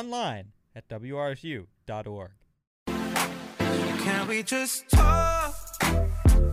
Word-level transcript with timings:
online 0.00 0.52
at 0.74 0.88
wrsu.org. 0.88 2.30
Can 2.86 4.26
we 4.28 4.42
just 4.42 4.88
talk? 4.88 5.54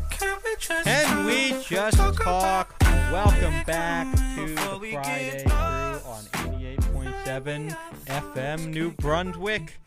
Can 0.09 0.37
we 0.43 0.55
just 0.59 0.83
Can 0.83 1.25
we 1.25 1.55
just 1.63 1.95
Talk 1.95 2.21
talk? 2.21 2.75
Welcome 2.81 3.63
back 3.65 4.13
to 4.35 4.53
the 4.53 4.89
Friday 4.91 5.43
Crew 5.45 5.53
on 5.53 6.23
88.7 6.25 7.77
FM 8.07 8.67
New 8.67 8.91
Brunswick. 8.91 9.79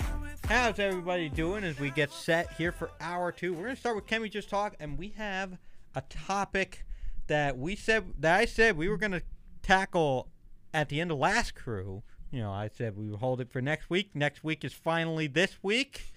How's 0.46 0.78
everybody 0.78 1.28
doing 1.28 1.62
as 1.62 1.78
we 1.78 1.90
get 1.90 2.10
set 2.10 2.50
here 2.54 2.72
for 2.72 2.90
hour 2.98 3.30
two? 3.30 3.52
We're 3.52 3.64
gonna 3.64 3.76
start 3.76 3.94
with 3.94 4.06
Can 4.06 4.22
We 4.22 4.30
Just 4.30 4.48
Talk, 4.48 4.74
and 4.80 4.96
we 4.98 5.08
have 5.18 5.58
a 5.94 6.00
topic 6.08 6.86
that 7.26 7.58
we 7.58 7.76
said 7.76 8.14
that 8.20 8.40
I 8.40 8.46
said 8.46 8.78
we 8.78 8.88
were 8.88 8.96
gonna 8.96 9.20
tackle 9.62 10.30
at 10.72 10.88
the 10.88 10.98
end 10.98 11.10
of 11.10 11.18
last 11.18 11.54
crew. 11.54 12.02
You 12.30 12.40
know, 12.40 12.52
I 12.52 12.68
said 12.68 12.96
we 12.96 13.08
would 13.08 13.18
hold 13.18 13.40
it 13.40 13.50
for 13.50 13.60
next 13.60 13.90
week. 13.90 14.10
Next 14.14 14.44
week 14.44 14.64
is 14.64 14.72
finally 14.72 15.26
this 15.26 15.58
week. 15.62 16.12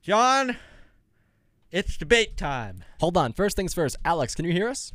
John, 0.00 0.56
it's 1.70 1.96
debate 1.96 2.36
time. 2.36 2.82
Hold 3.00 3.16
on. 3.16 3.32
First 3.32 3.56
things 3.56 3.74
first. 3.74 3.96
Alex, 4.04 4.34
can 4.34 4.44
you 4.46 4.52
hear 4.52 4.68
us? 4.68 4.92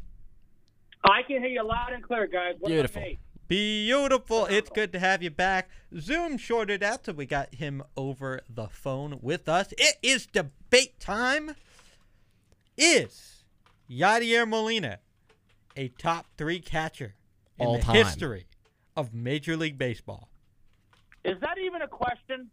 I 1.04 1.22
can 1.22 1.42
hear 1.42 1.50
you 1.50 1.64
loud 1.64 1.94
and 1.94 2.04
clear, 2.04 2.26
guys. 2.26 2.56
What 2.60 2.70
Beautiful. 2.70 3.04
Beautiful. 3.48 4.46
It's 4.48 4.70
good 4.72 4.92
to 4.94 5.00
have 5.00 5.22
you 5.24 5.30
back. 5.30 5.70
Zoom 5.98 6.38
shorted 6.38 6.84
out, 6.84 7.06
so 7.06 7.14
we 7.14 7.26
got 7.26 7.54
him 7.56 7.84
over 7.96 8.42
the 8.50 8.68
phone 8.68 9.20
with 9.22 9.48
us. 9.48 9.74
It 9.78 9.96
is 10.02 10.26
debate 10.26 11.00
time. 11.00 11.56
Is 12.76 13.44
Yadier 13.90 14.48
Molina 14.48 15.00
a 15.78 15.88
top 15.90 16.26
three 16.38 16.60
catcher 16.60 17.16
in 17.58 17.68
All 17.68 17.78
the 17.78 17.84
time. 17.84 17.96
history 17.96 18.48
of 18.98 19.14
Major 19.14 19.56
League 19.56 19.78
Baseball? 19.78 20.28
Is 21.24 21.40
that 21.40 21.58
even 21.64 21.82
a 21.82 21.88
question? 21.88 22.50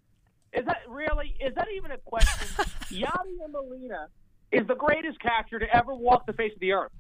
Is 0.53 0.65
that 0.67 0.83
really? 0.89 1.35
Is 1.41 1.55
that 1.57 1.67
even 1.75 1.91
a 1.91 1.99
question? 1.99 2.49
Yadier 2.91 3.51
Molina 3.51 4.09
is 4.53 4.65
the 4.69 4.77
greatest 4.77 5.19
catcher 5.21 5.59
to 5.59 5.75
ever 5.75 5.93
walk 5.95 6.27
the 6.27 6.33
face 6.33 6.53
of 6.55 6.61
the 6.61 6.73
earth. 6.73 6.93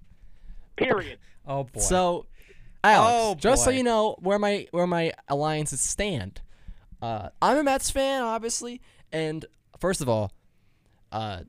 Period. 0.77 1.19
Oh 1.46 1.64
boy. 1.64 1.78
So, 1.78 2.24
Alex, 2.82 3.12
Oh, 3.14 3.34
just 3.34 3.64
so 3.64 3.70
you 3.70 3.82
know 3.82 4.16
where 4.20 4.38
my 4.38 4.66
where 4.70 4.86
my 4.86 5.12
alliances 5.28 5.82
stand. 5.82 6.41
Uh, 7.02 7.28
I'm 7.42 7.58
a 7.58 7.62
Mets 7.62 7.91
fan, 7.91 8.22
obviously, 8.22 8.80
and 9.12 9.44
first 9.78 10.00
of 10.00 10.08
all, 10.08 10.32
uh, 11.12 11.41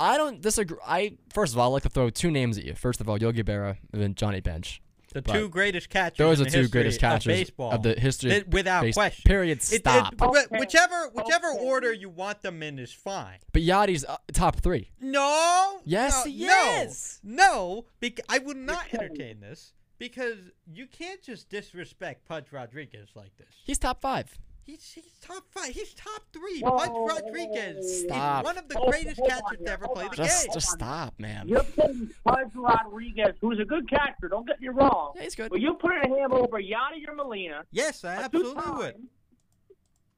I 0.00 0.16
don't 0.16 0.40
disagree. 0.40 0.78
I 0.84 1.16
first 1.32 1.52
of 1.52 1.60
all, 1.60 1.70
I'd 1.70 1.74
like 1.74 1.82
to 1.84 1.90
throw 1.90 2.10
two 2.10 2.32
names 2.32 2.58
at 2.58 2.64
you. 2.64 2.74
First 2.74 3.00
of 3.00 3.08
all, 3.08 3.18
Yogi 3.22 3.44
Berra 3.44 3.76
and 3.92 4.02
then 4.02 4.16
Johnny 4.16 4.40
Bench. 4.40 4.82
The 5.16 5.22
but 5.22 5.32
two 5.32 5.48
greatest 5.48 5.88
catchers. 5.88 6.18
Those 6.18 6.40
are 6.40 6.44
the 6.44 6.50
two 6.50 6.68
greatest 6.68 7.00
catchers 7.00 7.26
of 7.32 7.38
baseball. 7.38 7.70
of 7.72 7.82
the 7.82 7.98
history. 7.98 8.32
It- 8.32 8.48
without 8.50 8.82
base- 8.82 8.94
question. 8.94 9.22
Period. 9.24 9.58
It- 9.58 9.72
it- 9.72 9.78
Stop. 9.80 10.14
Okay. 10.20 10.44
whichever 10.58 11.08
whichever 11.14 11.48
Okay. 11.52 11.64
order 11.64 11.92
you 11.92 12.08
want 12.10 12.42
them 12.42 12.62
in 12.62 12.78
is 12.78 12.92
fine. 12.92 13.38
but 13.52 13.62
Yadi's 13.62 14.04
uh, 14.04 14.16
top 14.32 14.56
three. 14.56 14.90
No. 15.00 15.80
Yes, 15.84 16.24
no, 16.26 16.30
he 16.30 16.46
no, 16.46 16.82
is. 16.84 17.20
No, 17.22 17.84
bec- 18.00 18.20
I 18.28 18.38
would 18.38 18.56
not 18.58 18.84
entertain 18.92 19.40
this 19.40 19.72
because 19.98 20.36
you 20.70 20.86
can't 20.86 21.22
just 21.22 21.48
disrespect 21.48 22.26
Pudge 22.28 22.52
Rodriguez 22.52 23.08
like 23.14 23.34
this. 23.38 23.48
He's 23.64 23.78
top 23.78 24.00
five. 24.02 24.36
He's 24.66 24.92
he's 24.92 25.04
top 25.20 25.44
five. 25.52 25.68
He's 25.68 25.94
top 25.94 26.22
three. 26.32 26.60
Whoa, 26.60 26.76
Pudge 26.76 26.88
whoa, 26.90 27.00
whoa, 27.02 27.06
Rodriguez 27.06 28.02
Stop. 28.02 28.42
is 28.42 28.44
one 28.46 28.58
of 28.58 28.68
the 28.68 28.76
Hold- 28.76 28.90
greatest 28.90 29.16
hold 29.20 29.30
on 29.32 29.38
catchers 29.40 29.64
to 29.64 29.72
ever 29.72 29.84
hold 29.86 29.96
play 29.96 30.08
the 30.10 30.16
Just 30.16 30.44
game. 30.46 30.54
just 30.54 30.68
stop, 30.70 31.14
man. 31.20 31.48
You're 31.48 31.62
putting 31.62 32.10
Pudge 32.24 32.50
Rodriguez, 32.54 33.34
who's 33.40 33.60
a 33.60 33.64
good 33.64 33.88
catcher. 33.88 34.28
Don't 34.28 34.44
get 34.46 34.60
me 34.60 34.68
wrong. 34.68 35.12
Yeah, 35.14 35.22
he's 35.22 35.36
good. 35.36 35.50
But 35.50 35.60
you're 35.60 35.74
putting 35.74 36.14
him 36.16 36.32
over 36.32 36.58
Yadier 36.60 37.14
Molina. 37.14 37.62
Yes, 37.70 38.04
I 38.04 38.14
a 38.16 38.18
absolutely 38.24 38.54
would. 38.72 38.94
two-time- 38.96 39.08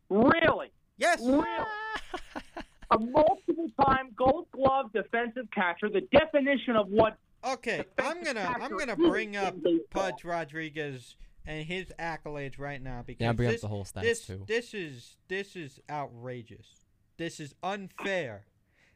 Really? 0.08 0.72
Yes. 0.96 1.20
Really? 1.22 1.44
A 2.90 2.98
multiple-time 2.98 4.12
Gold 4.16 4.46
Glove 4.50 4.90
defensive 4.94 5.46
catcher. 5.54 5.90
The 5.90 6.00
definition 6.10 6.74
of 6.76 6.88
what 6.88 7.18
Okay, 7.44 7.84
I'm 7.98 8.24
gonna 8.24 8.52
I'm 8.60 8.76
gonna 8.76 8.96
bring 8.96 9.36
up 9.36 9.54
in. 9.64 9.80
Pudge 9.90 10.24
Rodriguez 10.24 11.14
and 11.48 11.64
his 11.64 11.86
accolades 11.98 12.58
right 12.58 12.80
now 12.80 13.02
because 13.04 13.24
Yeah, 13.24 13.32
bring 13.32 13.48
up 13.48 13.54
this, 13.54 13.62
the 13.62 13.68
whole 13.68 13.84
stats 13.84 14.02
this, 14.02 14.26
too. 14.26 14.44
This 14.46 14.74
is 14.74 15.16
this 15.26 15.56
is 15.56 15.80
outrageous. 15.90 16.84
This 17.16 17.40
is 17.40 17.54
unfair. 17.62 18.44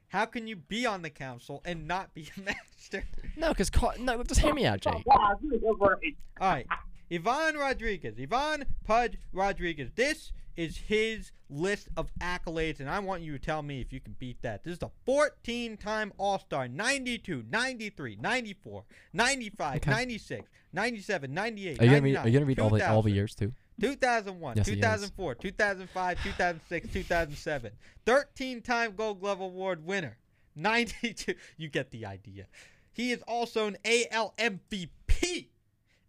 How 0.08 0.26
can 0.26 0.46
you 0.46 0.56
be 0.56 0.84
on 0.84 1.00
the 1.00 1.08
council 1.10 1.62
and 1.64 1.88
not 1.88 2.12
be 2.14 2.28
a 2.36 2.40
master? 2.44 3.04
No, 3.36 3.48
because 3.48 3.70
no, 3.98 4.22
just 4.22 4.40
hear 4.40 4.54
me 4.54 4.66
out, 4.66 4.82
Jay. 4.82 5.02
Wow, 5.06 5.38
this 5.42 5.58
is 5.60 5.64
overrated. 5.64 6.18
All 6.40 6.50
right, 6.50 6.66
Ivan 7.12 7.56
Rodriguez, 7.56 8.14
Ivan 8.20 8.64
Pudge 8.84 9.18
Rodriguez. 9.32 9.90
This 9.94 10.32
is 10.56 10.76
his 10.76 11.32
list 11.50 11.88
of 11.96 12.10
accolades, 12.20 12.80
and 12.80 12.88
I 12.88 12.98
want 13.00 13.22
you 13.22 13.32
to 13.32 13.38
tell 13.38 13.62
me 13.62 13.80
if 13.80 13.92
you 13.92 14.00
can 14.00 14.14
beat 14.18 14.40
that. 14.42 14.64
This 14.64 14.76
is 14.76 14.82
a 14.82 14.90
14-time 15.08 16.12
All-Star, 16.18 16.68
92, 16.68 17.44
93, 17.50 18.16
94, 18.16 18.84
95, 19.12 19.76
Okay. 19.76 19.90
96, 19.90 20.50
97, 20.72 21.34
98, 21.34 21.80
Are 21.80 21.84
you 21.84 21.90
gonna 21.90 22.02
read? 22.02 22.14
99, 22.14 22.24
Are 22.24 22.28
you 22.28 22.32
gonna 22.34 22.46
read 22.46 22.58
all 22.60 22.70
the 22.70 22.90
all 22.90 23.02
the 23.02 23.10
years 23.10 23.34
too? 23.34 23.52
2001, 23.80 24.56
Yes, 24.58 24.66
2004, 24.66 25.34
2005, 25.34 26.22
2006, 26.22 26.92
2007. 26.92 27.72
13-time 28.06 28.94
Gold 28.94 29.20
Glove 29.20 29.40
Award 29.40 29.84
winner. 29.84 30.18
92. 30.54 31.34
You 31.56 31.68
get 31.68 31.90
the 31.90 32.04
idea. 32.06 32.46
He 32.92 33.10
is 33.12 33.22
also 33.26 33.66
an 33.66 33.78
AL 33.84 34.34
MVP, 34.38 35.48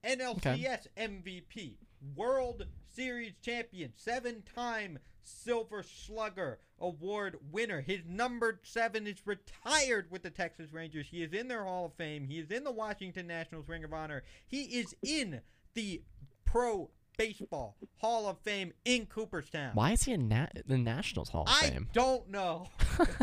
NLCS 0.03 0.87
MVP, 0.97 1.75
World 2.15 2.65
Series 2.95 3.33
champion, 3.41 3.91
seven-time 3.95 4.99
Silver 5.21 5.83
Slugger 5.83 6.59
Award 6.79 7.37
winner. 7.51 7.79
His 7.81 8.01
number 8.07 8.59
seven 8.63 9.07
is 9.07 9.25
retired 9.25 10.11
with 10.11 10.21
the 10.23 10.29
Texas 10.29 10.73
Rangers. 10.73 11.07
He 11.09 11.23
is 11.23 11.31
in 11.31 11.47
their 11.47 11.63
Hall 11.63 11.85
of 11.85 11.93
Fame. 11.93 12.25
He 12.25 12.39
is 12.39 12.51
in 12.51 12.63
the 12.65 12.71
Washington 12.71 13.27
Nationals 13.27 13.67
Ring 13.69 13.83
of 13.85 13.93
Honor. 13.93 14.23
He 14.45 14.63
is 14.63 14.93
in 15.01 15.39
the 15.75 16.01
Pro 16.45 16.89
Baseball 17.17 17.77
Hall 17.97 18.27
of 18.27 18.37
Fame 18.39 18.73
in 18.83 19.05
Cooperstown. 19.05 19.71
Why 19.75 19.91
is 19.93 20.03
he 20.03 20.11
in 20.11 20.27
na- 20.27 20.47
the 20.65 20.77
Nationals 20.77 21.29
Hall 21.29 21.43
of 21.43 21.49
I 21.49 21.69
Fame? 21.69 21.87
I 21.89 21.93
don't 21.93 22.29
know. 22.29 22.67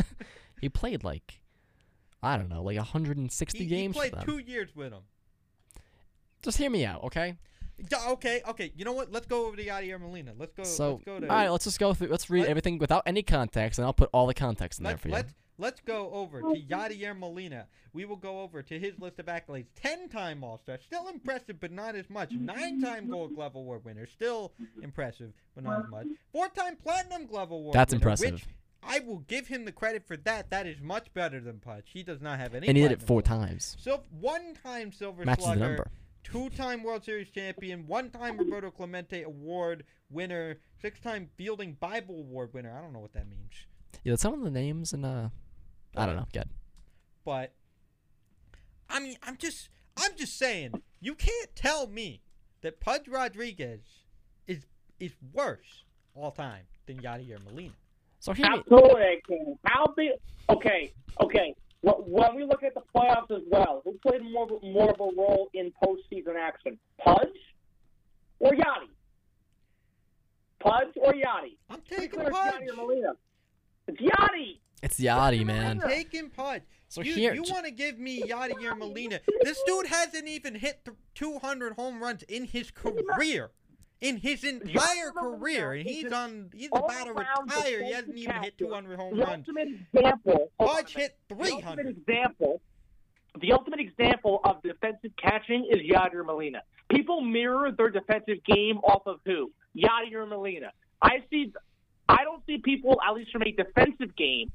he 0.60 0.68
played 0.70 1.04
like, 1.04 1.40
I 2.22 2.36
don't 2.38 2.48
know, 2.48 2.62
like 2.62 2.76
160 2.78 3.58
He, 3.58 3.64
he 3.64 3.68
games 3.70 3.94
played 3.94 4.10
for 4.12 4.16
them. 4.16 4.24
two 4.26 4.38
years 4.38 4.74
with 4.74 4.92
him. 4.92 5.02
Just 6.42 6.58
hear 6.58 6.70
me 6.70 6.84
out, 6.84 7.04
okay? 7.04 7.36
D- 7.88 7.96
Okay, 8.08 8.42
okay. 8.48 8.72
You 8.76 8.84
know 8.84 8.92
what? 8.92 9.10
Let's 9.10 9.26
go 9.26 9.46
over 9.46 9.56
to 9.56 9.64
Yadier 9.64 10.00
Molina. 10.00 10.32
Let's 10.38 10.52
go. 10.52 10.64
so, 10.64 10.92
let's 10.92 11.04
go 11.04 11.20
to. 11.20 11.28
all 11.28 11.36
right, 11.36 11.48
let's 11.48 11.64
just 11.64 11.78
go 11.80 11.94
through. 11.94 12.08
Let's 12.08 12.28
read 12.30 12.40
Let- 12.40 12.50
everything 12.50 12.78
without 12.78 13.02
any 13.06 13.22
context, 13.22 13.78
and 13.78 13.86
I'll 13.86 13.92
put 13.94 14.10
all 14.12 14.26
the 14.26 14.34
context 14.34 14.78
in 14.80 14.84
there 14.84 14.98
for 14.98 15.08
you. 15.08 15.14
let's 15.14 15.32
let's 15.58 15.80
go 15.80 16.10
over 16.12 16.40
to 16.40 16.60
Yadier 16.68 17.16
Molina. 17.18 17.66
We 17.92 18.04
will 18.04 18.16
go 18.16 18.40
over 18.40 18.62
to 18.62 18.78
his 18.78 18.98
list 18.98 19.18
of 19.18 19.26
accolades. 19.26 19.66
Ten-time 19.74 20.44
All-Star, 20.44 20.78
still 20.84 21.08
impressive, 21.08 21.58
but 21.58 21.72
not 21.72 21.94
as 21.96 22.08
much. 22.08 22.30
Nine-time 22.32 23.08
Gold 23.10 23.34
Glove 23.34 23.54
Award 23.56 23.84
winner, 23.84 24.06
still 24.06 24.52
impressive, 24.82 25.32
but 25.54 25.64
not 25.64 25.84
as 25.84 25.90
much. 25.90 26.06
Four-time 26.32 26.76
Platinum 26.76 27.26
Glove 27.26 27.50
Award. 27.50 27.74
That's 27.74 27.92
winner, 27.92 28.00
impressive. 28.02 28.46
I 28.82 29.00
will 29.00 29.18
give 29.20 29.48
him 29.48 29.64
the 29.64 29.72
credit 29.72 30.06
for 30.06 30.16
that. 30.18 30.50
That 30.50 30.66
is 30.66 30.80
much 30.80 31.12
better 31.12 31.40
than 31.40 31.58
Pudge. 31.58 31.86
He 31.92 32.02
does 32.02 32.20
not 32.20 32.38
have 32.38 32.54
any. 32.54 32.66
and 32.68 32.76
he 32.76 32.82
did 32.82 32.92
it 32.92 33.02
four 33.02 33.20
times. 33.22 33.76
So 33.80 34.02
one-time 34.18 34.92
Silver 34.92 35.24
Matches 35.24 35.46
the 35.46 35.56
number. 35.56 35.90
Two-time 36.30 36.82
World 36.82 37.04
Series 37.04 37.28
champion, 37.30 37.86
one-time 37.86 38.36
Roberto 38.38 38.70
Clemente 38.70 39.22
Award 39.22 39.84
winner, 40.10 40.56
six-time 40.80 41.28
Fielding 41.36 41.74
Bible 41.74 42.16
Award 42.20 42.52
winner. 42.54 42.74
I 42.76 42.80
don't 42.80 42.92
know 42.92 43.00
what 43.00 43.12
that 43.14 43.28
means, 43.28 43.52
Yeah, 44.04 44.16
some 44.16 44.34
of 44.34 44.42
the 44.42 44.50
names 44.50 44.92
and 44.92 45.04
uh, 45.04 45.28
I 45.96 46.06
don't 46.06 46.16
know. 46.16 46.26
Good. 46.32 46.48
but 47.24 47.52
I 48.88 49.00
mean, 49.00 49.16
I'm 49.22 49.36
just, 49.36 49.68
I'm 49.96 50.12
just 50.16 50.36
saying, 50.36 50.72
you 51.00 51.14
can't 51.14 51.54
tell 51.54 51.86
me 51.86 52.22
that 52.62 52.80
Pudge 52.80 53.06
Rodriguez 53.08 53.80
is 54.46 54.66
is 54.98 55.12
worse 55.32 55.84
all 56.14 56.30
time 56.32 56.64
than 56.86 56.98
Yadier 57.00 57.42
Molina. 57.44 57.72
So 58.18 58.32
hear 58.32 58.50
me. 58.50 58.58
Absolutely, 58.58 59.00
I 59.02 59.16
can. 59.26 59.58
How 59.64 59.86
big? 59.96 60.10
Okay, 60.50 60.92
okay. 61.22 61.54
Wh- 61.82 62.06
When 62.08 62.34
we 62.36 62.44
look 62.44 62.62
at 62.62 62.74
the 62.74 62.82
playoffs 62.94 63.30
as 63.30 63.42
well, 63.50 63.82
who 63.84 63.92
played 64.06 64.22
more 64.22 64.44
of 64.44 64.62
a- 64.62 64.66
more 64.66 64.90
of 64.90 65.00
a 65.00 65.04
role 65.16 65.48
in 65.54 65.72
postseason 65.82 66.36
action, 66.36 66.78
Pudge 66.98 67.28
or 68.38 68.52
Yadi? 68.52 68.88
Pudge 70.60 70.92
or 70.96 71.12
Yadi? 71.12 71.56
I'm 71.70 71.80
taking 71.82 72.10
clear 72.10 72.28
it's 72.28 72.36
Pudge. 72.36 72.52
Yadi 72.54 72.70
or 72.72 72.76
Molina. 72.76 73.12
It's 73.88 74.00
Yadi. 74.00 74.58
It's 74.82 75.00
Yadi, 75.00 75.44
man. 75.44 75.80
I'm 75.82 75.88
taking 75.88 76.30
Pudge. 76.30 76.62
So 76.88 77.02
you, 77.02 77.14
here- 77.14 77.34
you 77.34 77.42
want 77.44 77.64
to 77.66 77.70
give 77.70 77.98
me 77.98 78.20
Yadi 78.22 78.52
Yadier 78.54 78.76
Molina? 78.76 79.20
This 79.42 79.62
dude 79.66 79.86
hasn't 79.86 80.26
even 80.28 80.54
hit 80.56 80.86
200 81.14 81.74
home 81.74 82.02
runs 82.02 82.22
in 82.24 82.44
his 82.44 82.70
career. 82.70 83.50
In 84.00 84.16
his 84.16 84.44
entire 84.44 85.10
career, 85.12 85.72
and 85.74 85.86
he's 85.86 86.10
on. 86.10 86.50
He's 86.54 86.68
about 86.72 87.04
to 87.04 87.12
retire. 87.12 87.84
He 87.84 87.92
hasn't 87.92 88.16
even 88.16 88.32
hit 88.42 88.56
catcher. 88.56 88.64
200 88.66 88.98
home 88.98 89.16
The 89.18 89.24
runs. 89.24 89.46
ultimate 89.48 89.68
example. 89.68 90.50
hold 90.58 90.70
on 90.70 90.78
a 90.78 90.82
Pudge 90.82 90.94
hit 90.94 91.16
The 91.28 91.34
ultimate 91.34 91.60
300. 91.60 91.86
example. 91.98 92.60
The 93.40 93.52
ultimate 93.52 93.80
example 93.80 94.40
of 94.44 94.62
defensive 94.62 95.12
catching 95.22 95.68
is 95.70 95.80
Yadier 95.80 96.24
Molina. 96.24 96.62
People 96.90 97.20
mirror 97.20 97.70
their 97.70 97.90
defensive 97.90 98.42
game 98.44 98.78
off 98.78 99.02
of 99.06 99.20
who? 99.26 99.52
Yadier 99.76 100.26
Molina. 100.28 100.72
I 101.02 101.18
see. 101.30 101.52
I 102.08 102.24
don't 102.24 102.44
see 102.46 102.58
people, 102.58 102.98
at 103.06 103.14
least 103.14 103.30
from 103.30 103.42
a 103.42 103.52
defensive 103.52 104.16
game, 104.16 104.50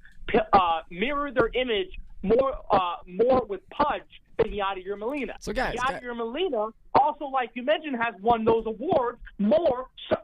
uh, 0.51 0.81
mirror 0.89 1.31
their 1.31 1.49
image 1.53 1.89
more 2.21 2.53
uh, 2.71 2.95
more 3.07 3.45
with 3.47 3.61
Pudge 3.69 4.01
than 4.37 4.47
Yadier 4.47 4.97
Molina. 4.97 5.35
So, 5.39 5.53
guys, 5.53 5.75
guys- 5.75 6.01
Yadier 6.01 6.15
Molina 6.15 6.67
also, 6.99 7.25
like 7.25 7.51
you 7.53 7.63
mentioned, 7.63 7.95
has 8.01 8.13
won 8.21 8.45
those 8.45 8.65
awards 8.65 9.19
more. 9.39 9.87
So, 10.09 10.17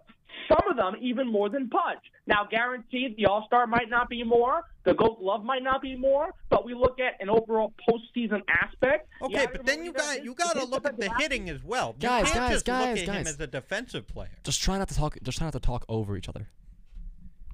some 0.47 0.69
of 0.69 0.75
them 0.75 0.95
even 1.01 1.27
more 1.31 1.49
than 1.49 1.69
Pudge. 1.69 1.99
Now, 2.27 2.45
guaranteed, 2.49 3.15
the 3.15 3.25
All 3.27 3.45
Star 3.47 3.67
might 3.67 3.89
not 3.89 4.09
be 4.09 4.23
more, 4.23 4.63
the 4.83 4.93
Gold 4.93 5.19
Glove 5.19 5.43
might 5.45 5.63
not 5.63 5.81
be 5.81 5.95
more, 5.95 6.33
but 6.49 6.65
we 6.65 6.73
look 6.73 6.99
at 6.99 7.21
an 7.21 7.29
overall 7.29 7.73
postseason 7.87 8.41
aspect. 8.49 9.07
Okay, 9.21 9.45
Yadier 9.45 9.51
but 9.53 9.65
then 9.65 9.79
you 9.85 9.91
Molina 9.91 9.97
got 9.97 10.17
is- 10.17 10.23
you 10.25 10.33
got 10.33 10.55
to 10.57 10.65
look 10.65 10.85
at 10.85 10.97
the 10.97 11.03
defensive 11.03 11.21
hitting 11.21 11.49
as 11.49 11.63
well. 11.63 11.95
You 11.99 12.07
Guys, 12.07 12.25
can't 12.25 12.35
guys, 12.35 12.51
just 12.53 12.65
guys, 12.65 12.79
look 12.81 12.89
at 12.89 12.97
him 13.15 13.23
guys. 13.23 13.33
as 13.33 13.39
a 13.39 13.47
defensive 13.47 14.07
player. 14.07 14.29
Just 14.43 14.61
try 14.61 14.77
not 14.77 14.89
to 14.89 14.95
talk. 14.95 15.17
Just 15.23 15.37
try 15.37 15.45
not 15.47 15.53
to 15.53 15.59
talk 15.59 15.85
over 15.87 16.17
each 16.17 16.27
other. 16.27 16.47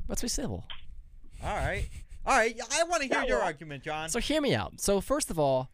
Let's 0.08 0.22
be 0.22 0.28
civil. 0.28 0.66
All 1.44 1.56
right, 1.56 1.88
all 2.26 2.36
right. 2.38 2.60
I 2.72 2.84
want 2.84 3.04
to 3.04 3.08
hear 3.10 3.18
Yeah, 3.20 3.28
your 3.28 3.38
well- 3.38 3.46
argument, 3.48 3.84
John. 3.84 4.10
So 4.10 4.20
hear 4.20 4.42
me 4.42 4.56
out. 4.56 4.80
So 4.82 5.02
first 5.02 5.30
of 5.30 5.38
all, 5.38 5.70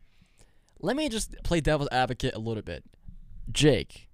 let 0.83 0.95
me 0.95 1.09
just 1.09 1.35
play 1.43 1.61
devil's 1.61 1.89
advocate 1.91 2.35
a 2.35 2.39
little 2.39 2.61
bit. 2.61 2.83
Jake. 3.51 4.09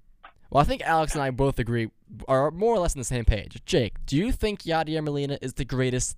Well, 0.50 0.62
I 0.62 0.66
think 0.66 0.82
Alex 0.82 1.14
and 1.14 1.22
I 1.22 1.32
both 1.32 1.60
agree, 1.60 1.90
are 2.28 2.50
more 2.52 2.74
or 2.74 2.80
less 2.80 2.96
on 2.96 3.00
the 3.00 3.06
same 3.06 3.26
page. 3.26 3.62
Jake, 3.66 3.96
do 4.06 4.16
you 4.16 4.32
think 4.32 4.62
Yadier 4.64 5.04
Molina 5.04 5.38
is 5.42 5.56
the 5.56 5.66
greatest 5.66 6.16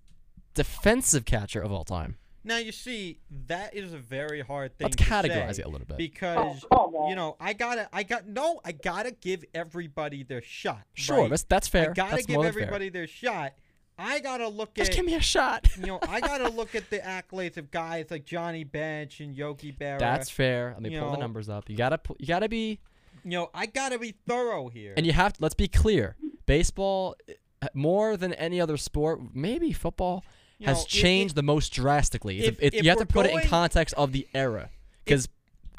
defensive 0.53 1.25
catcher 1.25 1.61
of 1.61 1.71
all 1.71 1.83
time? 1.83 2.17
Now 2.43 2.57
you 2.57 2.71
see 2.71 3.19
that 3.47 3.75
is 3.75 3.93
a 3.93 3.97
very 3.97 4.41
hard 4.41 4.77
thing 4.77 4.85
Let's 4.85 4.95
to 4.97 5.03
categorize 5.03 5.55
say 5.55 5.61
it 5.61 5.65
a 5.65 5.69
little 5.69 5.85
bit. 5.85 5.97
because 5.97 6.65
Oh, 6.71 7.07
you 7.07 7.15
know 7.15 7.35
I 7.39 7.53
gotta 7.53 7.87
I 7.93 8.01
got 8.01 8.25
no 8.25 8.59
I 8.65 8.71
gotta 8.71 9.11
give 9.11 9.45
everybody 9.53 10.23
their 10.23 10.41
shot. 10.41 10.81
Sure, 10.95 11.19
right? 11.19 11.29
that's 11.29 11.43
that's 11.43 11.67
fair. 11.67 11.91
I 11.91 11.93
gotta 11.93 12.15
that's 12.15 12.25
give 12.25 12.35
more 12.35 12.45
than 12.45 12.53
fair. 12.53 12.63
everybody 12.63 12.89
their 12.89 13.05
shot. 13.05 13.53
I 13.97 14.19
gotta 14.19 14.47
look 14.47 14.73
Just 14.73 14.91
at 14.91 14.95
give 14.97 15.05
me 15.05 15.15
a 15.15 15.21
shot. 15.21 15.67
you 15.79 15.85
know 15.85 15.99
I 16.07 16.19
gotta 16.21 16.49
look 16.49 16.73
at 16.75 16.89
the 16.89 16.99
accolades 16.99 17.57
of 17.57 17.69
guys 17.71 18.07
like 18.09 18.25
Johnny 18.25 18.63
Bench 18.63 19.19
and 19.19 19.35
Yogi 19.35 19.71
Berra. 19.71 19.99
That's 19.99 20.29
fair. 20.29 20.71
Let 20.73 20.81
me 20.83 20.89
you 20.93 20.99
pull 20.99 21.11
the 21.11 21.17
numbers 21.17 21.49
up. 21.49 21.69
You 21.69 21.75
gotta 21.77 21.99
you 22.17 22.25
gotta 22.27 22.49
be 22.49 22.79
you 23.23 23.31
know 23.31 23.49
I 23.53 23.65
gotta 23.67 23.99
be 23.99 24.15
thorough 24.27 24.69
here. 24.69 24.93
and 24.97 25.05
you 25.05 25.13
have 25.13 25.33
to, 25.33 25.41
let's 25.41 25.53
be 25.55 25.67
clear. 25.67 26.15
Baseball 26.45 27.15
uh, 27.61 27.67
more 27.75 28.17
than 28.17 28.33
any 28.33 28.59
other 28.59 28.75
sport, 28.77 29.19
maybe 29.35 29.71
football 29.71 30.23
You 30.57 30.67
has 30.67 30.77
know, 30.77 30.81
if- 30.83 30.87
changed 30.87 31.35
the 31.35 31.43
most 31.43 31.69
drastically. 31.71 32.39
If- 32.43 32.59
if 32.61 32.73
you 32.73 32.89
have 32.89 32.99
to 32.99 33.05
put 33.05 33.27
it 33.27 33.33
in 33.33 33.41
context 33.47 33.93
of 33.95 34.11
the 34.13 34.27
era 34.33 34.69
because 35.05 35.29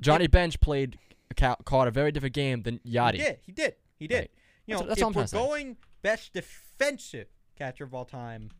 Johnny 0.01 0.29
Bench 0.29 0.61
played 0.61 0.99
caught 1.37 1.89
a 1.89 1.91
very 1.91 2.13
different 2.13 2.35
game 2.35 2.63
than 2.63 2.79
Yadi. 2.87 3.15
He 3.15 3.19
did. 3.23 3.39
He 3.47 3.53
did. 3.53 3.75
He 3.99 4.07
did. 4.07 4.15
Right. 4.17 4.31
You 4.67 4.75
know, 4.75 4.79
That's- 4.81 4.99
that's 5.01 5.33
if 5.33 5.35
we're 5.35 5.47
going 5.49 5.77
best 6.03 6.33
defensive 6.35 7.27
catcher 7.63 7.85
of 7.85 7.95
all 7.95 8.05
time, 8.05 8.51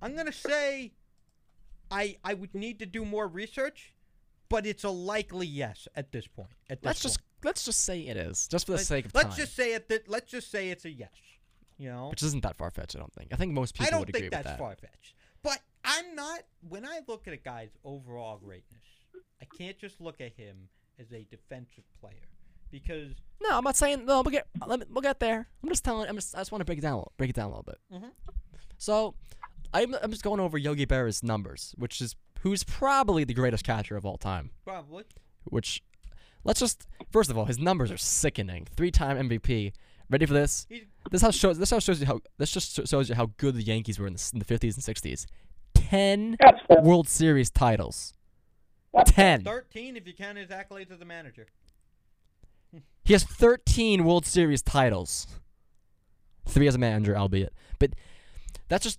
I'm 0.00 0.14
gonna 0.14 0.32
say 0.32 0.92
I 1.90 2.16
I 2.24 2.34
would 2.34 2.54
need 2.54 2.78
to 2.78 2.86
do 2.86 3.04
more 3.04 3.26
research, 3.26 3.92
but 4.48 4.66
it's 4.66 4.84
a 4.84 4.90
likely 4.90 5.46
yes 5.48 5.88
at 5.96 6.12
this 6.12 6.26
point. 6.28 6.50
At 6.70 6.80
this 6.80 6.86
Let's 6.86 7.00
just 7.00 7.18
let's 7.42 7.64
just 7.64 7.80
say 7.84 8.00
it 8.06 8.16
is, 8.16 8.46
just 8.48 8.66
for 8.66 8.72
the 8.72 8.76
Let- 8.78 8.86
sake 8.86 9.06
of 9.06 9.14
let's 9.14 9.30
time. 9.30 9.36
just 9.36 9.56
say 9.56 9.74
it. 9.74 9.88
That 9.88 10.08
let's 10.08 10.30
just 10.30 10.50
say 10.50 10.70
it's 10.70 10.84
a 10.84 10.90
yes. 10.90 11.10
You 11.78 11.90
know, 11.90 12.08
which 12.08 12.22
isn't 12.22 12.42
that 12.42 12.56
far 12.56 12.70
fetched, 12.70 12.96
I 12.96 13.00
don't 13.00 13.12
think. 13.12 13.34
I 13.34 13.36
think 13.36 13.52
most 13.52 13.74
people 13.74 13.88
I 13.88 13.90
don't 13.90 14.00
would 14.00 14.08
agree 14.08 14.20
think 14.22 14.32
with 14.32 14.44
that's 14.44 14.56
that. 14.56 14.58
far 14.58 14.74
fetched. 14.76 15.14
But 15.42 15.60
I'm 15.84 16.14
not. 16.14 16.40
When 16.68 16.86
I 16.86 17.00
look 17.06 17.26
at 17.26 17.34
a 17.34 17.36
guy's 17.36 17.70
overall 17.84 18.38
greatness, 18.38 18.86
I 19.42 19.44
can't 19.58 19.78
just 19.78 20.00
look 20.00 20.20
at 20.20 20.32
him 20.34 20.68
as 20.98 21.12
a 21.12 21.26
defensive 21.30 21.84
player 22.00 22.28
because 22.70 23.12
No, 23.42 23.56
I'm 23.58 23.64
not 23.64 23.76
saying 23.76 24.04
no. 24.06 24.22
We'll 24.22 24.32
get 24.32 24.46
let 24.66 24.80
me, 24.80 24.86
we'll 24.90 25.02
get 25.02 25.20
there. 25.20 25.48
I'm 25.62 25.68
just 25.68 25.84
telling. 25.84 26.08
I'm 26.08 26.16
just 26.16 26.34
I 26.34 26.38
just 26.38 26.52
want 26.52 26.60
to 26.60 26.64
break 26.64 26.78
it 26.78 26.82
down 26.82 26.92
a 26.94 26.96
little, 26.96 27.12
break 27.16 27.30
it 27.30 27.36
down 27.36 27.46
a 27.46 27.48
little 27.48 27.62
bit. 27.64 27.78
Mhm. 27.92 28.10
So, 28.78 29.14
I'm 29.72 29.94
I'm 30.02 30.10
just 30.10 30.22
going 30.22 30.40
over 30.40 30.58
Yogi 30.58 30.84
Berra's 30.84 31.22
numbers, 31.22 31.74
which 31.78 32.00
is 32.00 32.14
who's 32.40 32.64
probably 32.64 33.24
the 33.24 33.34
greatest 33.34 33.64
catcher 33.64 33.96
of 33.96 34.04
all 34.06 34.16
time. 34.18 34.50
probably 34.64 35.04
Which, 35.44 35.82
let's 36.44 36.60
just 36.60 36.86
first 37.10 37.30
of 37.30 37.38
all, 37.38 37.44
his 37.46 37.58
numbers 37.58 37.90
are 37.90 37.96
sickening. 37.96 38.66
Three-time 38.76 39.28
MVP. 39.28 39.72
Ready 40.08 40.24
for 40.26 40.34
this? 40.34 40.66
He's- 40.68 40.84
This 41.10 41.22
how 41.22 41.30
shows 41.30 41.58
this 41.58 41.70
how 41.70 41.78
shows 41.78 42.00
you 42.00 42.06
how 42.06 42.20
this 42.38 42.50
just 42.52 42.86
shows 42.88 43.08
you 43.08 43.14
how 43.14 43.30
good 43.38 43.54
the 43.54 43.62
Yankees 43.62 43.98
were 43.98 44.06
in 44.06 44.14
the, 44.14 44.30
in 44.34 44.38
the 44.38 44.44
50s 44.44 44.74
and 44.74 44.84
60s. 44.96 45.26
Ten 45.74 46.36
World 46.82 47.08
Series 47.08 47.50
titles. 47.50 48.12
Ten. 49.04 49.42
13 49.44 49.96
if 49.96 50.06
you 50.06 50.14
count 50.14 50.38
his 50.38 50.48
accolades 50.50 50.90
as 50.90 51.00
a 51.00 51.04
manager. 51.04 51.46
He 53.06 53.12
has 53.12 53.22
13 53.22 54.04
World 54.04 54.26
Series 54.26 54.62
titles. 54.62 55.28
Three 56.44 56.66
as 56.66 56.74
a 56.74 56.78
manager, 56.78 57.16
albeit. 57.16 57.52
But 57.78 57.90
that's 58.68 58.82
just 58.82 58.98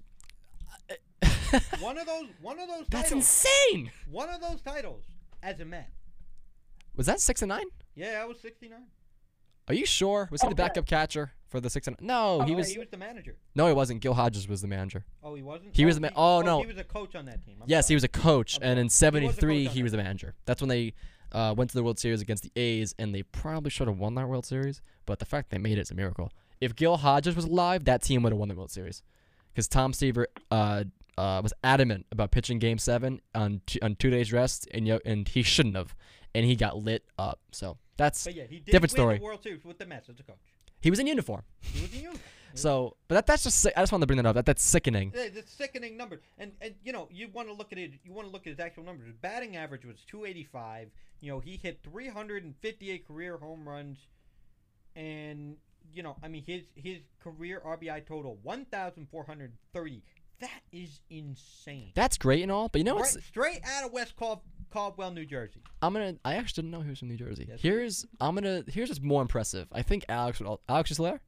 One 1.82 1.98
of 1.98 2.06
those, 2.06 2.28
one 2.42 2.58
of 2.60 2.70
those 2.70 2.86
that's 2.90 3.10
titles, 3.10 3.12
insane. 3.14 3.92
one 4.10 4.30
of 4.30 4.40
those 4.40 4.62
titles 4.62 5.04
as 5.44 5.60
a 5.60 5.66
Met. 5.66 5.90
Was 6.96 7.06
that 7.08 7.20
six 7.20 7.42
and 7.42 7.50
nine? 7.50 7.66
Yeah, 7.96 8.20
I 8.22 8.26
was 8.26 8.40
69. 8.40 8.80
Are 9.68 9.74
you 9.74 9.86
sure? 9.86 10.30
Was 10.32 10.42
he 10.42 10.48
the 10.48 10.54
oh, 10.54 10.56
backup 10.56 10.86
catcher 10.86 11.32
for 11.50 11.60
the 11.60 11.70
six 11.70 11.88
and? 11.88 11.98
No, 12.00 12.40
oh, 12.42 12.46
he 12.46 12.54
Oh, 12.54 12.58
was. 12.58 12.70
he 12.70 12.80
was 12.80 12.88
the 12.90 12.98
manager. 12.98 13.36
No, 13.56 13.68
he 13.68 13.74
wasn't. 13.74 14.00
Gil 14.02 14.14
Hodges 14.14 14.48
was 14.48 14.62
the 14.62 14.68
manager. 14.68 15.04
Oh, 15.22 15.36
he 15.36 15.44
wasn't. 15.44 15.76
He 15.76 15.84
was 15.86 15.96
oh, 15.96 16.00
the 16.00 16.02
ma- 16.02 16.10
oh, 16.16 16.38
oh 16.38 16.42
no. 16.42 16.62
he 16.62 16.68
was 16.68 16.78
a 16.78 16.84
coach 16.86 17.14
on 17.16 17.26
that 17.26 17.46
team. 17.46 17.58
I'm 17.62 17.70
Yes, 17.70 17.90
he 17.90 17.94
was 17.94 18.06
a 18.06 18.10
coach, 18.10 18.58
I'm 18.62 18.78
and 18.80 18.92
sorry. 18.92 19.18
in 19.18 19.24
He 19.24 19.28
was 19.28 19.38
a 19.38 19.42
'73 19.42 19.66
he 19.68 19.84
was 19.84 19.92
the 19.92 19.98
manager. 19.98 20.36
That's 20.46 20.62
when 20.62 20.70
they 20.70 20.94
uh, 21.32 21.54
went 21.58 21.70
to 21.72 21.76
the 21.76 21.84
World 21.84 22.00
Series 22.00 22.22
against 22.22 22.44
the 22.44 22.52
A's, 22.56 22.94
and 23.00 23.14
they 23.14 23.24
probably 23.24 23.70
should 23.70 23.88
have 23.88 23.98
won 23.98 24.16
that 24.16 24.28
World 24.28 24.46
Series. 24.46 24.82
But 25.06 25.20
the 25.20 25.26
fact 25.26 25.50
they 25.50 25.58
made 25.58 25.78
it 25.78 25.82
is 25.82 25.92
a 25.92 25.96
miracle. 25.96 26.32
If 26.62 26.76
Gil 26.76 26.98
Hodges 26.98 27.36
was 27.36 27.46
alive, 27.46 27.86
that 27.86 28.02
team 28.02 28.24
would 28.24 28.32
have 28.32 28.40
won 28.40 28.50
the 28.50 28.56
World 28.56 28.72
Series, 28.72 29.04
because 29.54 29.68
Tom 29.68 29.94
Seaver 29.94 30.28
uh, 30.52 30.84
uh, 31.18 31.40
was 31.44 31.54
adamant 31.64 32.06
about 32.12 32.32
pitching 32.32 32.60
Game 32.60 32.78
Seven 32.78 33.22
on 33.36 33.62
t- 33.66 33.80
on 33.82 33.96
two 33.96 34.10
days 34.10 34.32
rest, 34.34 34.68
and 34.74 34.88
yo- 34.88 35.00
and 35.06 35.28
he 35.28 35.44
shouldn't 35.44 35.76
have, 35.76 35.96
and 36.34 36.46
he 36.46 36.56
got 36.56 36.78
lit 36.78 37.04
up. 37.20 37.40
So 37.52 37.78
that's 37.98 38.24
But 38.26 38.36
yeah, 38.36 38.44
he 38.50 38.56
did 38.58 38.66
different 38.72 38.84
win 38.94 38.98
story. 38.98 39.18
the 39.20 39.24
World 39.24 39.44
Series 39.44 39.64
with 39.66 39.78
the 39.78 39.86
Mets 39.86 40.10
as 40.10 40.20
a 40.20 40.24
coach. 40.24 40.38
he 40.82 40.90
was 40.90 41.00
in 41.00 41.08
uniform. 41.08 41.44
He 41.62 41.82
was 41.82 41.94
in 41.94 42.00
uniform. 42.02 42.24
So, 42.58 42.96
but 43.08 43.16
that, 43.16 43.28
that's 43.28 43.44
just 43.44 43.68
I 43.68 43.82
just 43.82 43.92
wanted 43.92 44.04
to 44.04 44.08
bring 44.08 44.18
that 44.18 44.26
up. 44.26 44.36
That 44.36 44.46
that's 44.46 44.64
sickening. 44.64 45.12
It's 45.14 45.52
sickening 45.52 45.98
numbers, 45.98 46.20
and 46.38 46.52
and 46.62 46.76
you 46.84 46.92
know 46.92 47.08
you 47.12 47.30
want 47.32 47.48
to 47.48 47.54
look 47.54 47.72
at 47.72 47.78
it. 47.78 47.92
You 48.04 48.14
want 48.14 48.28
to 48.28 48.32
look 48.32 48.48
at 48.48 48.52
his 48.52 48.60
actual 48.60 48.84
numbers. 48.84 49.08
His 49.08 49.16
batting 49.16 49.56
average 49.56 49.86
was 49.86 49.98
285. 50.08 50.90
You 51.20 51.32
know 51.32 51.40
he 51.40 51.58
hit 51.62 51.80
358 51.84 53.08
career 53.08 53.38
home 53.38 53.68
runs, 53.68 53.98
and 54.96 55.58
you 55.94 56.04
know 56.04 56.16
I 56.24 56.28
mean 56.28 56.44
his 56.46 56.64
his 56.76 57.00
career 57.22 57.62
RBI 57.66 58.06
total 58.06 58.38
1,430. 58.44 60.04
That 60.40 60.62
is 60.72 61.00
insane. 61.10 61.92
That's 61.96 62.18
great 62.18 62.44
and 62.44 62.52
all, 62.52 62.70
but 62.70 62.80
you 62.80 62.86
know 62.86 62.96
what's 62.96 63.18
straight 63.26 63.62
out 63.66 63.86
of 63.86 63.92
West 63.92 64.16
Cal- 64.18 64.44
Caldwell, 64.70 65.12
New 65.12 65.26
Jersey. 65.26 65.62
I'm 65.82 65.94
gonna. 65.94 66.16
I 66.24 66.36
actually 66.36 66.64
didn't 66.64 66.72
know 66.72 66.82
he 66.82 66.90
was 66.90 67.00
from 67.00 67.08
New 67.08 67.18
Jersey. 67.18 67.48
Yes. 67.50 67.60
Here's 67.62 68.06
I'm 68.22 68.36
gonna. 68.36 68.64
Here's 68.68 68.90
what's 68.90 69.02
more 69.02 69.22
impressive. 69.22 69.68
I 69.72 69.82
think 69.82 70.06
Alex 70.10 70.40
would. 70.40 70.60
Alex, 70.70 70.96
there? 70.98 71.22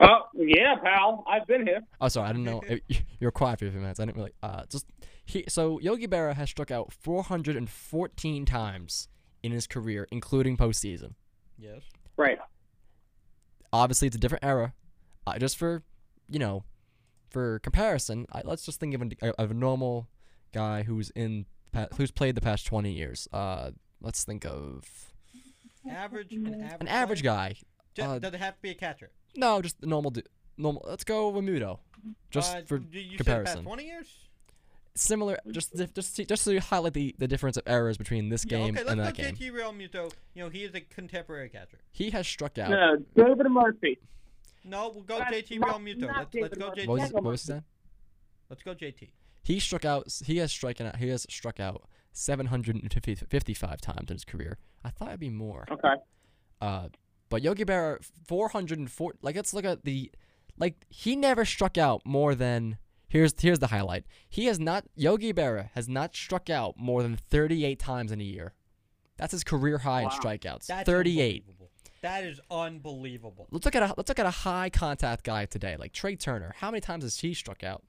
Oh, 0.00 0.22
yeah, 0.34 0.74
pal. 0.82 1.24
I've 1.28 1.46
been 1.46 1.66
here. 1.66 1.80
Oh, 2.00 2.08
sorry. 2.08 2.28
I 2.28 2.32
didn't 2.32 2.44
know. 2.44 2.62
You 2.88 2.96
were 3.20 3.30
quiet 3.30 3.58
for 3.60 3.66
a 3.66 3.70
few 3.70 3.80
minutes. 3.80 4.00
I 4.00 4.04
didn't 4.04 4.16
really. 4.16 4.32
Uh, 4.42 4.64
just 4.68 4.86
he. 5.24 5.44
So 5.48 5.78
Yogi 5.80 6.08
Berra 6.08 6.34
has 6.34 6.50
struck 6.50 6.70
out 6.70 6.92
414 6.92 8.44
times 8.46 9.08
in 9.42 9.52
his 9.52 9.66
career, 9.66 10.08
including 10.10 10.56
postseason. 10.56 11.14
Yes. 11.58 11.82
Right. 12.16 12.38
Obviously, 13.72 14.06
it's 14.08 14.16
a 14.16 14.20
different 14.20 14.44
era. 14.44 14.74
Uh, 15.26 15.38
just 15.38 15.56
for, 15.56 15.82
you 16.28 16.38
know, 16.38 16.64
for 17.30 17.60
comparison, 17.60 18.26
I, 18.32 18.42
let's 18.44 18.64
just 18.66 18.80
think 18.80 18.94
of 18.94 19.02
a, 19.22 19.40
of 19.40 19.50
a 19.52 19.54
normal 19.54 20.08
guy 20.52 20.82
who's 20.82 21.10
in 21.10 21.46
pa- 21.72 21.86
who's 21.96 22.10
played 22.10 22.34
the 22.34 22.40
past 22.40 22.66
20 22.66 22.90
years. 22.92 23.28
Uh, 23.32 23.70
let's 24.00 24.24
think 24.24 24.44
of 24.44 24.84
Average. 25.88 26.32
An 26.32 26.54
average. 26.62 26.80
an 26.80 26.88
average 26.88 27.22
guy. 27.22 27.54
Ju- 27.94 28.02
uh, 28.02 28.18
does 28.18 28.34
it 28.34 28.40
have 28.40 28.56
to 28.56 28.62
be 28.62 28.70
a 28.70 28.74
catcher? 28.74 29.10
No, 29.36 29.62
just 29.62 29.80
the 29.80 29.86
normal. 29.86 30.10
Du- 30.10 30.22
normal. 30.56 30.84
Let's 30.86 31.04
go 31.04 31.32
Remuto. 31.32 31.78
Just 32.30 32.54
Uh, 32.56 32.62
for 32.62 32.78
you- 32.78 33.00
you 33.00 33.10
said 33.10 33.16
comparison. 33.18 33.64
20 33.64 33.84
years. 33.86 34.06
Similar. 34.94 35.38
Just 35.50 35.74
just 35.94 36.16
to, 36.16 36.24
just 36.26 36.44
to 36.44 36.58
highlight 36.58 36.92
the, 36.92 37.14
the 37.18 37.26
difference 37.26 37.56
of 37.56 37.62
errors 37.66 37.96
between 37.96 38.28
this 38.28 38.44
Yeah, 38.44 38.58
game 38.58 38.74
okay, 38.76 38.80
and 38.90 38.98
let's 39.00 39.16
that 39.18 39.24
go 39.32 39.36
game. 39.38 39.52
JT 39.52 39.54
Realmuto. 39.58 40.12
You 40.34 40.44
know, 40.44 40.48
he 40.50 40.64
is 40.64 40.74
a 40.74 40.80
contemporary 40.82 41.48
catcher. 41.48 41.78
He 41.92 42.10
has 42.10 42.26
struck 42.26 42.58
out. 42.58 42.70
No, 42.70 42.96
David 43.16 43.46
Murphy. 43.50 43.98
No, 44.64 44.90
we'll 44.90 45.02
go 45.02 45.18
That's 45.18 45.30
JT 45.34 45.60
Realmuto. 45.60 46.14
Let's, 46.14 46.34
let's 46.34 46.58
go 46.58 46.70
JT. 46.72 46.86
What 46.86 46.98
was, 46.98 47.00
Jacob 47.08 47.14
what 47.14 47.24
was 47.24 47.40
his 47.40 47.50
name? 47.50 47.64
Let's 48.50 48.62
go 48.62 48.74
JT. 48.74 49.08
He 49.42 49.58
struck 49.60 49.84
out. 49.86 50.12
He 50.26 50.36
has 50.38 50.52
striken 50.52 50.86
out. 50.86 50.96
He 50.96 51.08
has 51.08 51.26
struck 51.30 51.58
out 51.58 51.84
755 52.12 53.80
times 53.80 54.10
in 54.10 54.14
his 54.14 54.24
career. 54.24 54.58
I 54.84 54.90
thought 54.90 55.08
it'd 55.08 55.20
be 55.20 55.30
more. 55.30 55.66
Okay. 55.70 55.94
Uh, 56.60 56.88
but 57.32 57.40
Yogi 57.40 57.64
Berra 57.64 57.98
404. 58.26 59.14
Like 59.22 59.36
let's 59.36 59.54
look 59.54 59.64
at 59.64 59.84
the, 59.84 60.12
like 60.58 60.84
he 60.90 61.16
never 61.16 61.46
struck 61.46 61.78
out 61.78 62.02
more 62.04 62.34
than. 62.34 62.76
Here's 63.08 63.34
here's 63.40 63.58
the 63.58 63.68
highlight. 63.68 64.04
He 64.28 64.46
has 64.46 64.60
not. 64.60 64.84
Yogi 64.96 65.32
Berra 65.32 65.70
has 65.74 65.88
not 65.88 66.14
struck 66.14 66.50
out 66.50 66.78
more 66.78 67.02
than 67.02 67.16
38 67.16 67.78
times 67.78 68.12
in 68.12 68.20
a 68.20 68.24
year. 68.24 68.52
That's 69.16 69.32
his 69.32 69.44
career 69.44 69.78
high 69.78 70.02
in 70.02 70.08
strikeouts. 70.10 70.66
That's 70.66 70.86
38. 70.86 71.46
That 72.02 72.24
is 72.24 72.38
unbelievable. 72.50 73.46
Let's 73.50 73.64
look 73.64 73.76
at 73.76 73.82
a 73.82 73.94
let's 73.96 74.08
look 74.08 74.18
at 74.18 74.26
a 74.26 74.30
high 74.30 74.68
contact 74.68 75.24
guy 75.24 75.46
today, 75.46 75.76
like 75.78 75.92
Trea 75.92 76.16
Turner. 76.16 76.54
How 76.58 76.70
many 76.70 76.82
times 76.82 77.04
has 77.04 77.18
he 77.18 77.32
struck 77.32 77.64
out? 77.64 77.82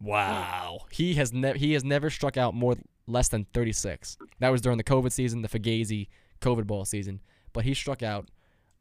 Wow, 0.00 0.80
he 0.90 1.14
has 1.14 1.32
never 1.32 1.56
he 1.56 1.74
has 1.74 1.84
never 1.84 2.10
struck 2.10 2.36
out 2.36 2.52
more 2.52 2.76
less 3.06 3.28
than 3.28 3.46
36. 3.54 4.18
That 4.40 4.48
was 4.48 4.60
during 4.60 4.78
the 4.78 4.84
COVID 4.84 5.12
season, 5.12 5.42
the 5.42 5.48
Fugazi 5.48 6.08
COVID 6.40 6.66
ball 6.66 6.84
season. 6.84 7.20
But 7.56 7.64
he 7.64 7.72
struck 7.72 8.02
out, 8.02 8.28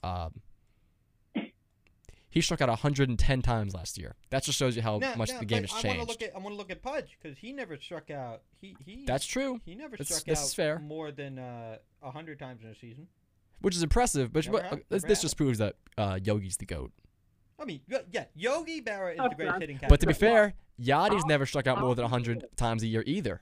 um, 0.03 0.41
he 2.29 2.41
struck 2.41 2.59
out 2.59 2.67
110 2.67 3.41
times 3.41 3.73
last 3.73 3.97
year. 3.97 4.15
That 4.31 4.43
just 4.43 4.57
shows 4.59 4.75
you 4.75 4.81
how 4.81 4.97
Now- 4.97 5.15
much 5.15 5.29
now, 5.31 5.39
the 5.39 5.45
game 5.45 5.61
has 5.63 5.71
I 5.71 5.75
want 5.75 5.81
to 5.83 5.87
changed. 5.93 6.07
look 6.09 6.21
at 6.21 6.35
I 6.35 6.39
want 6.39 6.53
to 6.53 6.57
look 6.57 6.69
at 6.69 6.81
Pudge 6.81 7.17
because 7.21 7.37
he 7.37 7.53
never 7.53 7.77
struck 7.77 8.09
out. 8.11 8.41
He 8.59 8.75
he. 8.85 9.05
That's 9.05 9.25
true, 9.25 9.61
He 9.63 9.75
never 9.75 9.95
This- 9.95 10.07
struck 10.09 10.23
this 10.25 10.39
out 10.39 10.45
is 10.45 10.53
fair. 10.53 10.79
more 10.79 11.13
than 11.13 11.39
uh, 11.39 11.77
a 12.03 12.11
hundred 12.11 12.37
times 12.37 12.63
in 12.63 12.69
a 12.69 12.75
season. 12.75 13.07
which 13.61 13.75
is 13.77 13.81
impressive. 13.81 14.33
But 14.33 14.45
Never 14.45 14.57
what- 14.75 14.89
this, 14.89 15.03
this 15.03 15.21
just 15.21 15.37
proves 15.37 15.59
that 15.59 15.77
uh, 15.97 16.19
Yogi's 16.21 16.57
the 16.57 16.65
goat. 16.65 16.91
I 17.57 17.63
mean, 17.63 17.79
yeah, 17.87 18.25
Yogi 18.35 18.81
Berra 18.81 19.13
is 19.13 19.17
That's 19.17 19.29
the 19.29 19.35
greatest 19.35 19.61
hitting 19.61 19.77
catcher. 19.77 19.87
But 19.89 20.01
to 20.01 20.07
be 20.07 20.13
fair, 20.13 20.53
Yadi's 20.77 21.21
I'll- 21.23 21.27
never 21.27 21.45
struck 21.45 21.65
out 21.67 21.79
more 21.79 21.95
than 21.95 22.03
100 22.03 22.43
times 22.57 22.83
a 22.83 22.87
year 22.87 23.03
either. 23.07 23.39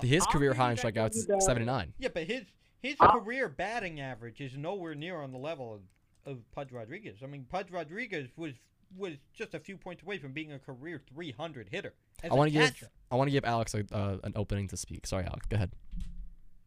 His 0.00 0.26
career 0.26 0.54
high 0.54 0.72
in 0.72 0.78
strikeouts 0.78 1.14
is 1.14 1.28
79. 1.44 1.94
yeah, 1.98 2.08
but 2.12 2.24
his 2.26 2.42
his 2.82 2.96
I'll- 3.00 3.20
career 3.20 3.48
batting 3.48 4.00
average 4.00 4.40
is 4.40 4.56
nowhere 4.56 4.94
near 4.94 5.20
on 5.20 5.32
the 5.32 5.38
level 5.38 5.74
of, 5.74 6.32
of 6.32 6.50
Pudge 6.52 6.72
Rodriguez. 6.72 7.18
I 7.22 7.26
mean, 7.26 7.46
Pudge 7.48 7.70
Rodriguez 7.70 8.28
was 8.36 8.52
was 8.98 9.14
just 9.32 9.54
a 9.54 9.58
few 9.58 9.78
points 9.78 10.02
away 10.02 10.18
from 10.18 10.32
being 10.32 10.52
a 10.52 10.58
career 10.58 11.00
300 11.14 11.68
hitter. 11.70 11.94
I 12.22 12.28
want 12.28 12.38
want 12.38 12.52
to 12.52 12.58
give 12.58 12.88
I 13.10 13.16
want 13.16 13.28
to 13.28 13.32
give 13.32 13.44
Alex 13.44 13.74
a, 13.74 13.84
uh, 13.90 14.18
an 14.22 14.32
opening 14.36 14.68
to 14.68 14.76
speak. 14.76 15.06
Sorry, 15.06 15.24
Alex. 15.24 15.46
Go 15.48 15.56
ahead. 15.56 15.70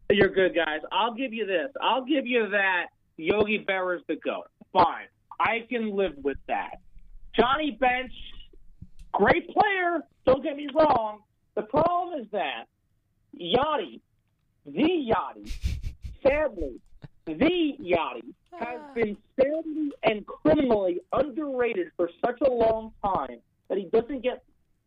You're 0.09 0.29
good, 0.29 0.55
guys. 0.55 0.81
I'll 0.91 1.13
give 1.13 1.33
you 1.33 1.45
this. 1.45 1.71
I'll 1.81 2.05
give 2.05 2.25
you 2.27 2.49
that 2.49 2.87
Yogi 3.17 3.59
Berra's 3.59 4.01
the 4.07 4.15
GOAT. 4.15 4.47
Fine. 4.73 5.07
I 5.39 5.65
can 5.69 5.95
live 5.95 6.13
with 6.23 6.37
that. 6.47 6.79
Johnny 7.35 7.71
Bench, 7.71 8.11
great 9.13 9.47
player. 9.49 10.01
Don't 10.25 10.43
get 10.43 10.55
me 10.55 10.67
wrong. 10.73 11.19
The 11.55 11.63
problem 11.63 12.21
is 12.21 12.27
that 12.31 12.65
Yadi, 13.39 13.99
the 14.65 15.11
Yadi, 15.11 15.74
sadly, 16.25 16.79
the 17.25 17.33
Yadi 17.33 18.33
has 18.59 18.79
ah. 18.79 18.93
been 18.93 19.17
sadly 19.39 19.91
and 20.03 20.25
criminally 20.25 21.01
underrated 21.13 21.87
for 21.97 22.09
such 22.23 22.39
a 22.41 22.49
long 22.49 22.91
time 23.03 23.39
that 23.69 23.77
he 23.77 23.85
doesn't 23.85 24.21
get 24.21 24.43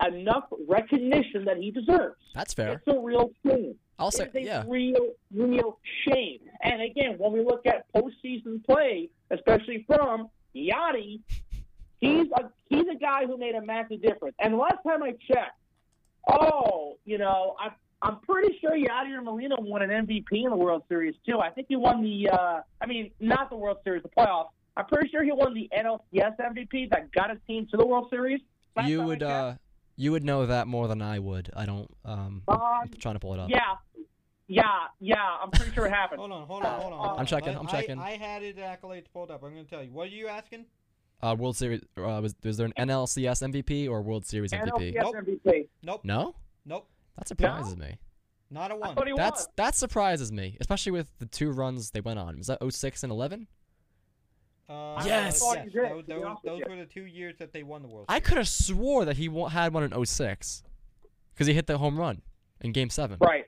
enough 0.06 0.44
recognition 0.68 1.44
that 1.44 1.56
he 1.56 1.70
deserves. 1.70 2.16
That's 2.34 2.54
fair. 2.54 2.72
It's 2.72 2.96
a 2.96 3.00
real 3.00 3.30
shame. 3.44 3.74
I'll 3.98 4.12
say 4.12 4.24
It's 4.26 4.34
a 4.36 4.42
yeah. 4.42 4.64
real, 4.68 5.12
real 5.34 5.78
shame. 6.06 6.38
And 6.62 6.82
again, 6.82 7.16
when 7.18 7.32
we 7.32 7.40
look 7.40 7.66
at 7.66 7.92
postseason 7.92 8.64
play, 8.64 9.10
especially 9.30 9.84
from 9.88 10.28
Yadi, 10.54 11.20
he's 12.00 12.28
a 12.36 12.50
he's 12.68 12.86
a 12.90 12.94
guy 12.94 13.26
who 13.26 13.36
made 13.36 13.56
a 13.56 13.62
massive 13.62 14.00
difference. 14.00 14.36
And 14.38 14.56
last 14.56 14.78
time 14.86 15.02
I 15.02 15.12
checked, 15.26 15.58
oh, 16.28 16.98
you 17.04 17.18
know, 17.18 17.56
I 17.58 17.70
I'm 18.02 18.20
pretty 18.20 18.56
sure 18.60 18.70
Yadier 18.72 19.22
Molina 19.22 19.56
won 19.58 19.82
an 19.82 19.90
MVP 20.06 20.44
in 20.44 20.50
the 20.50 20.56
World 20.56 20.82
Series 20.88 21.14
too. 21.26 21.40
I 21.40 21.50
think 21.50 21.66
he 21.68 21.76
won 21.76 22.02
the 22.02 22.28
uh 22.30 22.60
I 22.80 22.86
mean, 22.86 23.10
not 23.20 23.50
the 23.50 23.56
World 23.56 23.78
Series, 23.84 24.02
the 24.02 24.08
playoffs. 24.08 24.48
I'm 24.76 24.86
pretty 24.86 25.08
sure 25.10 25.24
he 25.24 25.32
won 25.32 25.54
the 25.54 25.68
NLCS 25.76 26.36
MVP 26.38 26.90
that 26.90 27.10
got 27.12 27.30
his 27.30 27.38
team 27.48 27.66
to 27.72 27.76
the 27.76 27.84
World 27.84 28.06
Series. 28.10 28.40
Last 28.76 28.88
You 28.88 29.02
would, 29.02 29.24
uh, 29.24 29.54
you 29.96 30.12
would 30.12 30.22
know 30.22 30.46
that 30.46 30.68
more 30.68 30.86
than 30.86 31.02
I 31.02 31.18
would. 31.18 31.50
I 31.56 31.66
don't 31.66 31.90
um 32.04 32.42
Um, 32.46 32.60
I'm 32.62 32.88
trying 33.00 33.14
to 33.16 33.20
pull 33.20 33.34
it 33.34 33.40
up. 33.40 33.50
Yeah. 33.50 33.74
Yeah, 34.50 34.62
yeah, 34.98 35.16
I'm 35.42 35.50
pretty 35.50 35.72
sure 35.72 35.84
it 35.84 35.90
happened. 35.92 36.20
Hold 36.20 36.32
on, 36.32 36.46
hold 36.46 36.64
on, 36.64 36.80
hold 36.80 36.92
on. 36.94 36.98
hold 37.00 37.10
I'm 37.12 37.18
on. 37.18 37.26
checking, 37.26 37.54
I- 37.54 37.58
I'm 37.58 37.66
I- 37.66 37.70
checking. 37.70 37.98
I, 37.98 38.16
had 38.16 38.40
his 38.42 38.54
accolades 38.56 39.04
pulled 39.12 39.30
up. 39.30 39.42
I'm 39.42 39.52
going 39.52 39.64
to 39.64 39.68
tell 39.70 39.82
you. 39.82 39.90
What 39.92 40.06
are 40.06 40.10
you 40.10 40.28
asking? 40.28 40.64
Uh 41.22 41.34
World 41.38 41.56
Series 41.56 41.80
uh, 41.98 42.20
was 42.22 42.34
was 42.44 42.56
there 42.56 42.64
an 42.66 42.72
NLCS 42.78 43.42
MVP 43.52 43.90
or 43.90 44.00
World 44.00 44.24
Series 44.24 44.52
MVP? 44.52 44.94
NLCS 44.94 45.02
Nope. 45.02 45.14
MVP. 45.16 45.68
Nope. 45.82 46.00
No? 46.04 46.34
Nope. 46.64 46.88
That 47.18 47.28
surprises 47.28 47.76
me. 47.76 47.98
Not 48.50 48.70
a 48.70 48.76
one. 48.76 48.94
thought 48.94 49.06
he 49.06 49.12
That's 49.14 49.40
was. 49.42 49.48
that 49.56 49.74
surprises 49.74 50.32
me, 50.32 50.56
especially 50.60 50.92
with 50.92 51.08
the 51.18 51.26
two 51.26 51.50
runs 51.50 51.90
they 51.90 52.00
went 52.00 52.18
on. 52.18 52.38
Was 52.38 52.46
that 52.46 52.58
06 52.66 53.02
and 53.02 53.12
11? 53.12 53.46
Uh, 54.68 55.02
Yes! 55.04 55.06
yes. 55.06 55.42
I 55.42 55.46
thought 55.56 55.64
he 55.64 55.70
did, 55.70 55.82
Those, 55.90 56.04
those, 56.06 56.36
those 56.44 56.62
were 56.68 56.76
the 56.76 56.84
two 56.86 57.04
years 57.06 57.34
that 57.38 57.52
they 57.52 57.62
won 57.62 57.82
the 57.82 57.88
World 57.88 58.06
I 58.08 58.20
could 58.20 58.36
have 58.36 58.48
swore 58.48 59.04
that 59.06 59.16
he 59.16 59.28
had 59.50 59.72
one 59.74 59.82
in 59.82 60.04
06 60.06 60.62
because 61.34 61.46
he 61.46 61.54
hit 61.54 61.66
the 61.66 61.78
home 61.78 61.98
run 61.98 62.22
in 62.60 62.72
Game 62.72 62.90
Seven. 62.90 63.18
Right. 63.20 63.46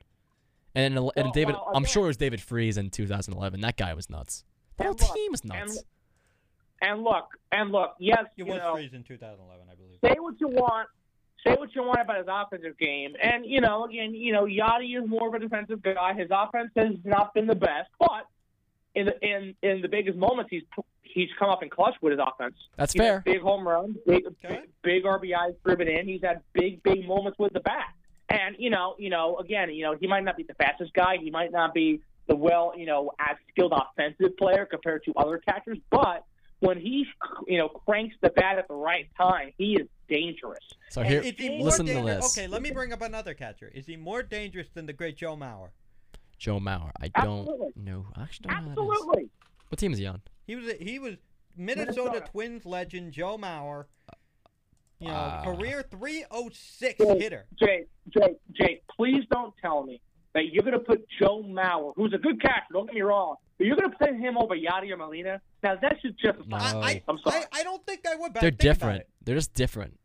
And 0.75 0.95
and 0.97 1.03
Well, 1.15 1.31
David, 1.33 1.55
well, 1.55 1.71
I'm 1.75 1.85
sure 1.85 2.05
it 2.05 2.07
was 2.07 2.17
David 2.17 2.41
Freese 2.41 2.77
in 2.77 2.89
2011. 2.89 3.59
That 3.61 3.77
guy 3.77 3.93
was 3.93 4.09
nuts. 4.09 4.43
The 4.77 4.83
whole 4.85 4.93
look, 4.93 5.13
team 5.15 5.31
was 5.31 5.41
and- 5.41 5.49
nuts. 5.49 5.83
And 6.83 7.03
look, 7.03 7.27
and 7.51 7.71
look, 7.71 7.91
yes, 7.99 8.19
It 8.21 8.27
you 8.37 8.45
was 8.45 8.57
know, 8.57 8.73
Freese 8.73 8.93
in 8.93 9.03
2011, 9.03 9.67
I 9.71 9.75
believe. 9.75 9.99
say 10.03 10.19
what 10.19 10.33
you 10.41 10.47
want, 10.47 10.87
say 11.45 11.55
what 11.55 11.73
you 11.75 11.83
want 11.83 12.01
about 12.01 12.17
his 12.17 12.27
offensive 12.29 12.77
game, 12.77 13.15
and 13.21 13.45
you 13.45 13.61
know, 13.61 13.85
again, 13.85 14.13
you 14.13 14.33
know, 14.33 14.45
Yadi 14.45 15.01
is 15.01 15.07
more 15.07 15.27
of 15.27 15.33
a 15.33 15.39
defensive 15.39 15.81
guy. 15.81 16.13
His 16.13 16.29
offense 16.31 16.71
has 16.75 16.93
not 17.03 17.33
been 17.33 17.47
the 17.47 17.55
best, 17.55 17.89
but 17.99 18.27
in 18.95 19.05
the 19.05 19.19
in 19.25 19.55
in 19.61 19.81
the 19.81 19.87
biggest 19.87 20.17
moments, 20.17 20.49
he's 20.51 20.63
he's 21.03 21.29
come 21.37 21.49
up 21.49 21.63
in 21.63 21.69
clutch 21.69 21.95
with 22.01 22.11
his 22.11 22.19
offense. 22.25 22.55
That's 22.77 22.93
He's 22.93 23.01
fair. 23.01 23.21
Big 23.25 23.41
home 23.41 23.67
runs, 23.67 23.97
big, 24.05 24.25
Okay. 24.25 24.61
big, 24.83 25.03
big 25.03 25.03
RBIs 25.03 25.55
driven 25.65 25.87
in. 25.87 26.07
He's 26.07 26.21
had 26.21 26.41
big, 26.53 26.81
big 26.83 27.05
moments 27.07 27.37
with 27.37 27.53
the 27.53 27.59
bat. 27.59 27.93
And 28.29 28.55
you 28.59 28.69
know, 28.69 28.95
you 28.97 29.09
know, 29.09 29.37
again, 29.37 29.69
you 29.73 29.83
know, 29.83 29.95
he 29.99 30.07
might 30.07 30.23
not 30.23 30.37
be 30.37 30.43
the 30.43 30.53
fastest 30.53 30.93
guy. 30.93 31.17
He 31.21 31.31
might 31.31 31.51
not 31.51 31.73
be 31.73 32.01
the 32.27 32.35
well, 32.35 32.73
you 32.77 32.85
know, 32.85 33.11
as 33.19 33.35
skilled 33.49 33.73
offensive 33.73 34.37
player 34.37 34.65
compared 34.65 35.03
to 35.05 35.13
other 35.17 35.37
catchers. 35.39 35.77
But 35.89 36.23
when 36.61 36.79
he, 36.79 37.05
you 37.47 37.57
know, 37.57 37.67
cranks 37.67 38.15
the 38.21 38.29
bat 38.29 38.57
at 38.57 38.67
the 38.67 38.73
right 38.73 39.07
time, 39.17 39.51
he 39.57 39.73
is 39.73 39.87
dangerous. 40.07 40.63
So 40.89 41.01
And 41.01 41.09
here, 41.09 41.21
is 41.21 41.33
he 41.37 41.61
listen 41.61 41.85
to 41.87 42.01
this. 42.01 42.37
Okay, 42.37 42.47
let 42.47 42.61
me 42.61 42.71
bring 42.71 42.93
up 42.93 43.01
another 43.01 43.33
catcher. 43.33 43.69
Is 43.73 43.85
he 43.85 43.97
more 43.97 44.23
dangerous 44.23 44.67
than 44.73 44.85
the 44.85 44.93
great 44.93 45.17
Joe 45.17 45.35
Mauer? 45.35 45.69
Joe 46.37 46.59
Mauer. 46.59 46.91
I 47.01 47.11
Absolutely. 47.15 47.57
don't 47.75 47.77
know. 47.77 48.05
I 48.15 48.23
actually 48.23 48.49
don't 48.49 48.65
know 48.67 48.73
who. 48.75 48.91
Absolutely. 48.91 49.29
What 49.69 49.79
team 49.79 49.91
is 49.93 49.99
he 49.99 50.05
on? 50.07 50.21
He 50.47 50.55
was 50.55 50.73
he 50.79 50.99
was 50.99 51.15
Minnesota, 51.55 52.01
Minnesota. 52.11 52.31
Twins 52.31 52.65
legend 52.65 53.11
Joe 53.13 53.37
Mauer. 53.37 53.85
You 54.99 55.07
know, 55.07 55.13
Ah. 55.15 55.43
career 55.43 55.83
306 55.89 56.97
Jay, 56.99 57.19
hitter. 57.19 57.45
Jay, 57.59 57.85
Jay, 58.09 58.35
Jay, 58.53 58.81
please 58.95 59.23
don't 59.31 59.53
tell 59.61 59.83
me 59.83 59.99
that 60.33 60.45
you're 60.51 60.63
going 60.63 60.73
to 60.73 60.79
put 60.79 61.05
Joe 61.19 61.43
Mauer, 61.43 61.93
who's 61.95 62.13
a 62.13 62.17
good 62.17 62.41
catcher, 62.41 62.65
don't 62.73 62.85
get 62.87 62.95
me 62.95 63.01
wrong, 63.01 63.35
but 63.57 63.67
you're 63.67 63.75
going 63.75 63.91
to 63.91 63.97
put 63.97 64.09
him 64.15 64.37
over 64.37 64.55
Yadier 64.55 64.97
Molina. 64.97 65.41
Now 65.63 65.75
that's 65.81 66.01
just 66.01 66.19
just 66.19 66.47
No. 66.47 66.57
I, 66.57 66.61
I, 66.61 67.03
I'm 67.07 67.17
sorry. 67.23 67.43
I, 67.51 67.59
I 67.59 67.63
don't 67.63 67.85
think 67.85 68.07
I 68.07 68.15
would, 68.15 68.33
but 68.33 68.41
They're 68.41 68.47
I 68.47 68.49
about 68.49 68.57
different. 68.59 68.99
it. 69.01 69.09
They're 69.23 69.35
just 69.35 69.53
different. 69.53 69.97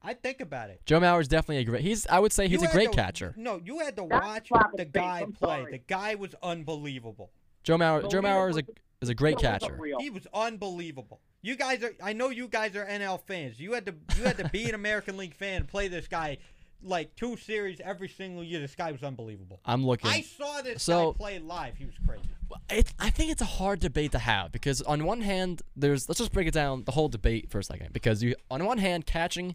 I 0.00 0.14
think 0.14 0.40
about 0.40 0.70
it. 0.70 0.80
Joe 0.86 1.00
Mauer's 1.00 1.26
definitely 1.28 1.58
a 1.58 1.64
great. 1.64 1.82
He's. 1.82 2.06
I 2.06 2.20
would 2.20 2.32
say 2.32 2.46
he's 2.48 2.62
You 2.62 2.68
a 2.68 2.72
great 2.72 2.92
to- 2.92 2.96
catcher. 2.96 3.34
No, 3.36 3.60
you 3.62 3.80
had 3.80 3.96
to 3.96 4.06
That's 4.08 4.48
watch 4.50 4.70
the 4.76 4.84
the 4.84 4.84
face, 4.84 4.92
guy 4.92 5.20
I'm 5.20 5.32
play. 5.32 5.58
sorry. 5.60 5.72
The 5.72 5.78
guy 5.78 6.14
was 6.14 6.34
unbelievable. 6.42 7.30
Joe 7.64 7.76
Mauer. 7.76 8.02
Joe 8.08 8.22
Molina 8.22 8.28
Mauer 8.28 8.50
is 8.50 8.56
a 8.58 8.62
is 9.02 9.08
a 9.08 9.14
great 9.14 9.36
Joe 9.38 9.42
catcher. 9.48 9.74
unreal. 9.74 9.98
He 10.00 10.08
was 10.10 10.26
unbelievable. 10.32 11.20
You 11.42 11.56
guys 11.56 11.82
are. 11.82 11.92
I 12.02 12.12
know 12.12 12.30
you 12.30 12.48
guys 12.48 12.76
are 12.76 12.86
NL 12.86 13.20
fans. 13.26 13.58
You 13.60 13.72
had 13.72 13.86
to. 13.86 13.94
You 14.16 14.22
had 14.24 14.38
to 14.38 14.48
be 14.48 14.68
an 14.68 14.74
American 14.76 15.16
League 15.16 15.34
fan. 15.34 15.56
and 15.62 15.68
Play 15.68 15.88
this 15.88 16.06
guy 16.08 16.38
like 16.82 17.14
two 17.16 17.36
series 17.36 17.80
every 17.80 18.08
single 18.08 18.44
year. 18.44 18.60
This 18.60 18.74
guy 18.74 18.92
was 18.92 19.02
unbelievable. 19.02 19.60
I'm 19.64 19.84
looking. 19.84 20.10
I 20.10 20.20
saw 20.22 20.62
this 20.62 20.82
So- 20.82 21.12
guy 21.12 21.16
play 21.18 21.38
live. 21.38 21.76
He 21.76 21.84
was 21.84 21.94
crazy. 22.06 22.28
it, 22.70 22.92
I 22.98 23.10
think 23.10 23.30
it's 23.30 23.42
a 23.42 23.46
hard 23.46 23.80
debate 23.80 24.12
to 24.12 24.18
have 24.18 24.52
because 24.52 24.80
on 24.82 25.04
one 25.04 25.20
hand, 25.20 25.62
there's 25.76 26.08
let's 26.08 26.18
just 26.18 26.32
break 26.32 26.46
it 26.46 26.54
down 26.54 26.84
the 26.84 26.92
whole 26.92 27.08
debate 27.08 27.50
for 27.50 27.58
a 27.58 27.64
second 27.64 27.92
because 27.92 28.22
you 28.22 28.34
on 28.50 28.64
one 28.64 28.78
hand 28.78 29.06
catching, 29.06 29.54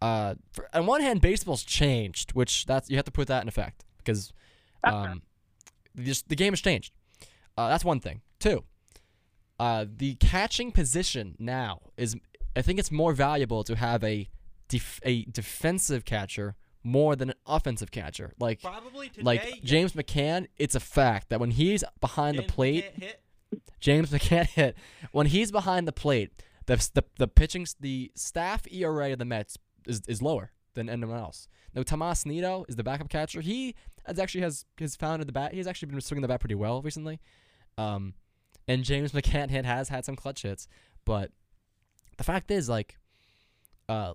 uh, 0.00 0.34
for, 0.52 0.68
on 0.74 0.86
one 0.86 1.00
hand 1.00 1.20
baseball's 1.20 1.64
changed, 1.64 2.32
which 2.32 2.66
that's 2.66 2.88
you 2.88 2.96
have 2.96 3.04
to 3.04 3.10
put 3.10 3.28
that 3.28 3.42
in 3.42 3.48
effect 3.48 3.84
because, 3.98 4.32
um, 4.84 5.22
just 5.98 6.28
the 6.28 6.36
game 6.36 6.52
has 6.52 6.60
changed. 6.60 6.92
Uh, 7.56 7.68
that's 7.68 7.84
one 7.84 8.00
thing. 8.00 8.20
Two, 8.40 8.64
uh, 9.60 9.84
the 9.96 10.14
catching 10.16 10.72
position 10.72 11.36
now 11.38 11.80
is 11.96 12.16
I 12.56 12.62
think 12.62 12.78
it's 12.78 12.90
more 12.90 13.12
valuable 13.12 13.64
to 13.64 13.76
have 13.76 14.02
a 14.04 14.28
def- 14.68 15.00
a 15.02 15.24
defensive 15.24 16.04
catcher 16.04 16.56
more 16.82 17.16
than 17.16 17.30
an 17.30 17.36
offensive 17.46 17.90
catcher. 17.90 18.32
Like 18.38 18.60
Probably 18.62 19.08
today. 19.08 19.22
like 19.22 19.44
yeah, 19.44 19.54
James 19.64 19.92
McCann, 19.92 20.46
it's 20.58 20.74
a 20.74 20.80
fact 20.80 21.30
that 21.30 21.40
when 21.40 21.50
he's 21.50 21.82
behind 22.00 22.36
James 22.36 22.46
the 22.46 22.52
plate. 22.52 23.16
James 23.80 24.10
McCann 24.10 24.46
hit. 24.46 24.76
When 25.12 25.26
he's 25.26 25.52
behind 25.52 25.86
the 25.86 25.92
plate, 25.92 26.42
the 26.66 26.76
the, 26.94 27.04
the 27.18 27.28
pitching 27.28 27.66
the 27.80 28.10
staff 28.14 28.64
ERA 28.70 29.12
of 29.12 29.18
the 29.18 29.24
Mets 29.24 29.58
is, 29.86 30.02
is 30.08 30.20
lower 30.22 30.52
than 30.74 30.88
anyone 30.88 31.18
else. 31.18 31.48
Now 31.74 31.82
Tomas 31.82 32.26
Nido 32.26 32.64
is 32.68 32.76
the 32.76 32.84
backup 32.84 33.08
catcher. 33.08 33.40
He 33.40 33.74
has 34.06 34.18
actually 34.18 34.42
has 34.42 34.64
has 34.78 34.96
founded 34.96 35.28
the 35.28 35.32
bat. 35.32 35.54
He's 35.54 35.66
actually 35.66 35.90
been 35.90 36.00
swinging 36.00 36.22
the 36.22 36.28
bat 36.28 36.40
pretty 36.40 36.54
well 36.54 36.82
recently. 36.82 37.20
Um, 37.78 38.14
and 38.66 38.84
James 38.84 39.12
McCann 39.12 39.50
hit 39.50 39.64
has 39.64 39.88
had 39.88 40.04
some 40.04 40.16
clutch 40.16 40.42
hits, 40.42 40.68
but 41.04 41.30
the 42.16 42.24
fact 42.24 42.50
is 42.50 42.68
like, 42.68 42.96
uh, 43.88 44.14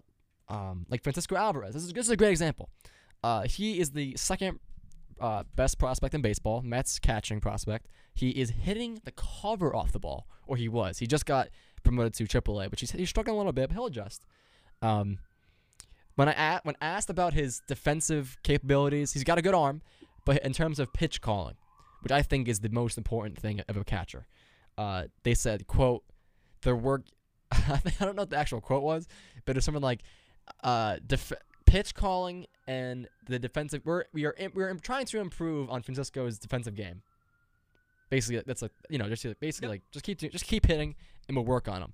um, 0.49 0.85
like 0.89 1.03
Francisco 1.03 1.35
Alvarez. 1.35 1.73
This 1.73 1.83
is 1.83 1.93
this 1.93 2.05
is 2.05 2.11
a 2.11 2.17
great 2.17 2.31
example. 2.31 2.69
Uh, 3.23 3.43
he 3.43 3.79
is 3.79 3.91
the 3.91 4.15
second 4.17 4.59
uh, 5.19 5.43
best 5.55 5.77
prospect 5.77 6.13
in 6.13 6.21
baseball, 6.21 6.61
Mets 6.61 6.99
catching 6.99 7.39
prospect. 7.39 7.87
He 8.13 8.29
is 8.29 8.49
hitting 8.49 9.01
the 9.03 9.11
cover 9.11 9.75
off 9.75 9.91
the 9.91 9.99
ball, 9.99 10.27
or 10.47 10.57
he 10.57 10.67
was. 10.67 10.99
He 10.99 11.07
just 11.07 11.25
got 11.25 11.49
promoted 11.83 12.13
to 12.15 12.23
AAA, 12.25 12.69
but 12.69 12.79
he's, 12.79 12.91
he's 12.91 13.09
struggling 13.09 13.35
a 13.35 13.37
little 13.37 13.53
bit, 13.53 13.69
but 13.69 13.73
he'll 13.75 13.85
adjust. 13.85 14.25
Um, 14.81 15.19
when 16.15 16.29
I 16.29 16.59
when 16.63 16.75
asked 16.81 17.09
about 17.09 17.33
his 17.33 17.61
defensive 17.67 18.37
capabilities, 18.43 19.13
he's 19.13 19.23
got 19.23 19.37
a 19.37 19.41
good 19.41 19.53
arm, 19.53 19.81
but 20.25 20.43
in 20.43 20.53
terms 20.53 20.79
of 20.79 20.91
pitch 20.91 21.21
calling, 21.21 21.55
which 22.01 22.11
I 22.11 22.21
think 22.21 22.47
is 22.47 22.59
the 22.59 22.69
most 22.69 22.97
important 22.97 23.37
thing 23.37 23.61
of 23.67 23.77
a 23.77 23.83
catcher, 23.83 24.27
uh, 24.77 25.03
they 25.23 25.33
said, 25.33 25.67
"quote 25.67 26.03
Their 26.63 26.75
work." 26.75 27.03
I 27.51 27.79
don't 27.99 28.15
know 28.15 28.21
what 28.21 28.29
the 28.29 28.37
actual 28.37 28.61
quote 28.61 28.83
was, 28.83 29.07
but 29.45 29.57
it's 29.57 29.65
something 29.65 29.81
like, 29.81 30.01
uh, 30.63 30.97
def- 31.05 31.33
"Pitch 31.65 31.93
calling 31.95 32.45
and 32.67 33.07
the 33.27 33.39
defensive. 33.39 33.81
We're 33.85 34.05
we 34.13 34.25
are 34.25 34.33
im- 34.37 34.51
we're 34.53 34.73
trying 34.75 35.05
to 35.07 35.19
improve 35.19 35.69
on 35.69 35.81
Francisco's 35.81 36.37
defensive 36.39 36.75
game. 36.75 37.01
Basically, 38.09 38.41
that's 38.45 38.61
like 38.61 38.71
you 38.89 38.97
know 38.97 39.07
just 39.07 39.23
basically 39.39 39.67
Yep. 39.67 39.71
like 39.73 39.81
just 39.91 40.03
keep 40.05 40.17
just 40.19 40.45
keep 40.45 40.65
hitting 40.65 40.95
and 41.27 41.37
we'll 41.37 41.45
work 41.45 41.67
on 41.67 41.81
him. 41.83 41.93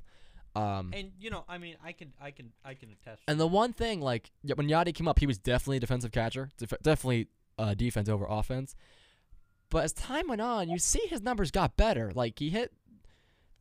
Um, 0.56 0.92
And 0.94 1.12
you 1.20 1.30
know, 1.30 1.44
I 1.50 1.58
mean, 1.58 1.76
I 1.84 1.92
can, 1.92 2.14
I 2.22 2.32
can, 2.32 2.54
I 2.64 2.74
can 2.76 2.90
attest. 2.90 3.22
and 3.28 3.38
the 3.38 3.46
one 3.48 3.74
thing, 3.74 4.00
like 4.00 4.32
when 4.56 4.70
Yadi 4.70 4.94
came 4.96 5.06
up, 5.08 5.20
he 5.20 5.26
was 5.28 5.38
definitely 5.38 5.78
a 5.78 5.80
defensive 5.82 6.14
catcher, 6.14 6.50
def- 6.58 6.80
definitely 6.82 7.28
uh, 7.60 7.74
defense 7.74 8.08
over 8.08 8.26
offense. 8.26 8.74
But 9.70 9.84
as 9.84 9.92
time 9.92 10.30
went 10.30 10.40
on, 10.40 10.70
you 10.70 10.80
see 10.80 11.06
his 11.10 11.22
numbers 11.22 11.52
got 11.52 11.76
better. 11.76 12.14
Like 12.16 12.40
he 12.40 12.50
hit 12.52 12.72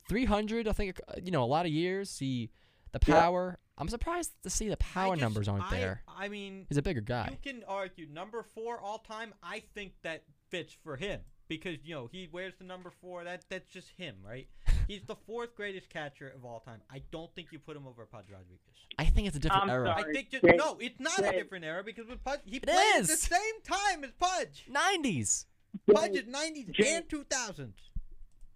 300, 0.09 0.69
I 0.69 0.73
think, 0.73 1.01
uh, 1.09 1.15
you 1.21 1.33
know, 1.33 1.43
a 1.43 1.47
lot 1.47 1.67
of 1.67 1.73
years. 1.73 2.19
He, 2.19 2.51
the 2.95 3.01
Yeah. 3.07 3.21
power. 3.21 3.59
I'm 3.77 3.89
surprised 3.89 4.33
to 4.45 4.51
see 4.51 4.69
the 4.69 4.77
power 4.77 5.15
just- 5.15 5.21
numbers 5.23 5.49
aren't 5.49 5.65
I- 5.65 5.71
there. 5.79 6.03
I 6.09 6.29
mean, 6.29 6.67
He's 6.69 6.79
a 6.79 6.83
bigger 6.83 7.01
guy. 7.01 7.29
You 7.31 7.39
can 7.53 7.65
argue 7.65 8.07
number 8.07 8.43
four 8.43 8.79
all 8.81 8.99
time. 8.99 9.35
I 9.43 9.61
think 9.75 9.95
that 10.03 10.25
fits 10.49 10.73
for 10.73 10.97
him 10.97 11.21
because 11.49 11.79
you 11.85 11.95
know 11.95 12.07
he 12.07 12.29
wears 12.29 12.55
the 12.59 12.65
number 12.65 12.91
four. 12.91 13.25
That 13.25 13.45
that's 13.49 13.71
just 13.73 13.89
him, 13.97 14.17
right? 14.25 14.49
He's 14.89 15.03
the 15.07 15.17
fourth 15.17 15.55
greatest 15.57 15.89
catcher 15.89 16.29
of 16.29 16.45
all 16.45 16.61
time. 16.61 16.83
I 16.91 17.01
don't 17.11 17.35
think 17.35 17.51
you 17.53 17.59
put 17.59 17.77
him 17.77 17.87
over 17.87 18.05
Pudge 18.07 18.27
Rodriguez. 18.31 18.61
I 18.99 19.07
think 19.07 19.27
it's 19.27 19.37
a 19.37 19.41
different 19.41 19.65
I'm 19.65 19.71
era. 19.71 19.87
sorry. 19.89 20.11
I 20.11 20.13
think 20.13 20.31
just, 20.31 20.45
Dave, 20.45 20.57
no, 20.57 20.77
it's 20.79 21.01
not 21.01 21.19
a 21.21 21.33
different 21.33 21.65
era 21.65 21.83
because 21.83 22.07
with 22.07 22.23
Pudge 22.23 22.41
he 22.45 22.57
It 22.59 22.63
played 22.65 22.97
at 23.01 23.07
the 23.09 23.17
same 23.17 23.61
time 23.65 24.05
as 24.05 24.13
Pudge. 24.13 24.67
90s. 24.71 25.47
Pudge 25.93 26.13
is 26.17 26.27
nineties 26.29 26.67
Jay- 26.71 26.95
and 26.97 27.09
two 27.09 27.25
thousands. 27.25 27.77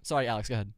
Sorry, 0.03 0.29
Alex. 0.29 0.49
Go 0.49 0.55
ahead. 0.55 0.73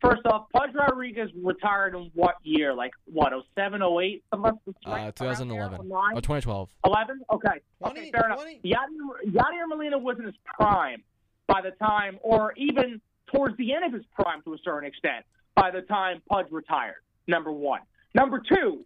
First 0.00 0.22
off, 0.26 0.46
Pudge 0.54 0.70
Rodriguez 0.74 1.30
retired 1.42 1.94
in 1.94 2.10
what 2.14 2.36
year? 2.42 2.74
Like 2.74 2.92
what? 3.06 3.32
07, 3.54 3.82
08? 3.82 4.22
Something 4.30 4.52
like- 4.86 5.00
Uh, 5.08 5.10
2011 5.12 5.88
09? 5.88 6.16
or 6.16 6.20
2012. 6.20 6.70
11? 6.84 7.20
Okay. 7.32 7.48
20, 7.80 8.00
okay, 8.00 8.10
fair 8.10 8.26
enough. 8.26 8.38
20. 8.40 8.60
Yadier, 8.64 9.32
Yadier 9.32 9.68
Molina 9.68 9.98
was 9.98 10.18
in 10.18 10.26
his 10.26 10.36
prime 10.44 11.02
by 11.46 11.60
the 11.62 11.70
time, 11.84 12.18
or 12.22 12.52
even 12.56 13.00
towards 13.34 13.56
the 13.56 13.72
end 13.74 13.84
of 13.84 13.92
his 13.92 14.04
prime 14.14 14.42
to 14.42 14.54
a 14.54 14.58
certain 14.64 14.86
extent, 14.88 15.24
by 15.54 15.70
the 15.70 15.82
time 15.82 16.22
Pudge 16.30 16.46
retired, 16.50 17.02
number 17.26 17.50
one. 17.52 17.80
Number 18.14 18.38
two, 18.40 18.84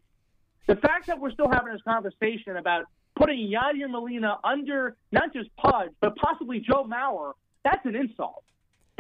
the 0.67 0.77
fact 0.77 1.07
that 1.09 1.19
we're 1.19 1.33
still 1.33 1.51
having 1.51 1.73
this 1.73 1.83
conversation 1.83 2.57
about 2.57 2.85
putting 3.17 3.39
Yadier 3.51 3.91
Molina 3.91 4.39
under 4.45 4.97
not 5.11 5.33
just 5.33 5.55
Pudge, 5.57 5.91
but 6.01 6.17
possibly 6.17 6.61
Joe 6.61 6.85
Mauer, 6.85 7.33
that's 7.65 7.85
an 7.85 7.95
insult. 7.97 8.45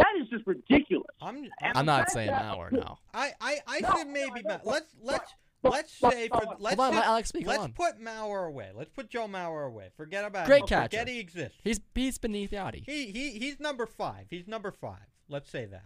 That 0.03 0.23
is 0.23 0.29
just 0.29 0.47
ridiculous. 0.47 1.07
I'm 1.21 1.37
And 1.61 1.77
I'm 1.79 1.87
not 1.87 2.11
saying 2.11 2.31
that- 2.31 2.43
Mauer 2.57 2.73
now. 2.73 2.99
I 3.15 3.33
I, 3.41 3.59
I 3.67 3.81
No, 3.81 3.91
said 3.97 4.09
maybe 4.09 4.31
I 4.37 4.41
know, 4.43 4.61
Ma- 4.65 4.71
let's 4.73 4.95
let's 5.03 5.33
let's 5.63 5.93
say 5.93 6.29
for 6.29 6.43
let's 6.59 6.77
Hold 6.77 6.89
on, 6.89 6.91
let 6.91 6.95
just- 6.95 7.07
Alex 7.07 7.29
speak. 7.29 7.47
Hold 7.47 7.59
let's 7.59 7.65
on. 7.65 7.73
put 7.73 8.01
Mauer 8.03 8.49
away. 8.49 8.71
Let's 8.75 8.91
put 8.91 9.09
Joe 9.11 9.27
Mauer 9.29 9.67
away. 9.67 9.91
Forget 9.97 10.25
about 10.25 10.47
Great 10.47 10.63
him. 10.63 10.67
catcher. 10.69 10.99
Forget 10.99 11.09
he 11.09 11.21
exists. 11.21 11.59
He's 11.63 11.81
he's 11.95 12.19
beneath 12.19 12.51
Yadi. 12.51 12.85
He 12.85 13.07
he 13.13 13.39
he's 13.39 13.61
number 13.61 13.87
five. 13.87 14.27
He's 14.31 14.47
number 14.49 14.73
five. 14.73 15.07
Let's 15.29 15.49
say 15.51 15.67
that. 15.67 15.85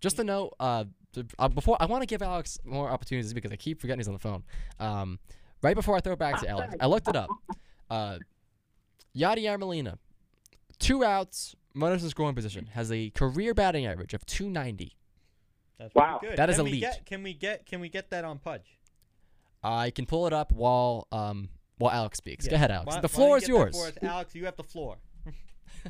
Just 0.00 0.16
to 0.16 0.24
note, 0.24 0.54
uh, 0.60 0.84
th- 1.14 1.26
uh, 1.38 1.48
before 1.48 1.76
I 1.80 1.86
want 1.86 2.02
to 2.02 2.06
give 2.06 2.20
Alex 2.20 2.58
more 2.64 2.90
opportunities 2.90 3.32
because 3.32 3.50
I 3.50 3.56
keep 3.56 3.80
forgetting 3.80 4.00
he's 4.00 4.08
on 4.08 4.12
the 4.14 4.18
phone. 4.20 4.44
Um, 4.78 5.18
right 5.62 5.74
before 5.74 5.96
I 5.96 6.00
throw 6.00 6.12
it 6.12 6.18
back 6.18 6.38
to 6.42 6.48
Alex, 6.48 6.74
I 6.78 6.86
looked 6.86 7.08
it 7.08 7.16
up. 7.16 7.30
Uh, 7.88 8.18
Yadier 9.16 9.58
Molina, 9.58 9.98
two 10.78 11.02
outs, 11.02 11.56
runners 11.76 12.02
in 12.02 12.10
scoring 12.10 12.34
position, 12.34 12.66
has 12.72 12.90
a 12.90 13.10
career 13.10 13.54
batting 13.54 13.86
average 13.86 14.14
of 14.14 14.24
290. 14.26 14.96
That's 15.78 15.94
Wow. 15.94 16.18
good. 16.22 16.36
That 16.36 16.48
is 16.50 16.56
can 16.56 16.64
We 16.64 16.70
elite. 16.70 16.80
get, 16.82 17.06
can 17.06 17.22
we 17.22 17.34
get 17.34 17.66
can 17.66 17.80
we 17.80 17.88
get 17.88 18.10
that 18.10 18.24
on 18.24 18.38
Pudge? 18.38 18.78
I 19.62 19.90
can 19.90 20.06
pull 20.06 20.26
it 20.26 20.32
up 20.32 20.52
while 20.52 21.06
um 21.12 21.50
while 21.78 21.92
Alex 21.92 22.16
speaks. 22.18 22.48
Go 22.48 22.54
ahead, 22.56 22.70
Alex. 22.70 22.94
Why- 22.94 23.00
the 23.00 23.08
why 23.08 23.14
floor 23.14 23.28
don't 23.38 23.42
is 23.42 23.48
you 23.48 23.54
get 23.58 23.58
that 23.72 23.76
yours. 23.78 23.92
for 23.92 24.06
us? 24.06 24.10
Alex. 24.14 24.34
You 24.34 24.44
have 24.46 24.56
the 24.56 24.62
floor. 24.64 24.96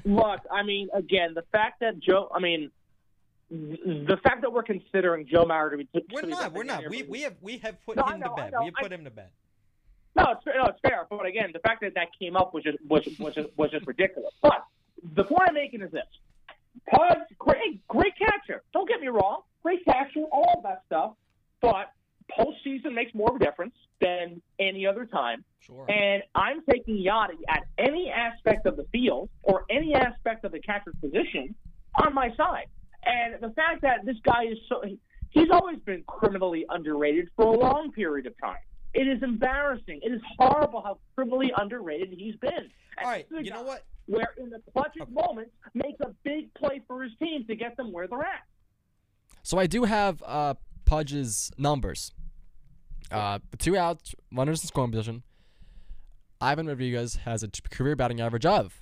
Look, 0.04 0.40
I 0.52 0.62
mean, 0.62 0.88
again, 0.92 1.32
the 1.34 1.44
fact 1.52 1.80
that 1.80 1.98
Joe, 2.00 2.30
I 2.34 2.38
mean, 2.40 2.70
the 3.50 4.18
fact 4.22 4.42
that 4.42 4.52
we're 4.52 4.62
considering 4.64 5.26
Joe 5.26 5.44
Mauer 5.44 5.70
to 5.70 5.76
be, 5.78 5.84
to 5.84 6.02
We're 6.12 6.22
be 6.22 6.28
not. 6.28 6.52
the 6.52 6.58
We're 6.58 6.64
not. 6.64 6.88
We 6.90 7.02
we 7.04 7.20
have 7.22 7.34
we 7.40 7.58
have 7.58 7.80
put 7.86 7.96
No, 7.96 8.04
him 8.06 8.20
know, 8.20 8.28
to 8.34 8.34
bed. 8.34 8.52
We 8.58 8.64
have 8.66 8.74
I- 8.78 8.82
put 8.82 8.92
him 8.92 9.04
to 9.04 9.10
bed. 9.10 9.30
No, 10.16 10.24
it's 10.32 10.42
fair. 10.44 10.54
No, 10.56 10.64
it's 10.64 10.80
fair. 10.80 11.06
But 11.08 11.26
again, 11.26 11.50
the 11.52 11.58
fact 11.60 11.82
that 11.82 11.94
that 11.94 12.08
came 12.18 12.36
up 12.36 12.52
was 12.54 12.64
just 12.64 12.78
was 12.88 13.06
was 13.18 13.34
just, 13.34 13.48
was 13.56 13.70
just 13.70 13.86
ridiculous. 13.86 14.32
But 14.42 14.64
the 15.14 15.24
point 15.24 15.42
I'm 15.48 15.54
making 15.54 15.82
is 15.82 15.90
this: 15.90 16.06
Pudge, 16.90 17.18
great, 17.38 17.86
great 17.88 18.14
catcher. 18.18 18.62
Don't 18.72 18.88
get 18.88 19.00
me 19.00 19.08
wrong, 19.08 19.42
great 19.62 19.84
catcher, 19.84 20.24
all 20.32 20.54
of 20.58 20.62
that 20.64 20.82
stuff. 20.86 21.12
But 21.60 21.92
postseason 22.38 22.92
makes 22.94 23.14
more 23.14 23.30
of 23.30 23.36
a 23.36 23.44
difference 23.44 23.74
than 24.00 24.42
any 24.58 24.86
other 24.86 25.06
time. 25.06 25.44
Sure. 25.60 25.90
And 25.90 26.22
I'm 26.34 26.62
taking 26.70 26.96
Yadi 26.96 27.38
at 27.48 27.64
any 27.78 28.10
aspect 28.10 28.66
of 28.66 28.76
the 28.76 28.84
field 28.92 29.28
or 29.42 29.64
any 29.70 29.94
aspect 29.94 30.44
of 30.44 30.52
the 30.52 30.60
catcher's 30.60 30.94
position 31.00 31.54
on 32.04 32.14
my 32.14 32.34
side. 32.36 32.66
And 33.04 33.40
the 33.40 33.50
fact 33.50 33.82
that 33.82 34.04
this 34.04 34.16
guy 34.24 34.44
is 34.44 34.58
so, 34.68 34.82
he's 35.30 35.50
always 35.50 35.78
been 35.80 36.02
criminally 36.06 36.66
underrated 36.68 37.28
for 37.36 37.54
a 37.54 37.58
long 37.58 37.92
period 37.92 38.26
of 38.26 38.34
time. 38.40 38.58
It 38.96 39.06
is 39.08 39.22
embarrassing. 39.22 40.00
It 40.02 40.10
is 40.12 40.22
horrible 40.38 40.80
how 40.82 40.98
criminally 41.14 41.52
underrated 41.56 42.14
he's 42.18 42.34
been. 42.36 42.50
And 42.52 43.04
All 43.04 43.10
right. 43.10 43.26
this 43.28 43.40
is 43.40 43.42
a 43.42 43.44
You 43.44 43.50
know 43.52 43.62
what? 43.62 43.84
Where 44.06 44.32
in 44.38 44.50
the 44.50 44.60
clutchest 44.74 45.10
moments 45.10 45.50
makes 45.74 46.00
a 46.00 46.08
big 46.24 46.52
play 46.54 46.80
for 46.88 47.02
his 47.02 47.12
team 47.18 47.44
to 47.46 47.54
get 47.56 47.76
them 47.76 47.92
where 47.92 48.06
they're 48.08 48.20
at. 48.22 48.44
So 49.42 49.58
I 49.58 49.66
do 49.66 49.84
have 49.84 50.22
uh 50.24 50.54
Pudge's 50.86 51.50
numbers. 51.58 52.12
Uh, 53.10 53.38
two 53.58 53.76
outs, 53.76 54.14
runners 54.32 54.62
in 54.62 54.68
scoring 54.68 54.90
position. 54.92 55.22
Ivan 56.40 56.66
Rodriguez 56.66 57.16
has 57.24 57.42
a 57.42 57.48
career 57.70 57.94
batting 57.96 58.20
average 58.20 58.44
of 58.46 58.80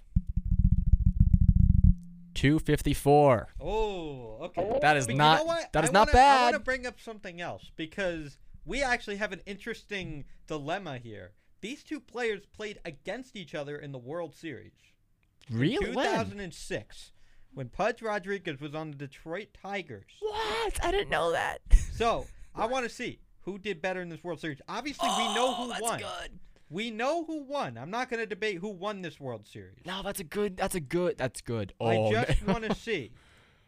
254. 2.35 3.49
Oh, 3.61 4.39
okay. 4.43 4.79
That 4.81 4.97
is 4.97 5.07
But 5.07 5.17
not- 5.17 5.39
You 5.41 5.47
know 5.47 5.47
what? 5.47 5.73
that 5.73 5.85
is 5.85 5.91
I 5.91 5.93
not 5.93 6.09
wanna, 6.09 6.19
I 6.19 6.31
want 6.43 6.53
bad. 6.53 6.53
to 6.53 6.59
bring 6.61 6.87
up 6.87 7.01
something 7.01 7.41
else 7.41 7.71
because 7.77 8.39
we 8.65 8.83
actually 8.83 9.17
have 9.17 9.33
an 9.33 9.41
interesting 9.47 10.25
dilemma 10.47 10.99
here. 10.99 11.33
These 11.61 11.83
two 11.83 12.01
players 12.01 12.43
played 12.47 12.79
against 12.85 13.37
each 13.37 13.55
other 13.55 13.77
in 13.77 13.93
the 13.93 13.99
World 13.99 14.35
Series. 14.35 14.73
Really? 15.51 15.95
When? 15.95 16.05
2006, 16.07 17.13
when 17.53 17.69
Pudge 17.69 18.03
Rodriguez 18.03 18.61
was 18.61 18.75
on 18.75 18.91
the 18.91 18.97
Detroit 18.97 19.49
Tigers. 19.63 20.05
What? 20.21 20.85
I 20.85 20.91
didn't 20.91 21.11
know 21.11 21.33
that. 21.33 21.61
So 21.95 22.27
I 22.57 22.67
want 22.67 22.85
to 22.85 22.89
see 22.93 23.21
who 23.43 23.57
did 23.57 23.81
better 23.81 24.01
in 24.01 24.09
this 24.09 24.25
World 24.25 24.41
Series. 24.41 24.61
Obviously, 24.69 25.09
we 25.17 25.33
know 25.33 25.51
oh, 25.51 25.55
who 25.55 25.63
Oh, 25.65 25.69
that's 25.69 25.81
won. 25.81 25.99
good. 26.01 26.41
We 26.69 26.91
know 26.91 27.25
who 27.25 27.45
won. 27.45 27.79
I'm 27.79 27.91
not 27.91 28.11
going 28.11 28.19
to 28.19 28.27
debate 28.27 28.59
who 28.59 28.71
won 28.71 29.01
this 29.01 29.21
World 29.21 29.47
Series. 29.47 29.77
No, 29.87 30.03
that's 30.03 30.19
a 30.19 30.25
good. 30.25 30.57
That's 30.57 30.75
a 30.75 30.81
good. 30.81 31.17
That's 31.19 31.41
good. 31.41 31.73
I 31.81 31.97
Oh, 31.97 32.11
just 32.11 32.43
want 32.49 32.65
to 32.65 32.75
see 32.75 33.13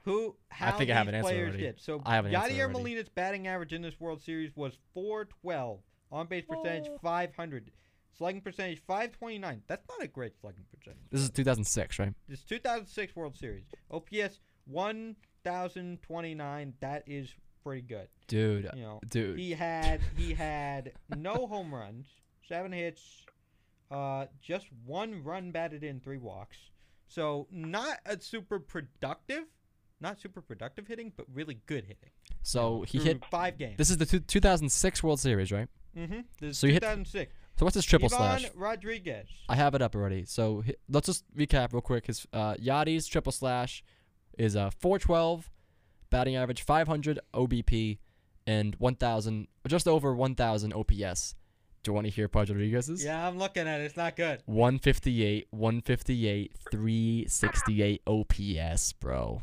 who 0.06 0.34
how 0.48 0.72
think 0.78 0.90
I 0.90 0.94
have 0.94 1.08
an 1.08 1.14
answer 1.14 1.28
players 1.28 1.48
already. 1.50 1.62
did. 1.64 1.80
So 1.80 2.00
I 2.06 2.14
have 2.14 2.24
an 2.24 2.32
Yadier 2.32 2.60
already. 2.60 2.72
Molina's 2.72 3.08
batting 3.10 3.46
average 3.46 3.74
in 3.74 3.82
this 3.82 4.00
World 4.00 4.22
Series 4.22 4.50
was 4.56 4.78
412, 4.94 5.80
on 6.10 6.26
base 6.28 6.44
percentage 6.48 6.88
500, 7.02 7.70
slugging 8.16 8.40
percentage 8.40 8.80
529. 8.86 9.62
That's 9.66 9.84
not 9.88 10.02
a 10.02 10.08
great 10.08 10.32
slugging 10.40 10.64
percentage. 10.74 11.02
This 11.10 11.20
is 11.20 11.30
2006, 11.30 11.98
right? 11.98 12.14
This 12.28 12.42
2006 12.44 13.14
World 13.14 13.36
Series. 13.36 13.64
OPS 13.90 14.38
1029. 15.44 16.74
That 16.80 17.02
is 17.06 17.28
pretty 17.62 17.82
good. 17.82 18.08
Dude, 18.28 18.70
You 18.74 18.82
know, 18.82 19.00
dude. 19.08 19.38
he 19.38 19.52
had 19.52 20.00
he 20.16 20.32
had 20.34 20.92
no 21.16 21.34
home 21.48 21.74
runs, 21.74 22.06
seven 22.48 22.72
hits, 22.72 23.24
uh, 23.90 24.26
just 24.40 24.66
one 24.84 25.22
run 25.22 25.50
batted 25.50 25.82
in, 25.84 26.00
three 26.00 26.18
walks. 26.18 26.56
So 27.08 27.46
not 27.52 27.98
a 28.04 28.20
super 28.20 28.58
productive, 28.58 29.44
not 30.00 30.20
super 30.20 30.40
productive 30.40 30.86
hitting, 30.86 31.12
but 31.16 31.26
really 31.32 31.58
good 31.66 31.84
hitting. 31.84 32.10
So 32.42 32.82
he 32.86 32.98
hit. 32.98 33.24
five 33.30 33.58
games. 33.58 33.76
This 33.78 33.90
is 33.90 33.96
the 33.96 34.06
two, 34.06 34.20
2006 34.20 35.02
World 35.02 35.20
Series, 35.20 35.52
right? 35.52 35.68
mm-hmm. 35.96 36.20
This 36.40 36.50
is 36.50 36.58
So 36.58 36.66
he 36.66 36.74
hit 36.74 36.82
2006. 36.82 37.32
So 37.58 37.64
what's 37.64 37.74
his 37.74 37.84
triple 37.86 38.08
Ivan 38.12 38.40
slash? 38.40 38.50
Rodriguez. 38.54 39.28
I 39.48 39.56
have 39.56 39.74
it 39.74 39.80
up 39.80 39.94
already. 39.94 40.24
So 40.26 40.62
hi- 40.66 40.74
let's 40.90 41.06
just 41.06 41.24
recap 41.34 41.72
real 41.72 41.80
quick. 41.80 42.06
His 42.06 42.26
uh, 42.32 42.54
Yadi's 42.54 43.06
triple 43.06 43.32
slash 43.32 43.82
is 44.36 44.56
uh, 44.56 44.70
412, 44.78 45.50
batting 46.10 46.36
average 46.36 46.62
500 46.62 47.18
OBP, 47.32 47.98
and 48.46 48.74
1,000, 48.76 49.48
just 49.66 49.88
over 49.88 50.14
1,000 50.14 50.72
OPS. 50.74 51.34
Do 51.82 51.90
you 51.90 51.94
want 51.94 52.06
to 52.06 52.12
hear 52.12 52.28
Pudge 52.28 52.50
Rodriguez's? 52.50 53.04
Yeah, 53.04 53.26
I'm 53.26 53.38
looking 53.38 53.66
at 53.66 53.80
it. 53.80 53.84
It's 53.84 53.96
not 53.96 54.16
good. 54.16 54.42
158, 54.46 55.46
158, 55.50 56.52
368 56.70 58.02
OPS, 58.06 58.92
bro. 58.94 59.40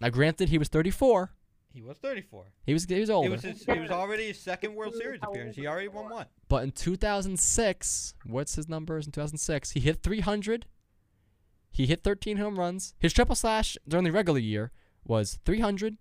Now, 0.00 0.10
granted, 0.10 0.48
he 0.48 0.58
was 0.58 0.68
34. 0.68 1.32
He 1.72 1.82
was 1.82 1.98
34. 1.98 2.46
He 2.64 2.72
was 2.72 2.84
he 2.86 2.98
was 2.98 3.10
older. 3.10 3.28
It 3.28 3.30
was 3.30 3.42
his, 3.42 3.62
it 3.68 3.80
was 3.80 3.90
already 3.90 4.28
his 4.28 4.40
second 4.40 4.74
World 4.74 4.94
Series 4.94 5.20
appearance. 5.22 5.54
He 5.54 5.66
already 5.66 5.88
won 5.88 6.08
one. 6.08 6.26
But 6.48 6.64
in 6.64 6.70
2006, 6.72 8.14
what's 8.24 8.54
his 8.54 8.68
numbers 8.68 9.06
in 9.06 9.12
2006? 9.12 9.72
He 9.72 9.80
hit 9.80 10.02
300. 10.02 10.66
He 11.70 11.86
hit 11.86 12.02
13 12.02 12.38
home 12.38 12.58
runs. 12.58 12.94
His 12.98 13.12
triple 13.12 13.34
slash 13.36 13.76
during 13.86 14.04
the 14.04 14.10
regular 14.10 14.38
year 14.40 14.72
was 15.04 15.38
300, 15.44 15.98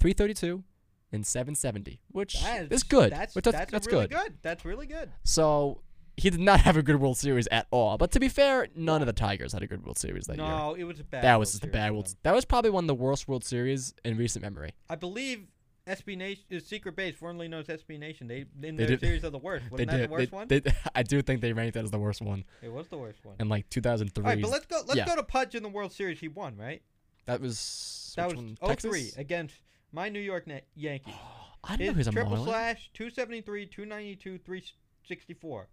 332, 0.00 0.64
and 1.12 1.24
770, 1.24 2.00
which 2.10 2.42
That 2.42 2.72
is 2.72 2.82
good. 2.82 3.12
That's 3.12 3.34
Which 3.34 3.44
that's, 3.44 3.70
that's 3.70 3.86
really 3.86 4.08
good. 4.08 4.10
good. 4.10 4.34
That's 4.42 4.64
really 4.64 4.86
good. 4.86 5.10
So 5.22 5.80
he 6.16 6.30
did 6.30 6.40
not 6.40 6.60
have 6.60 6.76
a 6.76 6.82
good 6.82 6.96
World 7.00 7.16
Series 7.18 7.46
at 7.50 7.66
all. 7.70 7.96
But 7.98 8.10
to 8.12 8.20
be 8.20 8.28
fair, 8.28 8.68
none 8.76 9.02
of 9.02 9.06
the 9.06 9.12
Tigers 9.12 9.52
had 9.52 9.62
a 9.62 9.66
good 9.66 9.84
World 9.84 9.98
Series 9.98 10.26
that 10.26 10.36
year. 10.36 10.46
No, 10.46 10.74
it 10.74 10.84
was 10.84 11.00
a 11.00 11.04
bad. 11.04 11.24
That 11.24 11.38
was 11.38 11.52
just 11.52 11.64
a 11.64 11.68
bad 11.68 11.92
World. 11.92 12.06
them. 12.06 12.16
That 12.22 12.34
was 12.34 12.44
probably 12.44 12.70
one 12.70 12.84
of 12.84 12.88
the 12.88 12.94
worst 12.94 13.26
World 13.28 13.44
Series 13.44 13.94
in 14.04 14.16
recent 14.16 14.42
memory. 14.42 14.72
I 14.88 14.94
believe 14.96 15.46
SB 15.86 16.16
Nation, 16.16 16.44
uh, 16.54 16.60
Secret 16.60 16.96
Base, 16.96 17.14
formerly 17.16 17.46
known 17.48 17.60
as 17.60 17.66
SB 17.66 17.98
Nation, 17.98 18.26
they 18.26 18.38
in 18.40 18.46
They 18.58 18.70
their 18.70 18.86
did- 18.86 19.00
series 19.00 19.22
of 19.24 19.32
the 19.32 19.38
worst. 19.38 19.70
Wasn't 19.70 19.90
that 19.90 19.96
did. 19.98 20.08
the 20.08 20.12
worst 20.12 20.30
they, 20.30 20.36
one? 20.36 20.48
they- 20.48 20.62
I 20.94 21.02
do 21.02 21.20
think 21.20 21.40
they 21.42 21.52
ranked 21.52 21.74
that 21.74 21.84
as 21.84 21.90
the 21.90 21.98
worst 21.98 22.22
one 22.22 22.44
it 22.62 22.72
was 22.72 22.88
the 22.88 22.96
worst 22.96 23.24
one. 23.24 23.36
in 23.38 23.48
like 23.48 23.68
2003. 23.68 24.22
All 24.24 24.30
right, 24.30 24.40
but 24.40 24.50
let's 24.50 24.66
go. 24.66 24.76
Let's 24.86 24.96
yeah. 24.96 25.06
go 25.06 25.16
to 25.16 25.22
Pudge 25.22 25.54
in 25.54 25.62
the 25.62 25.68
World 25.68 25.92
Series. 25.92 26.20
He 26.20 26.28
won, 26.28 26.56
right? 26.56 26.80
that 27.26 27.40
was 27.40 28.12
That 28.16 28.26
was 28.26 28.36
one? 28.36 28.56
03 28.62 28.66
Texas? 28.68 29.16
against 29.16 29.54
my 29.92 30.08
New 30.10 30.20
York 30.20 30.46
Na- 30.46 30.60
Yankees. 30.74 31.14
I 31.64 31.76
didn't 31.76 31.86
know 31.92 31.92
His 31.94 31.94
he 31.94 31.98
was 31.98 32.06
a 32.08 32.12
triple 32.12 32.30
Marlin. 32.36 32.46
slash 32.48 32.90
273, 32.94 33.66
292, 33.66 34.38
364. 34.38 35.68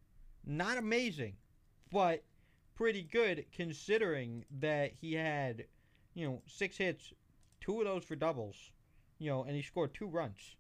Not 0.46 0.78
amazing, 0.78 1.36
but 1.92 2.24
pretty 2.76 3.04
good 3.04 3.46
considering 3.52 4.46
that 4.60 4.92
he 5.00 5.14
had, 5.14 5.66
you 6.14 6.28
know, 6.28 6.42
six 6.48 6.78
hits, 6.78 7.14
two 7.60 7.80
of 7.80 7.86
those 7.86 8.04
for 8.04 8.16
doubles, 8.16 8.56
you 9.20 9.30
know, 9.30 9.44
and 9.44 9.56
he 9.56 9.62
scored 9.62 9.94
two 9.94 10.08
runs. 10.08 10.56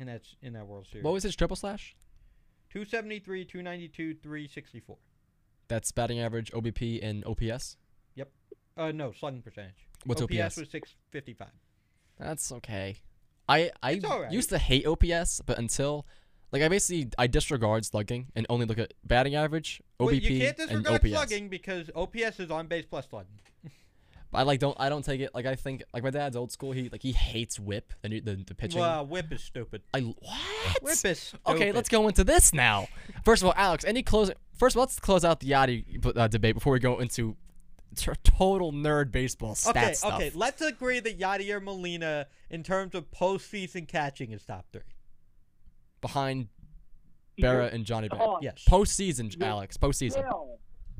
in 0.00 0.06
that 0.06 0.20
s- 0.20 0.36
in 0.42 0.52
that 0.52 0.64
World 0.64 0.86
Series. 0.86 1.02
What 1.04 1.12
was 1.12 1.24
his 1.24 1.34
triple 1.34 1.56
slash? 1.56 1.96
273, 2.70 3.44
292, 3.44 4.14
364. 4.14 4.96
That's 5.66 5.90
batting 5.90 6.20
average, 6.20 6.52
OBP, 6.52 7.00
and 7.02 7.24
OPS. 7.24 7.76
Yep. 8.14 8.30
Uh, 8.76 8.92
no, 8.92 9.10
slugging 9.10 9.42
percentage. 9.42 9.88
What's 10.04 10.22
OPS, 10.22 10.34
OPS? 10.38 10.56
was 10.58 10.70
655. 10.70 11.48
That's 12.16 12.52
okay. 12.52 12.98
I 13.48 13.72
I 13.82 13.92
It's 13.94 14.04
alright. 14.04 14.30
used 14.30 14.50
to 14.50 14.58
hate 14.58 14.86
OPS, 14.86 15.40
but 15.44 15.58
until 15.58 16.06
like 16.52 16.62
I 16.62 16.68
basically 16.68 17.10
I 17.18 17.26
disregard 17.26 17.84
slugging 17.84 18.28
and 18.34 18.46
only 18.48 18.66
look 18.66 18.78
at 18.78 18.94
batting 19.04 19.34
average, 19.34 19.82
OBP, 20.00 20.04
Well, 20.06 20.14
you 20.14 20.38
can't 20.40 20.58
and 20.58 20.68
disregard 20.68 21.00
OPS. 21.00 21.10
slugging 21.10 21.48
because 21.48 21.90
OPS 21.94 22.40
is 22.40 22.50
on 22.50 22.66
base 22.66 22.86
plus 22.86 23.06
slugging. 23.08 23.40
I 24.32 24.42
like 24.42 24.60
don't 24.60 24.76
I 24.78 24.90
don't 24.90 25.04
take 25.04 25.20
it 25.22 25.30
like 25.34 25.46
I 25.46 25.54
think 25.54 25.82
like 25.94 26.02
my 26.02 26.10
dad's 26.10 26.36
old 26.36 26.52
school. 26.52 26.72
He 26.72 26.88
like 26.90 27.02
he 27.02 27.12
hates 27.12 27.58
whip 27.58 27.94
the 28.02 28.10
new, 28.10 28.20
the, 28.20 28.36
the 28.36 28.54
pitching. 28.54 28.80
Well, 28.80 29.06
whip 29.06 29.32
is 29.32 29.42
stupid. 29.42 29.82
I 29.94 30.00
what? 30.00 30.82
Whip 30.82 31.04
is 31.04 31.18
stupid. 31.18 31.40
Okay, 31.46 31.72
let's 31.72 31.88
go 31.88 32.06
into 32.08 32.24
this 32.24 32.52
now. 32.52 32.88
First 33.24 33.42
of 33.42 33.46
all, 33.46 33.54
Alex, 33.56 33.84
any 33.84 34.02
closing? 34.02 34.34
First 34.54 34.76
of 34.76 34.78
all, 34.80 34.82
let's 34.82 35.00
close 35.00 35.24
out 35.24 35.40
the 35.40 35.48
Yadi 35.50 36.04
uh, 36.16 36.28
debate 36.28 36.54
before 36.54 36.74
we 36.74 36.78
go 36.78 36.98
into 36.98 37.36
t- 37.96 38.10
total 38.22 38.70
nerd 38.70 39.10
baseball 39.12 39.54
stat 39.54 39.76
Okay, 39.76 39.92
stuff. 39.94 40.14
okay. 40.14 40.30
Let's 40.34 40.60
agree 40.60 41.00
that 41.00 41.18
Yadier 41.18 41.62
Molina, 41.62 42.26
in 42.50 42.62
terms 42.62 42.94
of 42.94 43.10
postseason 43.10 43.88
catching, 43.88 44.32
is 44.32 44.44
top 44.44 44.66
three. 44.72 44.82
Behind 46.00 46.48
Berra 47.40 47.72
and 47.72 47.84
Johnny 47.84 48.08
Bench. 48.08 48.22
Oh, 48.24 48.38
Yes. 48.42 48.64
Postseason, 48.68 49.40
Alex. 49.42 49.76
Postseason. 49.76 50.22
Bill, 50.22 50.58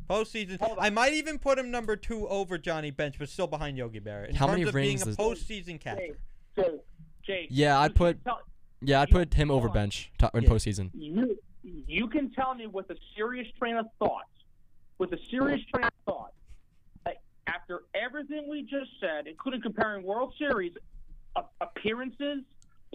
Postseason. 0.09 0.77
I 0.79 0.91
might 0.91 1.13
even 1.13 1.39
put 1.39 1.59
him 1.59 1.71
number 1.71 1.97
two 1.97 2.27
over 2.29 2.57
Johnny 2.59 2.91
Bench, 2.91 3.17
but 3.19 3.29
still 3.29 3.47
behind 3.47 3.77
Yogi 3.77 4.01
Berra. 4.01 4.29
In 4.29 4.35
How 4.35 4.47
terms 4.47 4.59
many 4.59 4.69
of 4.69 4.75
being 4.75 4.87
rings 4.89 5.03
a 5.03 5.07
does- 5.07 5.17
postseason 5.17 5.79
catcher. 5.81 6.01
Jake, 6.01 6.17
so, 6.57 6.81
Jake. 7.25 7.49
Yeah, 7.51 7.79
I'd 7.81 7.95
put- 7.95 8.23
tell- 8.25 8.41
Yeah, 8.81 9.01
I'd 9.03 9.11
put 9.11 9.35
him 9.35 9.51
over 9.51 9.69
bench 9.69 10.11
to- 10.19 10.31
in 10.35 10.45
Yeah. 10.45 10.49
postseason. 10.51 10.91
you 10.95 11.39
you 11.87 12.09
can 12.09 12.31
tell 12.31 12.55
me 12.55 12.67
with 12.67 12.89
a 12.91 12.97
serious 13.15 13.47
train 13.59 13.77
of 13.77 13.87
thought, 13.99 14.25
with 14.97 15.13
a 15.13 15.19
serious 15.27 15.61
train 15.67 15.85
of 15.85 15.93
thought, 16.07 16.33
after 17.47 17.83
everything 17.95 18.47
we 18.49 18.63
just 18.63 18.91
said, 19.01 19.27
including 19.27 19.61
comparing 19.61 20.03
World 20.05 20.33
Series 20.39 20.73
appearances, 21.61 22.45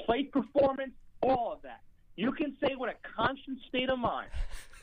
plate 0.06 0.32
performance, 0.32 0.94
all 1.22 1.52
of 1.54 1.62
that, 1.63 1.82
you 2.15 2.32
can 2.32 2.56
say 2.62 2.76
with 2.76 2.91
a 2.91 3.08
conscious 3.15 3.56
state 3.67 3.89
of 3.89 3.99
mind 3.99 4.28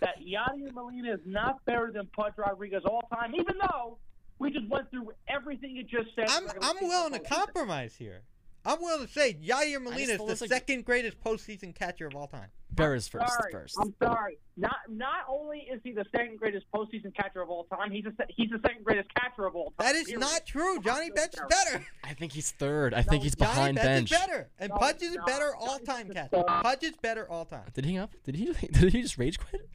that 0.01 0.17
Yadier 0.21 0.73
Molina 0.73 1.15
is 1.15 1.21
not 1.25 1.65
better 1.65 1.91
than 1.93 2.07
Pudge 2.07 2.35
Rodriguez 2.37 2.83
all 2.85 3.03
time, 3.13 3.35
even 3.35 3.55
though 3.61 3.99
we 4.39 4.51
just 4.51 4.69
went 4.69 4.91
through 4.91 5.13
everything 5.29 5.77
you 5.77 5.85
just 5.85 6.15
said. 6.17 6.27
I'm 6.29 6.49
I'm 6.63 6.77
willing 6.81 7.13
to 7.13 7.21
compromise 7.21 7.95
here. 7.95 8.23
I'm 8.65 8.81
willing 8.81 9.07
to 9.07 9.13
say 9.13 9.35
Yadier 9.43 9.81
Molina 9.83 10.13
is 10.13 10.19
the 10.19 10.27
disagree. 10.27 10.49
second 10.49 10.85
greatest 10.85 11.19
postseason 11.25 11.75
catcher 11.75 12.07
of 12.07 12.15
all 12.15 12.27
time. 12.27 12.49
Berra's 12.73 13.09
first. 13.09 13.33
sorry, 13.33 13.53
First. 13.53 13.77
I'm 13.81 13.93
sorry. 14.03 14.39
Not 14.57 14.77
not 14.89 15.25
only 15.29 15.59
is 15.73 15.81
he 15.83 15.93
the 15.93 16.05
second 16.15 16.39
greatest 16.39 16.67
postseason 16.73 17.15
catcher 17.17 17.41
of 17.43 17.51
all 17.51 17.65
time, 17.65 17.91
he's 17.91 18.05
a, 18.07 18.13
he's 18.29 18.51
the 18.51 18.61
second 18.65 18.85
greatest 18.85 19.09
catcher 19.15 19.45
of 19.47 19.57
all 19.57 19.73
time. 19.79 19.87
That 19.89 19.95
is 19.97 20.05
period. 20.05 20.21
not 20.21 20.47
true. 20.47 20.75
Johnny 20.81 21.09
Johnny 21.09 21.11
Bench 21.11 21.35
is 21.35 21.41
better. 21.49 21.85
I 22.05 22.15
think 22.15 22.33
he's 22.33 22.53
third. 22.53 22.95
I 22.95 23.03
think 23.03 23.23
he's 23.25 23.35
Johnny 23.35 23.51
behind 23.51 23.77
Bench, 23.77 24.11
bench. 24.11 24.13
is 24.13 24.19
better, 24.19 24.51
and 24.59 24.71
No, 24.71 24.77
Pudge 24.77 25.03
is 25.03 25.15
no, 25.17 25.25
better 25.25 25.53
all-time 25.59 26.09
Bench 26.09 26.31
catcher. 26.31 26.45
Pudge 26.63 26.83
is 26.85 26.97
better 27.03 27.29
all-time. 27.29 27.65
Did 27.75 27.85
he 27.87 27.95
hang 27.95 28.03
up? 28.03 28.13
Did 28.25 28.37
he? 28.37 28.45
Did 28.73 28.93
he 28.93 29.03
just 29.03 29.19
rage 29.19 29.39
quit? 29.41 29.69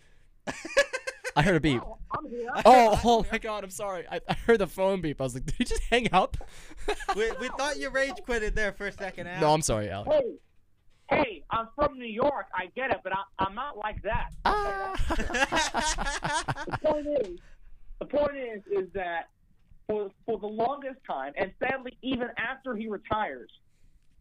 I 1.36 1.41
heard 1.41 1.56
a 1.56 1.60
beep. 1.60 1.82
Oh, 1.86 1.98
I'm 2.12 2.30
here. 2.30 2.50
Oh, 2.65 3.00
oh 3.04 3.26
my 3.32 3.38
god! 3.38 3.63
I'm 3.63 3.69
sorry. 3.69 4.06
I, 4.10 4.21
I 4.28 4.34
heard 4.34 4.60
the 4.60 4.67
phone 4.67 5.02
beep. 5.02 5.19
I 5.19 5.24
was 5.26 5.34
like, 5.34 5.45
did 5.45 5.56
he 5.58 5.63
just 5.65 5.82
hang 5.89 6.08
up? 6.13 6.38
we, 7.15 7.32
we 7.41 7.50
thought 7.50 7.78
you 7.78 7.89
rage 7.89 8.15
quitted 8.24 8.56
there 8.56 8.71
for 8.71 8.88
a 8.88 8.91
second. 8.91 9.28
Al. 9.28 9.41
no, 9.41 9.54
I'm 9.54 9.62
sorry, 9.62 9.89
Alex. 9.89 10.10
Hey, 10.12 11.17
hey, 11.17 11.43
I'm 11.52 11.67
from 11.76 12.00
New 12.00 12.06
York. 12.06 12.48
I 12.54 12.67
get 12.76 12.91
it, 12.91 13.02
but 13.04 13.12
I, 13.13 13.24
I'm 13.43 13.54
not 13.54 13.78
like 13.78 14.02
that. 14.04 14.30
Ah. 14.45 14.93
The 16.67 16.78
point 16.91 17.08
is, 17.08 17.39
the 18.00 18.06
point 18.06 18.38
is, 18.38 18.62
is 18.71 18.93
that 18.93 19.30
for 19.88 20.10
for 20.26 20.39
the 20.39 20.48
longest 20.48 21.00
time, 21.08 21.34
and 21.38 21.52
sadly, 21.60 21.98
even 22.02 22.28
after 22.38 22.76
he 22.76 22.88
retires, 22.88 23.50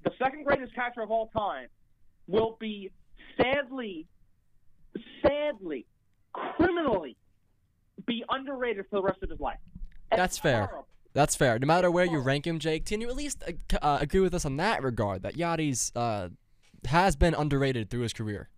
the 0.02 0.10
second 0.22 0.44
greatest 0.44 0.74
catcher 0.74 1.02
of 1.02 1.10
all 1.10 1.28
time 1.28 1.68
will 2.26 2.56
be 2.60 2.90
sadly, 3.36 4.06
sadly, 5.22 5.86
criminally 6.34 7.16
be 8.06 8.22
underrated 8.28 8.84
for 8.90 8.96
the 8.96 9.02
rest 9.02 9.22
of 9.22 9.30
his 9.30 9.40
life. 9.40 9.58
And 10.10 10.20
That's 10.20 10.36
fair. 10.38 10.66
horrible. 10.66 10.88
That's 11.14 11.36
fair. 11.36 11.58
No 11.58 11.66
matter 11.66 11.90
where 11.90 12.04
you 12.04 12.18
rank 12.18 12.46
him, 12.46 12.58
Jake, 12.58 12.84
can 12.86 13.00
you 13.00 13.08
at 13.08 13.14
least 13.16 13.42
uh, 13.46 13.76
uh, 13.80 13.98
agree 14.00 14.20
with 14.20 14.34
us 14.34 14.44
on 14.44 14.56
that 14.56 14.82
regard? 14.82 15.22
That 15.22 15.34
Yadi's 15.34 15.92
uh, 15.94 16.28
has 16.86 17.14
been 17.14 17.34
underrated 17.34 17.88
through 17.88 18.00
his 18.00 18.12
career. 18.12 18.48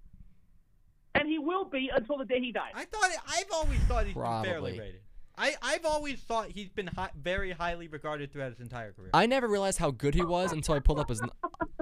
And 1.15 1.29
he 1.29 1.39
will 1.39 1.65
be 1.67 1.91
until 1.95 2.17
the 2.19 2.25
day 2.25 2.41
he 2.41 2.53
dies. 2.53 2.73
I 2.75 2.85
thought 2.87 3.09
I've 3.29 3.45
always 3.53 3.79
thought 3.81 4.07
he's 4.07 4.15
been 4.15 4.43
fairly 4.43 4.79
rated. 4.79 5.01
I 5.39 5.55
I've 5.61 5.85
always 5.85 6.19
thought 6.21 6.49
he's 6.51 6.71
been 6.71 6.87
hi- 6.87 7.11
very 7.21 7.53
highly 7.53 7.89
regarded 7.89 8.33
throughout 8.33 8.53
his 8.53 8.61
entire 8.61 8.93
career. 8.93 9.11
I 9.13 9.27
never 9.27 9.49
realized 9.49 9.79
how 9.79 9.91
good 9.91 10.15
he 10.15 10.25
was 10.25 10.51
until 10.53 10.75
I 10.75 10.79
pulled 10.79 10.99
up 10.99 11.11
his. 11.11 11.21
n- 11.23 11.29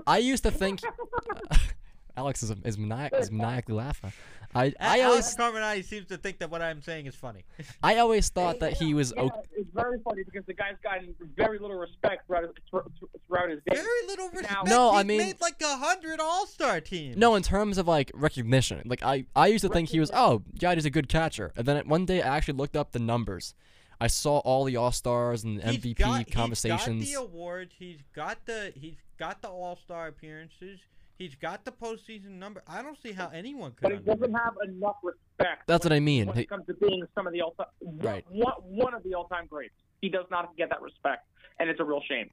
I 0.09 0.19
used 0.19 0.43
to 0.43 0.51
think. 0.51 0.81
Alex 2.17 2.43
is 2.43 2.51
is, 2.65 2.79
maniac, 2.79 3.13
is 3.15 3.31
maniacally 3.31 3.75
laughing. 3.75 4.13
I 4.55 4.73
I 4.79 5.01
Alex 5.01 5.37
always 5.39 5.55
Carminati 5.55 5.85
seems 5.85 6.07
to 6.09 6.17
think 6.17 6.39
that 6.39 6.51
what 6.51 6.63
I'm 6.63 6.81
saying 6.81 7.07
is 7.07 7.15
funny. 7.15 7.45
I 7.83 7.97
always 7.97 8.29
thought 8.29 8.61
that 8.61 8.75
he 8.75 8.95
was 8.95 9.13
Yeah, 9.17 9.23
okay. 9.25 9.41
it's 9.57 9.71
very 9.75 9.99
funny 10.05 10.23
because 10.23 10.47
the 10.47 10.55
guy's 10.55 10.77
gotten 10.83 11.15
very 11.37 11.59
little 11.59 11.77
respect 11.77 12.27
throughout 12.27 12.45
his, 12.45 12.83
throughout 13.27 13.51
his 13.51 13.61
days. 13.67 13.81
Very 13.81 14.07
little 14.07 14.29
respect. 14.31 14.67
No, 14.67 14.91
I 14.91 14.99
He's 14.99 15.07
mean- 15.07 15.19
made 15.19 15.41
like 15.41 15.61
a 15.61 15.77
hundred 15.77 16.21
All-Star 16.21 16.81
teams. 16.81 17.17
No, 17.17 17.35
in 17.35 17.43
terms 17.43 17.79
of 17.79 17.89
like 17.89 18.13
recognition, 18.15 18.83
like 18.87 19.03
I, 19.03 19.27
I 19.35 19.49
used 19.49 19.63
to 19.63 19.69
think 19.69 19.89
he 19.89 19.99
was 19.99 20.11
oh, 20.15 20.43
yeah 20.61 20.75
he's 20.75 20.85
a 20.85 20.91
good 20.91 21.09
catcher, 21.09 21.53
and 21.57 21.67
then 21.67 21.89
one 21.89 22.07
day 22.07 22.23
I 22.23 22.37
actually 22.37 22.55
looked 22.59 22.77
up 22.77 22.93
the 22.93 23.01
numbers. 23.01 23.55
I 24.01 24.09
saw 24.09 24.39
all 24.39 24.65
the 24.65 24.77
All 24.77 24.93
Stars 24.93 25.45
and 25.45 25.63
He's 25.63 25.79
MVP 25.79 25.99
got, 25.99 26.31
conversations. 26.31 27.05
He's 27.05 27.15
got 27.17 27.23
the 27.23 27.27
awards. 27.29 27.73
He's 27.79 27.99
got 28.15 28.45
the 28.45 28.73
he's 28.77 28.97
got 29.19 29.41
the 29.43 29.49
All 29.49 29.77
Star 29.85 30.09
appearances. 30.09 30.79
He's 31.17 31.35
got 31.37 31.65
the 31.65 31.71
postseason 31.73 32.31
number. 32.39 32.63
I 32.67 32.83
don't 32.83 32.99
see 33.01 33.13
how 33.13 33.29
anyone 33.33 33.71
could. 33.73 33.83
but 33.83 33.93
he 33.93 33.99
doesn't 33.99 34.25
underrate 34.25 34.43
have 34.45 34.55
enough 34.69 34.97
respect. 35.03 35.67
That's 35.67 35.85
what 35.85 35.93
I 35.93 36.01
mean. 36.01 36.27
When 36.27 36.39
it 36.39 36.49
comes 36.49 36.67
to 36.67 36.75
being 36.75 37.05
some 37.15 37.27
of 37.27 37.33
the 37.33 37.41
all 37.43 37.55
Right. 37.81 38.25
one, 38.29 38.53
one 38.63 38.95
of 38.95 39.03
the 39.05 39.15
all-time 39.15 39.47
greats, 39.47 39.75
he 40.01 40.09
does 40.09 40.27
not 40.31 40.57
get 40.57 40.71
that 40.71 40.83
respect, 40.83 41.27
and 41.61 41.71
it's 41.71 41.79
a 41.81 41.85
real 41.85 42.03
shame. 42.09 42.31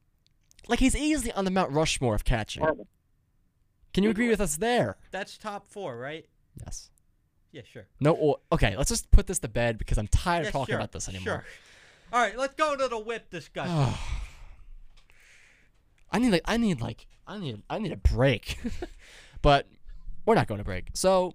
like 0.68 0.80
he's 0.80 0.96
easily 0.96 1.32
on 1.34 1.46
the 1.46 1.52
Mount 1.52 1.72
Rushmore 1.72 2.16
of 2.16 2.24
catching. 2.26 2.62
Horrible. 2.64 2.88
Can 3.94 4.04
you 4.04 4.10
agree 4.10 4.30
with 4.30 4.42
us 4.42 4.58
there? 4.58 4.98
That's 5.12 5.38
top 5.38 5.68
four, 5.68 5.98
right? 5.98 6.26
Yes. 6.66 6.90
Yeah, 7.52 7.62
sure. 7.72 7.86
No. 8.00 8.14
Or, 8.14 8.38
okay, 8.52 8.76
let's 8.78 8.90
just 8.90 9.12
put 9.12 9.28
this 9.28 9.40
to 9.40 9.48
bed 9.50 9.78
because 9.78 9.98
I'm 9.98 10.08
tired 10.08 10.44
Yeah, 10.44 10.48
of 10.48 10.54
talking 10.54 10.74
sure, 10.74 10.80
about 10.80 10.92
this 10.94 11.10
anymore. 11.10 11.24
Sure. 11.26 11.46
All 12.14 12.20
right, 12.22 12.38
let's 12.38 12.56
go 12.56 12.76
to 12.76 12.88
the 12.88 12.98
whip 13.00 13.30
discussion. 13.30 13.94
I 16.12 16.20
need 16.20 16.32
like 16.32 16.42
I 16.46 16.58
need 16.58 16.82
like 16.82 17.08
I 17.28 17.38
need 17.38 17.62
I 17.70 17.80
need 17.80 17.92
a 17.92 17.98
break. 17.98 18.60
but 19.42 19.68
we're 20.26 20.36
not 20.36 20.48
going 20.48 20.60
to 20.60 20.66
break. 20.66 20.90
So 20.94 21.34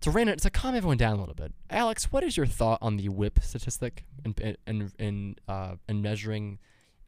to 0.00 0.10
rein 0.10 0.28
it, 0.28 0.40
to 0.40 0.50
calm 0.50 0.74
everyone 0.74 0.96
down 0.96 1.16
a 1.16 1.20
little 1.20 1.34
bit, 1.34 1.52
Alex, 1.68 2.10
what 2.10 2.24
is 2.24 2.36
your 2.36 2.46
thought 2.46 2.78
on 2.80 2.96
the 2.96 3.08
whip 3.08 3.38
statistic 3.42 4.04
and 4.24 4.56
and 4.66 4.92
in 4.98 5.36
uh 5.48 5.76
in 5.88 6.02
measuring 6.02 6.58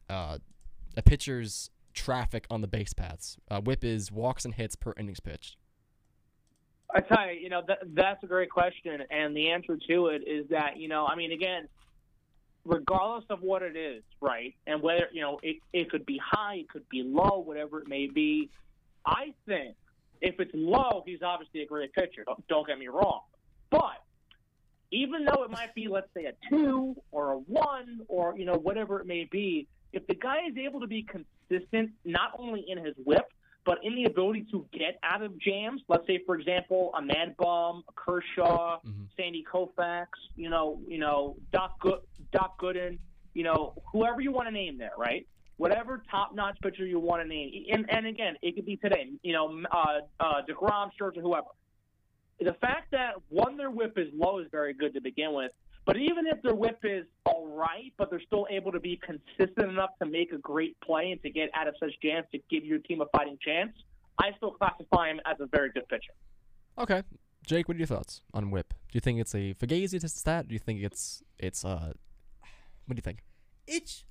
uh 0.09 0.37
a 0.95 1.01
pitcher's 1.01 1.69
traffic 1.93 2.45
on 2.49 2.61
the 2.61 2.67
base 2.67 2.93
paths? 2.93 3.37
Uh, 3.49 3.61
whip 3.61 3.83
is 3.83 4.11
walks 4.11 4.45
and 4.45 4.55
hits 4.55 4.75
per 4.75 4.93
innings 4.97 5.19
pitched. 5.19 5.57
I 6.95 6.99
tell 7.01 7.27
you, 7.27 7.39
you 7.39 7.49
know, 7.49 7.63
that, 7.67 7.79
that's 7.95 8.23
a 8.23 8.27
great 8.27 8.51
question, 8.51 9.01
and 9.09 9.35
the 9.35 9.49
answer 9.49 9.77
to 9.89 10.07
it 10.07 10.27
is 10.27 10.47
that, 10.49 10.77
you 10.77 10.87
know, 10.87 11.07
I 11.07 11.15
mean, 11.15 11.31
again, 11.31 11.67
regardless 12.65 13.25
of 13.29 13.41
what 13.41 13.61
it 13.61 13.75
is, 13.75 14.03
right, 14.21 14.55
and 14.67 14.81
whether, 14.81 15.09
you 15.11 15.21
know, 15.21 15.39
it, 15.43 15.57
it 15.73 15.89
could 15.89 16.05
be 16.05 16.19
high, 16.23 16.55
it 16.55 16.69
could 16.69 16.87
be 16.89 17.03
low, 17.03 17.39
whatever 17.45 17.79
it 17.81 17.87
may 17.87 18.07
be, 18.07 18.49
I 19.05 19.33
think 19.45 19.75
if 20.21 20.39
it's 20.39 20.51
low, 20.53 21.03
he's 21.05 21.21
obviously 21.21 21.61
a 21.61 21.65
great 21.65 21.91
pitcher. 21.93 22.23
Don't, 22.25 22.47
don't 22.47 22.67
get 22.67 22.79
me 22.79 22.87
wrong. 22.87 23.21
But 23.69 24.01
even 24.91 25.25
though 25.25 25.43
it 25.43 25.51
might 25.51 25.75
be, 25.75 25.87
let's 25.87 26.07
say, 26.13 26.25
a 26.25 26.33
two 26.49 26.95
or 27.11 27.33
a 27.33 27.37
one 27.37 28.01
or, 28.07 28.37
you 28.37 28.45
know, 28.45 28.55
whatever 28.55 28.99
it 29.01 29.07
may 29.07 29.25
be, 29.25 29.67
if 29.91 30.07
the 30.07 30.15
guy 30.15 30.47
is 30.49 30.57
able 30.57 30.79
to 30.79 30.87
be 30.87 31.03
consistent, 31.03 31.91
not 32.05 32.31
only 32.37 32.63
in 32.67 32.77
his 32.77 32.95
whip, 33.03 33.25
but 33.65 33.79
in 33.83 33.95
the 33.95 34.05
ability 34.05 34.45
to 34.51 34.65
get 34.73 34.99
out 35.03 35.21
of 35.21 35.37
jams, 35.39 35.81
let's 35.87 36.05
say, 36.05 36.19
for 36.25 36.35
example, 36.35 36.93
a 36.97 37.01
Mad 37.01 37.35
Bum, 37.37 37.83
a 37.87 37.91
Kershaw, 37.93 38.79
Mhm. 38.85 39.07
Sandy 39.15 39.43
Koufax, 39.43 40.07
you 40.35 40.49
know, 40.49 40.81
you 40.87 40.97
know, 40.97 41.37
Doc 41.51 41.79
Good, 41.79 41.99
Doc 42.33 42.59
Gooden, 42.59 42.97
you 43.33 43.43
know, 43.43 43.73
whoever 43.91 44.21
you 44.21 44.31
want 44.31 44.47
to 44.47 44.53
name 44.53 44.77
there, 44.77 44.91
right? 44.97 45.27
Whatever 45.57 46.03
top-notch 46.09 46.57
pitcher 46.61 46.85
you 46.85 46.99
want 46.99 47.21
to 47.21 47.27
name, 47.27 47.65
and, 47.71 47.85
and 47.89 48.07
again, 48.07 48.35
it 48.41 48.55
could 48.55 48.65
be 48.65 48.75
today, 48.75 49.11
you 49.21 49.33
know, 49.33 49.61
uh, 49.71 49.99
uh, 50.19 50.41
Degrom, 50.49 50.89
Scherzer, 50.99 51.21
whoever. 51.21 51.47
The 52.39 52.55
fact 52.59 52.91
that 52.91 53.13
one 53.29 53.55
their 53.55 53.69
whip 53.69 53.93
is 53.97 54.07
low 54.13 54.39
is 54.39 54.47
very 54.51 54.73
good 54.73 54.93
to 54.95 55.01
begin 55.01 55.33
with, 55.33 55.51
but 55.85 55.97
even 55.97 56.25
if 56.27 56.41
their 56.41 56.55
whip 56.55 56.79
is 56.83 57.05
all 57.25 57.47
right, 57.47 57.93
but 57.97 58.09
they're 58.09 58.21
still 58.25 58.47
able 58.49 58.71
to 58.71 58.79
be 58.79 58.99
consistent 59.05 59.69
enough 59.69 59.91
to 60.01 60.07
make 60.09 60.31
a 60.31 60.37
great 60.37 60.79
play 60.81 61.11
and 61.11 61.21
to 61.21 61.29
get 61.29 61.49
out 61.53 61.67
of 61.67 61.75
such 61.79 61.91
jams 62.01 62.25
to 62.31 62.39
give 62.49 62.65
your 62.65 62.79
team 62.79 63.01
a 63.01 63.05
fighting 63.15 63.37
chance, 63.45 63.71
I 64.17 64.31
still 64.37 64.51
classify 64.51 65.09
him 65.09 65.19
as 65.25 65.37
a 65.39 65.45
very 65.45 65.71
good 65.71 65.87
pitcher. 65.87 66.13
Okay, 66.77 67.03
Jake, 67.45 67.67
what 67.67 67.75
are 67.75 67.79
your 67.79 67.87
thoughts 67.87 68.21
on 68.33 68.49
whip? 68.49 68.73
Do 68.91 68.95
you 68.95 69.01
think 69.01 69.19
it's 69.19 69.35
a 69.35 69.53
Fugazi 69.53 70.09
stat? 70.09 70.47
Do 70.47 70.53
you 70.53 70.59
think 70.59 70.81
it's 70.81 71.21
it's 71.37 71.65
uh, 71.65 71.93
what 72.85 72.95
do 72.95 72.97
you 72.99 73.01
think? 73.01 73.23
it's 73.67 74.03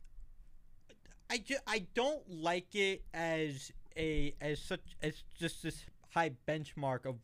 I, 1.30 1.38
ju- 1.38 1.56
I 1.66 1.87
don't 1.94 2.22
like 2.30 2.74
it 2.74 3.04
as 3.14 3.70
a 3.96 4.35
as 4.40 4.61
such 4.61 4.96
as 5.02 5.22
just 5.38 5.62
this 5.62 5.85
high 6.11 6.32
benchmark 6.46 7.06
of 7.06 7.16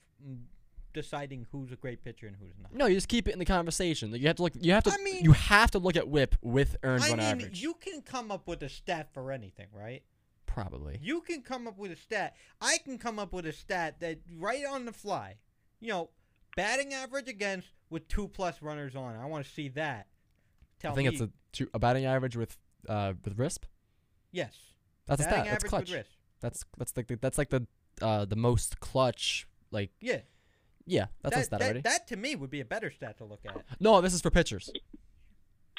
deciding 0.95 1.47
who's 1.53 1.71
a 1.73 1.77
great 1.77 2.03
pitcher 2.03 2.27
and 2.27 2.37
who's 2.37 2.55
not. 2.61 2.75
No, 2.75 2.87
you 2.87 2.95
just 2.95 3.09
keep 3.09 3.29
it 3.29 3.33
in 3.33 3.39
the 3.39 3.45
conversation. 3.45 4.11
Like, 4.11 4.21
You 4.21 4.27
have 4.29 4.37
to 4.37 4.43
look. 4.43 4.53
You 4.59 4.73
have 4.73 4.85
to. 4.85 4.91
I 4.91 4.97
mean- 5.03 5.23
you 5.25 5.33
have 5.33 5.71
to 5.73 5.79
look 5.79 5.97
at 5.97 6.09
whip 6.09 6.35
with 6.43 6.77
earned 6.83 7.05
I 7.05 7.09
run 7.11 7.19
mean, 7.19 7.27
average. 7.27 7.61
you 7.61 7.75
can 7.75 8.01
come 8.03 8.31
up 8.31 8.49
with 8.49 8.63
a 8.63 8.69
stat 8.69 9.09
for 9.13 9.31
anything, 9.31 9.67
right? 9.73 10.03
Probably. 10.47 10.99
You 11.03 11.21
can 11.21 11.43
come 11.43 11.69
up 11.69 11.77
with 11.79 11.93
a 11.93 11.97
stat. 11.97 12.35
I 12.61 12.79
can 12.85 12.97
come 12.99 13.19
up 13.19 13.33
with 13.33 13.47
a 13.47 13.53
stat 13.53 14.01
that 14.01 14.19
right 14.39 14.65
on 14.65 14.87
the 14.87 14.93
fly. 14.93 15.37
You 15.81 15.89
know, 15.89 16.11
batting 16.57 16.95
average 16.95 17.29
against 17.29 17.69
with 17.91 18.09
two 18.09 18.27
plus 18.29 18.63
runners 18.63 18.97
on. 18.97 19.15
I 19.17 19.27
want 19.27 19.45
to 19.45 19.51
see 19.51 19.69
that. 19.71 20.07
Tell 20.81 20.93
I 20.93 20.95
think 20.95 21.09
me. 21.09 21.15
it's 21.15 21.23
a 21.23 21.31
two, 21.59 21.69
a 21.75 21.79
batting 21.79 22.05
average 22.07 22.37
with 22.37 22.57
uh 22.89 23.13
with 23.25 23.37
RISP. 23.37 23.65
yes. 24.33 24.55
That's 25.07 25.23
a 25.23 25.25
stat. 25.25 25.47
That's 25.47 25.65
clutch. 25.65 25.91
with. 25.91 26.07
That's 26.41 26.65
that's 26.77 26.95
like 26.97 27.07
the, 27.07 27.17
that's 27.17 27.39
like 27.39 27.49
the 27.51 27.67
uh 28.03 28.25
the 28.27 28.37
most 28.37 28.79
clutch. 28.81 29.47
Like 29.71 29.91
Yeah. 30.01 30.21
yeah, 30.87 31.07
that's 31.23 31.35
that, 31.35 31.41
a 31.41 31.45
stat 31.45 31.59
that, 31.61 31.65
already. 31.65 31.81
that 31.83 32.07
to 32.09 32.17
me 32.17 32.37
would 32.37 32.51
be 32.51 32.61
a 32.61 32.65
better 32.65 32.91
stat 32.91 33.19
to 33.19 33.25
look 33.25 33.41
at. 33.47 33.57
no, 33.81 34.01
this 34.01 34.15
is 34.15 34.21
for 34.21 34.31
pitchers. 34.31 34.71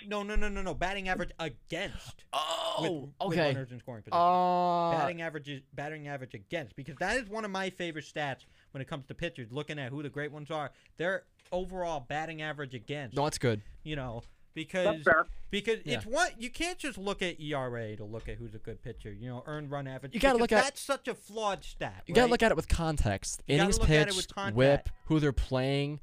No, 0.07 0.23
no, 0.23 0.35
no, 0.35 0.47
no, 0.47 0.61
no. 0.61 0.73
Batting 0.73 1.09
average 1.09 1.31
against. 1.39 2.23
Oh, 2.31 2.77
with, 2.81 2.91
with 3.29 3.37
okay. 3.37 3.47
runners 3.53 3.71
in 3.71 3.79
scoring 3.79 4.01
position. 4.01 4.17
Uh, 4.17 4.91
batting 4.91 5.21
average 5.21 5.49
is 5.49 5.61
batting 5.73 6.07
average 6.07 6.33
against 6.33 6.75
because 6.77 6.95
that 6.99 7.17
is 7.17 7.27
one 7.27 7.43
of 7.43 7.51
my 7.51 7.69
favorite 7.69 8.05
stats 8.05 8.45
when 8.71 8.81
it 8.81 8.87
comes 8.87 9.05
to 9.07 9.13
pitchers. 9.13 9.51
Looking 9.51 9.77
at 9.77 9.91
who 9.91 10.01
the 10.01 10.09
great 10.09 10.31
ones 10.31 10.51
are, 10.51 10.71
their 10.97 11.23
overall 11.51 11.99
batting 11.99 12.41
average 12.41 12.73
against. 12.73 13.15
no, 13.17 13.25
it's 13.25 13.37
good. 13.37 13.61
You 13.83 13.97
know, 13.97 14.23
because 14.63 15.05
because 15.49 15.77
Yeah. 15.85 15.95
it's 15.97 16.05
one 16.05 16.29
you 16.37 16.49
can't 16.49 16.77
just 16.77 16.97
look 16.97 17.21
at 17.21 17.39
ERA 17.39 17.95
to 17.95 18.03
look 18.03 18.27
at 18.27 18.35
who's 18.35 18.53
a 18.53 18.57
good 18.59 18.81
pitcher. 18.83 19.11
You 19.11 19.29
know, 19.29 19.43
earned 19.45 19.71
run 19.71 19.87
average. 19.87 20.13
You 20.13 20.19
gotta 20.19 20.37
look 20.37 20.51
at- 20.51 20.63
that's 20.63 20.81
such 20.81 21.07
a 21.07 21.15
flawed 21.15 21.63
stat. 21.63 22.03
You 22.07 22.13
gotta 22.13 22.29
look 22.29 22.43
at 22.43 22.51
it 22.51 22.55
with 22.57 22.67
context. 22.67 23.41
You 23.47 23.55
Innings 23.55 23.79
look 23.79 23.89
at 23.89 24.09
it 24.09 24.15
with 24.15 24.27
pitched, 24.35 24.55
whip, 24.55 24.89
who 25.05 25.19
they're 25.19 25.31
playing. 25.31 25.99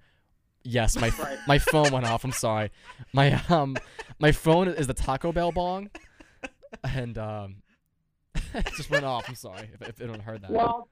Yes, 0.62 0.97
my 0.97 1.11
Right. 1.19 1.38
my 1.47 1.59
phone 1.59 1.92
went 1.92 2.07
off. 2.07 2.25
I'm 2.25 2.33
sorry. 2.33 2.71
My 3.12 3.35
um 3.49 3.77
my 4.19 4.33
phone 4.33 4.69
is 4.69 4.87
the 4.87 4.95
Taco 4.95 5.31
Bell 5.33 5.53
bong, 5.53 5.90
and 6.83 7.16
um 7.19 7.57
it 8.55 8.66
just 8.77 8.90
went 8.90 9.05
off. 9.05 9.29
I'm 9.29 9.35
sorry 9.35 9.71
if, 9.81 9.88
if 9.88 10.01
anyone 10.01 10.21
heard 10.21 10.42
that. 10.42 10.51
Well, 10.51 10.88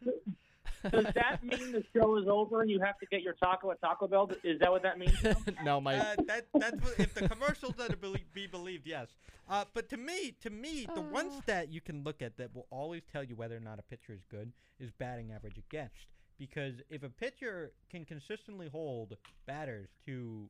does 0.90 1.07
that 1.14 1.42
mean 1.42 1.73
the 1.73 1.85
show 1.94 2.16
is 2.18 2.27
over 2.29 2.62
and 2.62 2.70
you 2.70 2.81
have 2.81 2.99
to 2.99 3.07
get 3.07 3.23
your 3.23 3.35
taco 3.35 3.70
at 3.70 3.81
Taco 3.81 4.07
Bell? 4.07 4.31
Is 4.42 4.59
that 4.61 4.70
what 4.70 4.83
that 4.83 4.99
means? 4.99 5.12
no, 5.64 5.81
my 5.81 5.97
Uh, 5.97 6.16
that 6.27 6.47
that's 6.55 6.83
what, 6.83 6.99
if 6.99 7.14
the 7.14 7.29
commercials 7.29 7.75
are 7.81 7.88
to 7.88 7.97
belie- 7.97 8.25
be 8.33 8.47
believed, 8.47 8.87
yes. 8.87 9.09
Uh, 9.49 9.64
but 9.75 9.88
to 9.90 9.97
me, 9.97 10.35
to 10.42 10.51
me, 10.51 10.87
the 10.94 11.01
one 11.01 11.31
stat 11.42 11.70
you 11.70 11.81
can 11.81 12.03
look 12.05 12.23
at 12.23 12.37
that 12.38 12.55
will 12.55 12.66
always 12.70 13.03
tell 13.12 13.23
you 13.23 13.37
whether 13.37 13.57
or 13.57 13.61
not 13.61 13.79
a 13.79 13.83
pitcher 13.83 14.12
is 14.12 14.23
good 14.31 14.53
is 14.79 14.90
batting 14.99 15.33
average 15.33 15.59
against. 15.59 16.07
Because 16.38 16.75
if 16.90 17.03
a 17.03 17.09
pitcher 17.11 17.73
can 17.90 18.05
consistently 18.05 18.68
hold 18.68 19.16
batters 19.47 19.88
to, 20.07 20.49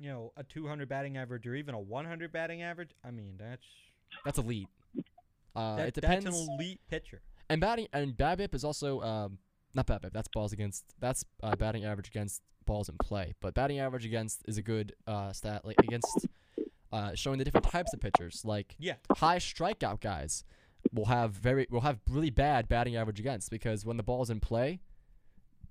you 0.00 0.08
know, 0.08 0.32
a 0.36 0.42
200 0.44 0.88
batting 0.88 1.16
average 1.16 1.46
or 1.46 1.54
even 1.54 1.74
a 1.74 1.80
100 1.80 2.32
batting 2.32 2.62
average, 2.62 2.90
I 3.04 3.10
mean 3.10 3.34
that's 3.38 3.64
that's 4.24 4.38
elite. 4.38 4.68
Uh, 5.54 5.76
that, 5.76 5.88
it 5.88 5.94
depends. 5.94 6.24
That's 6.24 6.36
an 6.38 6.48
elite 6.58 6.80
pitcher. 6.88 7.20
And 7.50 7.60
batting 7.60 7.88
and 7.92 8.16
BABIP 8.16 8.54
is 8.54 8.64
also 8.64 9.00
um 9.02 9.38
not 9.74 9.86
BABIP. 9.86 10.12
That's 10.12 10.28
balls 10.28 10.52
against. 10.52 10.84
That's 11.00 11.24
uh, 11.42 11.56
batting 11.56 11.84
average 11.84 12.08
against 12.08 12.42
balls 12.64 12.88
in 12.88 12.96
play. 12.98 13.34
But 13.40 13.54
batting 13.54 13.78
average 13.78 14.06
against 14.06 14.42
is 14.48 14.56
a 14.58 14.62
good 14.62 14.94
uh, 15.06 15.32
stat 15.32 15.64
like 15.64 15.76
against 15.80 16.26
uh, 16.92 17.14
showing 17.14 17.38
the 17.38 17.44
different 17.44 17.68
types 17.68 17.92
of 17.92 18.00
pitchers. 18.00 18.42
Like 18.44 18.76
Yeah. 18.78 18.94
high 19.16 19.38
strikeout 19.38 20.00
guys 20.00 20.44
will 20.92 21.06
have 21.06 21.32
very 21.32 21.66
will 21.70 21.80
have 21.82 21.98
really 22.08 22.30
bad 22.30 22.68
batting 22.68 22.96
average 22.96 23.18
against 23.20 23.50
because 23.50 23.84
when 23.84 23.96
the 23.96 24.02
ball's 24.02 24.30
in 24.30 24.40
play, 24.40 24.80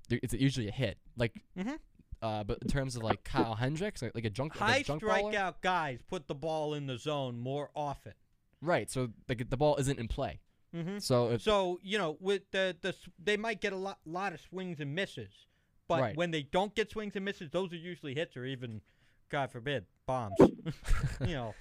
it's 0.10 0.34
usually 0.34 0.68
a 0.68 0.72
hit. 0.72 0.98
Like. 1.18 1.42
Mhm. 1.58 1.80
Uh, 2.22 2.42
but 2.42 2.58
in 2.62 2.70
terms 2.70 2.96
of 2.96 3.04
like 3.04 3.22
Kyle 3.26 3.54
Hendricks, 3.56 4.02
like, 4.02 4.16
like 4.16 4.24
a 4.24 4.30
junk, 4.30 4.58
like 4.62 4.70
High 4.70 4.78
a 4.78 4.84
junk 4.84 5.04
baller, 5.04 5.34
strikeout 5.34 5.56
guys 5.62 6.00
put 6.08 6.28
the 6.30 6.36
ball 6.36 6.74
in 6.74 6.88
the 6.88 6.98
zone 6.98 7.38
more 7.38 7.70
often. 7.76 8.14
right? 8.62 8.90
So 8.90 9.10
like 9.28 9.50
the 9.50 9.58
ball 9.58 9.76
isn't 9.76 10.00
in 10.00 10.08
play. 10.08 10.40
Mm-hmm. 10.76 10.98
So 11.00 11.32
if 11.32 11.42
So 11.42 11.80
you 11.84 11.98
know, 11.98 12.18
with 12.20 12.44
the 12.52 12.76
the 12.82 12.96
they 13.24 13.38
might 13.38 13.62
get 13.62 13.74
a 13.74 13.78
lot 13.78 14.00
lot 14.06 14.34
of 14.34 14.42
swings 14.42 14.80
and 14.80 14.94
misses, 14.96 15.32
but 15.88 16.02
Right. 16.02 16.18
when 16.18 16.32
they 16.32 16.44
don't 16.44 16.74
get 16.74 16.92
swings 16.92 17.16
and 17.16 17.24
misses, 17.26 17.50
those 17.52 17.72
are 17.74 17.78
usually 17.78 18.16
hits 18.16 18.36
or 18.36 18.46
even, 18.46 18.82
God 19.30 19.52
forbid, 19.52 19.86
bombs. 20.08 20.36
you 21.26 21.36
know, 21.36 21.54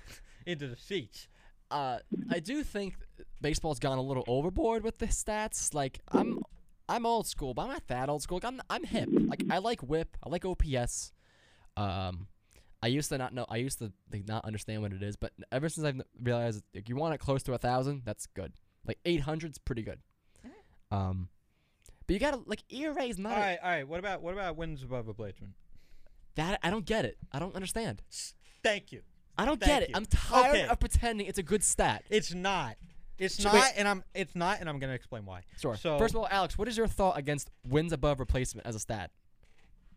into 0.47 0.67
the 0.69 0.77
seats. 0.77 1.29
uh, 1.71 1.99
I 2.31 2.39
do 2.41 2.63
think 2.63 2.95
baseball's 3.41 3.79
gone 3.79 3.99
a 3.99 4.03
little 4.03 4.25
overboard 4.27 4.83
with 4.85 4.99
the 4.99 5.07
stats. 5.07 5.75
Like 5.75 6.01
I'm, 6.11 6.39
I'm 6.89 7.05
old 7.07 7.27
school, 7.27 7.55
but 7.55 7.63
I'm 7.63 7.69
not 7.69 7.87
that 7.89 8.09
old 8.09 8.23
school. 8.23 8.37
Like, 8.37 8.45
I'm, 8.45 8.61
I'm 8.71 8.85
hip. 8.85 9.09
Like 9.13 9.45
I 9.51 9.59
like 9.59 9.81
WHIP. 9.81 10.17
I 10.23 10.29
like 10.29 10.45
OPS. 10.45 11.13
Um, 11.77 12.29
I 12.83 12.89
used 12.89 13.09
to 13.11 13.19
not 13.19 13.33
know. 13.33 13.47
I 13.49 13.57
used 13.59 13.79
to 13.79 13.93
like, 14.13 14.27
not 14.27 14.45
understand 14.45 14.83
what 14.83 14.93
it 14.93 15.03
is, 15.03 15.17
but 15.17 15.33
ever 15.51 15.69
since 15.69 15.87
I've 15.87 16.01
realized, 16.23 16.63
if 16.75 16.89
you 16.89 16.97
want 16.97 17.15
it 17.15 17.19
close 17.19 17.43
to 17.45 17.53
a 17.55 17.59
thousand, 17.59 18.03
that's 18.05 18.27
good. 18.27 18.53
Like 18.87 18.99
800's 19.05 19.59
pretty 19.59 19.83
good. 19.83 20.01
Um, 20.91 21.29
but 22.07 22.15
you 22.15 22.21
gotta 22.21 22.41
like 22.47 22.63
ERA 22.71 23.05
is 23.05 23.19
not 23.19 23.33
All 23.33 23.39
right, 23.39 23.59
all 23.63 23.71
right. 23.71 23.89
What 23.89 23.99
about 23.99 24.23
what 24.23 24.35
about 24.35 24.57
wins 24.57 24.83
above 24.83 25.07
replacement? 25.09 25.53
that. 26.35 26.59
I 26.63 26.71
don't 26.71 26.85
get 26.85 27.05
it. 27.05 27.17
I 27.33 27.39
don't 27.39 27.55
understand. 27.55 28.03
Thank 28.63 28.93
you. 28.93 29.03
I 29.39 29.45
don't 29.47 29.59
Thank 29.61 29.71
get 29.71 29.83
it. 29.85 29.89
you. 29.91 29.95
I'm 29.97 30.05
tired 30.07 30.57
Okay. 30.57 30.67
of 30.69 30.79
pretending 30.81 31.27
it's 31.27 31.39
a 31.39 31.43
good 31.43 31.63
stat. 31.65 32.05
It's 32.11 32.35
not. 32.35 32.77
It's 33.19 33.41
Sh- 33.41 33.45
not, 33.45 33.55
wait. 33.55 33.73
and 33.77 33.87
I'm. 33.89 34.03
It's 34.15 34.35
not, 34.35 34.61
and 34.61 34.69
I'm 34.69 34.79
gonna 34.79 34.93
explain 34.95 35.25
why. 35.25 35.43
Sure. 35.61 35.77
So 35.77 35.99
First 35.99 36.15
of 36.15 36.21
all, 36.21 36.29
Alex, 36.31 36.59
what 36.59 36.69
is 36.69 36.77
your 36.77 36.87
thought 36.89 37.17
against 37.17 37.51
wins 37.69 37.93
above 37.93 38.21
replacement 38.21 38.67
as 38.67 38.75
a 38.75 38.79
stat? 38.79 39.11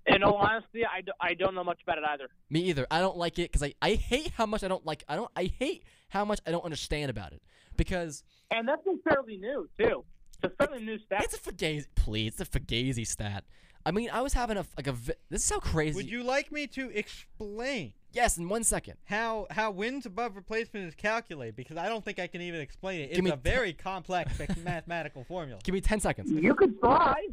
In 0.07 0.23
all 0.23 0.35
honesty, 0.35 0.85
I, 0.85 1.01
do, 1.01 1.11
I 1.19 1.33
don't 1.33 1.55
know 1.55 1.63
much 1.63 1.79
about 1.81 1.97
it 1.97 2.03
either. 2.07 2.27
Me 2.51 2.59
either. 2.65 2.85
I 2.91 2.99
don't 2.99 3.17
like 3.17 3.39
it 3.39 3.51
because 3.51 3.63
I, 3.63 3.73
I 3.81 3.95
hate 3.95 4.29
how 4.37 4.45
much 4.45 4.63
I 4.63 4.67
don't 4.67 4.85
like. 4.85 5.03
I 5.09 5.15
don't. 5.15 5.31
I 5.35 5.45
hate 5.57 5.83
how 6.09 6.25
much 6.25 6.39
I 6.45 6.51
don't 6.51 6.63
understand 6.65 7.09
about 7.09 7.33
it 7.33 7.41
because 7.77 8.23
And 8.51 8.67
that's 8.67 8.83
been 8.83 8.99
fairly 9.07 9.37
new, 9.37 9.69
too. 9.77 10.03
It's 10.43 10.53
a 10.59 10.65
fairly 10.65 10.83
new 10.83 10.99
stat. 10.99 11.23
it's 11.23 11.33
a 11.33 11.39
Fugazi. 11.39 11.85
Please, 11.95 12.33
it's 12.39 12.41
a 12.41 12.59
Fugazi 12.59 13.05
stat. 13.07 13.43
I 13.87 13.91
mean, 13.91 14.09
I 14.11 14.21
was 14.21 14.33
having 14.33 14.57
a 14.57 14.65
like 14.77 14.87
a. 14.87 14.95
This 15.29 15.43
is 15.43 15.49
how 15.49 15.59
crazy. 15.59 15.95
would 15.95 16.09
you 16.09 16.23
like 16.23 16.51
me 16.51 16.65
to 16.67 16.89
explain? 16.89 17.93
Yes, 18.11 18.37
in 18.37 18.49
one 18.49 18.63
second. 18.63 18.95
how 19.05 19.45
how 19.51 19.71
wins 19.71 20.05
above 20.05 20.35
replacement 20.35 20.87
is 20.87 20.95
calculated 20.95 21.55
because 21.55 21.77
I 21.77 21.87
don't 21.87 22.03
think 22.03 22.17
I 22.17 22.27
can 22.27 22.41
even 22.41 22.61
explain 22.61 23.01
it. 23.01 23.09
It's 23.11 23.29
a 23.29 23.35
very 23.35 23.73
complex 23.73 24.31
mathematical 24.63 25.23
formula. 25.25 25.59
Give 25.63 25.73
me 25.73 25.81
ten 25.81 25.99
seconds. 25.99 26.31
You 26.31 26.55
could 26.55 26.79
try. 26.79 27.27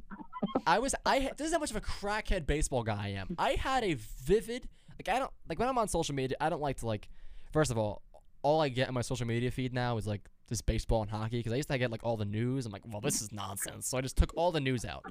I 0.67 0.79
was 0.79 0.95
I 1.07 1.31
this 1.39 1.47
is 1.47 1.53
how 1.55 1.59
much 1.61 1.71
of 1.71 1.77
a 1.77 1.81
crackhead 1.81 2.47
baseball 2.47 2.83
guy 2.83 3.03
I 3.07 3.09
am. 3.11 3.35
I 3.39 3.53
had 3.53 3.83
a 3.85 3.95
vivid 4.25 4.69
like 4.99 5.09
I 5.15 5.19
don't 5.21 5.31
like 5.49 5.59
when 5.59 5.69
I'm 5.69 5.79
on 5.79 5.89
social 5.89 6.15
media 6.15 6.37
I 6.41 6.51
don't 6.51 6.63
like 6.63 6.79
to 6.79 6.87
like 6.87 7.09
first 7.53 7.71
of 7.71 7.79
all 7.79 8.03
all 8.43 8.61
I 8.61 8.69
get 8.69 8.89
in 8.89 8.95
my 8.95 9.03
social 9.03 9.27
media 9.27 9.51
feed 9.51 9.73
now 9.73 9.97
is 9.97 10.07
like 10.07 10.29
just 10.49 10.67
baseball 10.67 11.03
and 11.03 11.11
hockey 11.11 11.39
because 11.39 11.53
I 11.53 11.57
used 11.57 11.69
to 11.69 11.79
get 11.79 11.91
like 11.91 12.05
all 12.05 12.17
the 12.17 12.25
news. 12.25 12.67
I'm 12.67 12.73
like, 12.73 12.83
well, 12.87 13.01
this 13.01 13.23
is 13.23 13.33
nonsense. 13.33 13.87
So 13.87 13.99
I 13.99 14.01
just 14.01 14.17
took 14.17 14.33
all 14.37 14.53
the 14.53 14.61
news 14.61 14.85
out, 14.85 15.05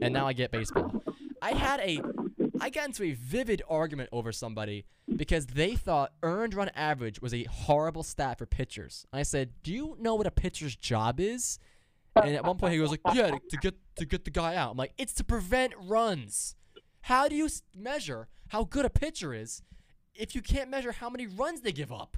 and 0.00 0.12
now 0.12 0.26
I 0.26 0.32
get 0.32 0.50
baseball. 0.50 1.02
I 1.42 1.52
had 1.52 1.80
a 1.80 2.00
I 2.60 2.70
got 2.70 2.86
into 2.86 3.04
a 3.04 3.12
vivid 3.12 3.62
argument 3.68 4.08
over 4.12 4.32
somebody 4.32 4.86
because 5.14 5.46
they 5.46 5.74
thought 5.74 6.12
earned 6.22 6.54
run 6.54 6.70
average 6.74 7.20
was 7.20 7.34
a 7.34 7.44
horrible 7.44 8.02
stat 8.02 8.38
for 8.38 8.46
pitchers. 8.46 9.06
I 9.12 9.22
said, 9.22 9.50
do 9.62 9.72
you 9.72 9.96
know 10.00 10.14
what 10.14 10.26
a 10.26 10.30
pitcher's 10.30 10.74
job 10.74 11.20
is? 11.20 11.58
And 12.22 12.34
at 12.34 12.44
one 12.44 12.56
point 12.56 12.72
he 12.72 12.78
goes 12.78 12.90
like, 12.90 13.02
"Yeah, 13.12 13.32
to 13.50 13.56
get 13.58 13.74
to 13.96 14.06
get 14.06 14.24
the 14.24 14.30
guy 14.30 14.54
out." 14.56 14.70
I'm 14.70 14.76
like, 14.76 14.92
"It's 14.96 15.12
to 15.14 15.24
prevent 15.24 15.74
runs." 15.78 16.56
How 17.02 17.28
do 17.28 17.36
you 17.36 17.48
measure 17.76 18.28
how 18.48 18.64
good 18.64 18.84
a 18.84 18.90
pitcher 18.90 19.34
is 19.34 19.62
if 20.14 20.34
you 20.34 20.42
can't 20.42 20.70
measure 20.70 20.92
how 20.92 21.10
many 21.10 21.26
runs 21.26 21.60
they 21.60 21.72
give 21.72 21.92
up? 21.92 22.16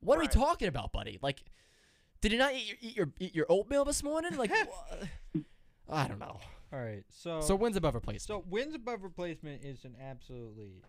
What 0.00 0.18
are 0.18 0.20
we 0.20 0.28
talking 0.28 0.68
about, 0.68 0.92
buddy? 0.92 1.18
Like, 1.22 1.42
did 2.20 2.32
you 2.32 2.38
not 2.38 2.54
eat 2.54 2.66
your 2.68 2.76
eat 2.80 2.96
your, 2.96 3.12
eat 3.20 3.34
your 3.34 3.46
oatmeal 3.48 3.84
this 3.84 4.02
morning? 4.02 4.36
Like, 4.36 4.50
I 5.88 6.08
don't 6.08 6.18
know. 6.18 6.38
All 6.72 6.80
right, 6.80 7.04
so 7.10 7.40
So 7.40 7.54
wins 7.54 7.76
above 7.76 7.94
replacement. 7.94 8.22
so 8.22 8.44
wins 8.50 8.74
above 8.74 9.02
replacement 9.04 9.64
is 9.64 9.84
an 9.84 9.94
absolutely 10.02 10.82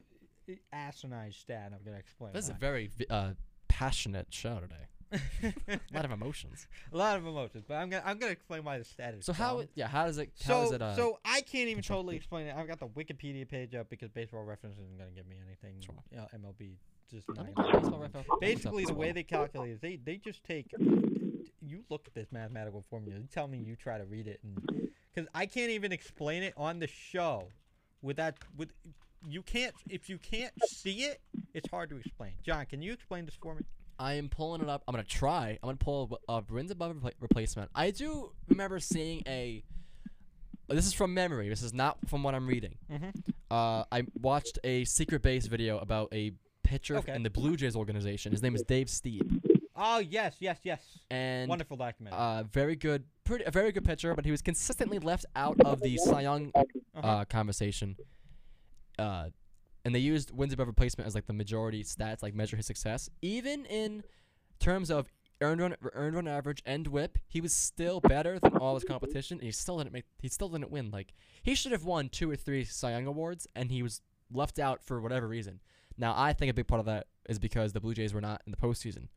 asinine 0.74 1.32
stat. 1.32 1.72
I'm 1.74 1.84
gonna 1.86 1.98
explain. 1.98 2.34
this 2.34 2.46
is 2.46 2.52
a 2.52 2.54
very 2.54 2.90
uh, 3.10 3.32
passionate 3.68 4.28
show 4.32 4.60
today. 4.60 4.88
A 5.70 5.80
lot 5.96 6.04
of 6.04 6.12
emotions. 6.12 6.68
a 6.92 6.98
lot 6.98 7.16
of 7.16 7.26
emotions, 7.26 7.64
but 7.66 7.76
I'm 7.76 7.90
gonna 7.90 8.04
I'm 8.06 8.18
gonna 8.18 8.34
explain 8.34 8.66
why 8.66 8.78
the 8.78 8.84
stat 8.84 9.14
is. 9.14 9.26
So 9.26 9.32
how? 9.32 9.64
Yeah, 9.74 9.88
how 9.88 10.06
does 10.06 10.18
it? 10.18 10.32
So 10.36 10.54
how 10.54 10.64
is 10.64 10.72
it? 10.74 10.82
Uh, 10.82 10.96
so 10.98 11.20
I 11.24 11.40
can't 11.42 11.70
even 11.70 11.82
totally 11.82 12.18
explain 12.18 12.48
it. 12.48 12.56
I've 12.58 12.68
got 12.68 12.80
the 12.80 12.88
Wikipedia 12.88 13.48
page 13.48 13.74
up 13.74 13.90
because 13.90 14.10
Baseball 14.10 14.44
Reference 14.44 14.78
isn't 14.80 14.98
gonna 14.98 15.12
give 15.12 15.26
me 15.26 15.38
anything. 15.46 15.80
Sure. 15.80 15.96
You 16.12 16.18
know, 16.18 16.28
MLB 16.36 16.72
just 17.12 17.28
let 17.30 17.38
not 17.38 17.46
me 17.48 17.54
gonna 17.56 17.72
get 17.72 17.82
baseball 17.82 18.00
reference. 18.00 18.28
basically 18.42 18.86
the 18.86 18.94
way 18.94 19.12
they 19.12 19.24
calculate 19.24 19.72
is 19.72 19.80
they 19.80 19.96
they 20.04 20.18
just 20.18 20.44
take 20.44 20.68
you 21.62 21.84
look 21.90 22.04
at 22.08 22.14
this 22.14 22.28
mathematical 22.32 22.84
formula 22.90 23.20
you 23.20 23.28
tell 23.34 23.48
me 23.48 23.58
you 23.58 23.76
try 23.76 23.98
to 23.98 24.06
read 24.06 24.28
it 24.28 24.40
and 24.44 24.90
because 25.14 25.28
i 25.34 25.46
can't 25.46 25.72
even 25.72 25.92
explain 25.92 26.44
it 26.44 26.54
on 26.58 26.80
the 26.80 26.88
show 26.88 27.48
with 28.02 28.18
that 28.18 28.36
with 28.56 28.70
you 29.28 29.42
can't 29.42 29.74
if 29.90 30.10
you 30.10 30.18
can't 30.18 30.54
see 30.66 31.04
it 31.04 31.20
it's 31.54 31.70
hard 31.70 31.90
to 31.90 31.98
explain 31.98 32.32
john 32.46 32.66
can 32.66 32.82
you 32.82 32.94
explain 32.94 33.26
this 33.26 33.36
for 33.42 33.56
me 33.56 33.62
I 34.00 34.14
am 34.14 34.30
pulling 34.30 34.62
it 34.62 34.70
up. 34.70 34.84
I'm 34.88 34.92
gonna 34.94 35.04
try. 35.04 35.58
I'm 35.64 35.70
gonna 35.70 35.78
pull 35.78 36.20
uh, 36.30 36.42
wins 36.52 36.70
above 36.70 36.96
replacement. 37.20 37.72
I 37.74 37.90
do 37.90 38.32
remember 38.48 38.80
seeing 38.80 39.24
a. 39.26 39.64
This 40.70 40.86
is 40.86 40.94
from 40.94 41.16
memory. 41.16 41.50
This 41.50 41.64
is 41.64 41.74
not 41.74 41.98
from 42.08 42.22
what 42.22 42.36
I'm 42.36 42.46
reading. 42.46 42.76
Mhm. 42.92 43.12
Uh, 43.50 43.86
I 43.92 44.04
watched 44.22 44.60
a 44.64 44.84
secret 44.86 45.24
base 45.24 45.48
video 45.48 45.80
about 45.80 46.14
a 46.14 46.34
pitcher 46.68 46.98
Okay. 46.98 47.14
in 47.16 47.24
the 47.24 47.30
Blue 47.30 47.56
Jays 47.56 47.76
organization. 47.76 48.32
His 48.32 48.42
name 48.42 48.56
is 48.56 48.62
Dave 48.64 48.88
Stieb, 48.88 49.42
oh 49.76 50.00
yes 50.00 50.36
yes 50.40 50.58
yes 50.64 50.82
and 51.12 51.48
wonderful 51.50 51.78
documentary 51.78 52.20
uh, 52.20 52.44
very 52.44 52.76
good, 52.76 53.04
pretty 53.24 53.44
a 53.46 53.52
very 53.52 53.72
good 53.72 53.86
pitcher. 53.86 54.14
But 54.14 54.26
he 54.26 54.32
was 54.32 54.42
consistently 54.42 55.00
left 55.00 55.26
out 55.36 55.60
of 55.62 55.80
the 55.82 55.98
Cy 55.98 56.22
Young 56.22 56.52
Uh-huh. 56.56 57.08
uh, 57.08 57.26
conversation. 57.26 57.96
Uh, 59.00 59.30
and 59.86 59.94
they 59.96 60.00
used 60.00 60.32
wins 60.32 60.52
above 60.54 60.68
replacement 60.68 61.08
as 61.08 61.16
like 61.16 61.28
the 61.28 61.34
majority 61.34 61.84
stats, 61.84 62.22
like 62.24 62.34
measure 62.36 62.58
his 62.58 62.66
success. 62.66 63.10
Even 63.22 63.66
in 63.66 64.04
terms 64.60 64.90
of 64.92 65.08
earned 65.40 65.62
run, 65.62 65.76
earned 65.94 66.16
run 66.16 66.28
average 66.28 66.62
and 66.66 66.88
WHIP, 66.88 67.18
he 67.28 67.40
was 67.40 67.54
still 67.54 68.00
better 68.02 68.40
than 68.40 68.58
all 68.58 68.74
his 68.74 68.84
competition, 68.84 69.38
and 69.38 69.46
he 69.46 69.52
still 69.52 69.78
didn't 69.78 69.94
make. 69.94 70.06
He 70.20 70.28
still 70.28 70.50
didn't 70.50 70.72
win. 70.72 70.90
Like 70.92 71.14
he 71.44 71.54
should 71.56 71.72
have 71.72 71.86
won 71.86 72.10
two 72.10 72.30
or 72.30 72.36
three 72.36 72.64
Cy 72.66 72.92
Young 72.92 73.06
awards, 73.06 73.48
and 73.56 73.72
he 73.72 73.82
was 73.84 74.02
left 74.32 74.58
out 74.60 74.84
for 74.84 75.00
whatever 75.00 75.28
reason. 75.28 75.60
Now 75.98 76.14
I 76.16 76.34
think 76.34 76.50
a 76.52 76.54
big 76.54 76.68
part 76.68 76.80
of 76.80 76.86
that 76.86 77.08
is 77.30 77.40
because 77.40 77.74
the 77.74 77.80
Blue 77.80 77.94
Jays 77.94 78.14
were 78.14 78.22
not 78.22 78.42
in 78.46 78.52
the 78.52 78.58
postseason. 78.58 79.08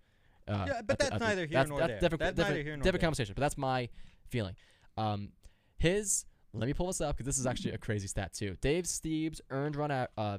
Uh, 0.49 0.65
Yeah, 0.67 0.83
but 0.83 0.99
that's 0.99 1.11
the- 1.11 1.19
neither 1.19 1.47
here 1.47 1.59
that's, 1.59 1.69
nor 1.71 1.79
that's 1.79 1.89
there. 1.89 2.01
Different, 2.01 2.21
That's 2.21 2.37
different, 2.37 2.57
neither 2.57 2.63
here 2.65 2.77
nor 2.77 2.83
different 2.83 3.01
there. 3.01 3.07
conversation, 3.07 3.35
but 3.35 3.41
that's 3.41 3.59
my 3.59 3.89
feeling. 4.29 4.55
Um, 4.97 5.33
his 5.79 6.25
let 6.53 6.67
me 6.67 6.75
pull 6.75 6.89
this 6.89 7.01
up 7.01 7.17
because 7.17 7.27
this 7.27 7.39
is 7.39 7.47
actually 7.47 7.73
a 7.73 7.79
crazy 7.79 8.09
stat 8.09 8.33
too. 8.33 8.57
Dave 8.61 8.85
Stieb's 8.85 9.41
earned 9.51 9.77
run 9.77 9.91
out. 9.93 10.11
Uh, 10.19 10.39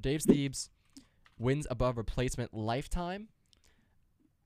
Dave 0.00 0.20
Stieb's 0.20 0.70
wins 1.38 1.66
above 1.70 1.96
replacement 1.96 2.54
lifetime. 2.54 3.28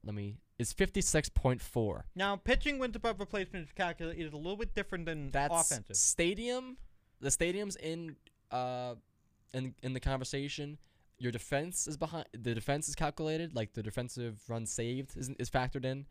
Let 0.05 0.15
me 0.15 0.39
is 0.59 0.73
fifty 0.73 1.01
six 1.01 1.29
point 1.29 1.61
four. 1.61 2.07
now 2.15 2.37
pitching 2.37 2.79
wins 2.79 2.95
above 2.97 3.19
replacement 3.21 3.67
is 3.67 3.73
calculated 3.73 4.25
is 4.25 4.33
a 4.33 4.37
little 4.37 4.57
bit 4.57 4.75
different 4.75 5.05
than 5.05 5.31
That's 5.31 5.53
offensive 5.73 5.97
stadium. 5.97 6.77
The 7.21 7.29
stadiums 7.29 7.77
in 7.77 8.17
uh 8.51 8.95
in 9.53 9.75
in 9.83 9.93
the 9.93 10.01
conversation. 10.01 10.79
Your 11.19 11.33
defense 11.33 11.87
is 11.87 11.97
behind. 11.97 12.27
The 12.33 12.55
defense 12.55 12.89
is 12.89 12.95
calculated. 12.95 13.55
Like 13.55 13.73
the 13.73 13.83
defensive 13.83 14.41
run 14.49 14.67
saved 14.67 15.17
is 15.17 15.31
is 15.39 15.51
factored 15.51 15.85
in. 15.85 16.07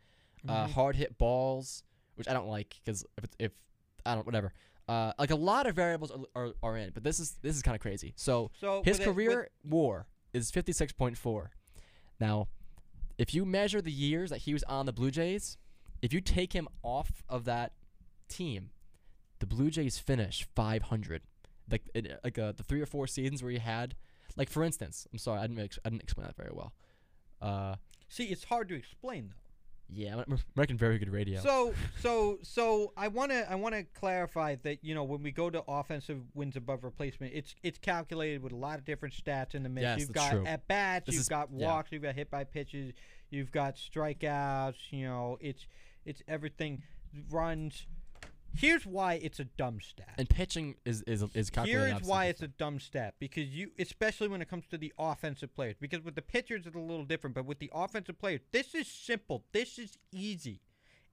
Uh, 0.47 0.63
Mm-hmm. 0.65 0.71
hard 0.73 0.95
hit 0.97 1.17
balls, 1.17 1.83
which 2.15 2.27
I 2.27 2.33
don't 2.33 2.47
like 2.47 2.75
because 2.83 3.05
if 3.17 3.23
it's, 3.23 3.35
if 3.39 3.51
I 4.05 4.13
don't 4.15 4.25
whatever. 4.25 4.51
Uh, 4.89 5.13
like 5.17 5.31
a 5.31 5.35
lot 5.35 5.65
of 5.67 5.75
variables 5.75 6.11
are, 6.11 6.19
are, 6.35 6.51
are 6.61 6.77
in, 6.77 6.89
but 6.93 7.03
this 7.03 7.17
is 7.19 7.37
this 7.41 7.55
is 7.55 7.61
kind 7.61 7.75
of 7.75 7.81
crazy. 7.81 8.13
So 8.17 8.51
so 8.59 8.81
his 8.83 8.97
with 8.99 9.07
it- 9.07 9.11
career 9.11 9.49
WAR 9.63 10.05
is 10.33 10.51
fifty 10.51 10.73
six 10.73 10.91
point 10.91 11.17
four. 11.17 11.51
Now, 12.19 12.47
if 13.17 13.33
you 13.33 13.45
measure 13.45 13.81
the 13.81 13.91
years 13.91 14.29
that 14.31 14.39
he 14.39 14.51
was 14.53 14.63
on 14.63 14.85
the 14.85 14.91
Blue 14.91 15.11
Jays, 15.11 15.57
if 16.01 16.11
you 16.11 16.19
take 16.19 16.51
him 16.53 16.67
off 16.81 17.23
of 17.29 17.45
that 17.45 17.71
team, 18.27 18.71
the 19.39 19.45
Blue 19.45 19.69
Jays 19.69 19.97
finish 19.97 20.45
five 20.55 20.83
hundred. 20.83 21.21
Like 21.71 21.83
it, 21.93 22.19
like 22.23 22.37
uh, 22.37 22.51
the 22.51 22.63
three 22.63 22.81
or 22.81 22.85
four 22.85 23.07
seasons 23.07 23.41
where 23.41 23.51
he 23.53 23.59
had, 23.59 23.95
like 24.37 24.49
for 24.49 24.63
instance, 24.63 25.07
I'm 25.11 25.17
sorry, 25.19 25.39
I 25.39 25.47
didn't 25.47 25.63
ex- 25.63 25.79
I 25.85 25.89
didn't 25.89 26.03
explain 26.03 26.27
that 26.27 26.35
very 26.35 26.51
well. 26.53 26.73
Uh, 27.41 27.75
see 28.09 28.25
it's 28.25 28.43
hard 28.45 28.69
to 28.69 28.75
explain 28.75 29.29
though 29.29 29.35
yeah, 29.89 30.13
I'm, 30.13 30.23
I'm 30.33 30.39
making 30.55 30.77
very 30.87 30.97
good 30.97 31.09
radio. 31.11 31.39
So 31.41 31.73
so 32.01 32.39
so 32.41 32.93
I 32.97 33.07
want 33.09 33.31
to 33.31 33.49
I 33.51 33.55
want 33.55 33.75
to 33.75 33.83
clarify 33.83 34.55
that 34.63 34.83
you 34.83 34.95
know 34.95 35.03
when 35.03 35.21
we 35.21 35.31
go 35.31 35.49
to 35.49 35.63
offensive 35.67 36.19
wins 36.33 36.55
above 36.55 36.83
replacement, 36.83 37.33
it's 37.33 37.53
it's 37.63 37.77
calculated 37.77 38.41
with 38.41 38.53
a 38.53 38.55
lot 38.55 38.79
of 38.79 38.85
different 38.85 39.13
stats 39.13 39.55
in 39.55 39.63
the 39.63 39.69
mix. 39.69 39.83
Yes, 39.83 39.99
you've 39.99 40.13
that's 40.13 40.29
got 40.29 40.31
true. 40.31 40.45
at 40.45 40.67
bats, 40.67 41.05
This 41.07 41.15
you've 41.15 41.21
is- 41.21 41.29
got 41.29 41.49
yeah. 41.53 41.67
walks, 41.67 41.91
you've 41.91 42.01
got 42.01 42.15
hit 42.15 42.31
by 42.31 42.43
pitches, 42.43 42.93
you've 43.29 43.51
got 43.51 43.75
strikeouts. 43.75 44.75
You 44.91 45.05
know, 45.05 45.37
it's 45.41 45.67
it's 46.05 46.21
everything 46.27 46.81
runs. 47.29 47.85
Here's 48.55 48.85
why 48.85 49.13
it's 49.15 49.39
a 49.39 49.45
dumb 49.45 49.79
stat. 49.81 50.13
and 50.17 50.29
pitching 50.29 50.75
is 50.85 51.01
is 51.03 51.23
is 51.33 51.49
calculated. 51.49 51.87
Here 51.87 51.97
is 51.99 52.07
why 52.07 52.25
it's 52.25 52.41
a 52.41 52.47
dumb 52.47 52.79
stat 52.79 53.15
because 53.19 53.45
you, 53.47 53.71
especially 53.79 54.27
when 54.27 54.41
it 54.41 54.49
comes 54.49 54.67
to 54.67 54.77
the 54.77 54.93
offensive 54.99 55.53
players, 55.55 55.75
because 55.79 56.03
with 56.03 56.15
the 56.15 56.21
pitchers 56.21 56.65
it's 56.67 56.75
a 56.75 56.79
little 56.79 57.05
different, 57.05 57.35
but 57.35 57.45
with 57.45 57.59
the 57.59 57.71
offensive 57.73 58.19
players, 58.19 58.41
this 58.51 58.75
is 58.75 58.87
simple. 58.87 59.43
This 59.53 59.79
is 59.79 59.97
easy. 60.11 60.61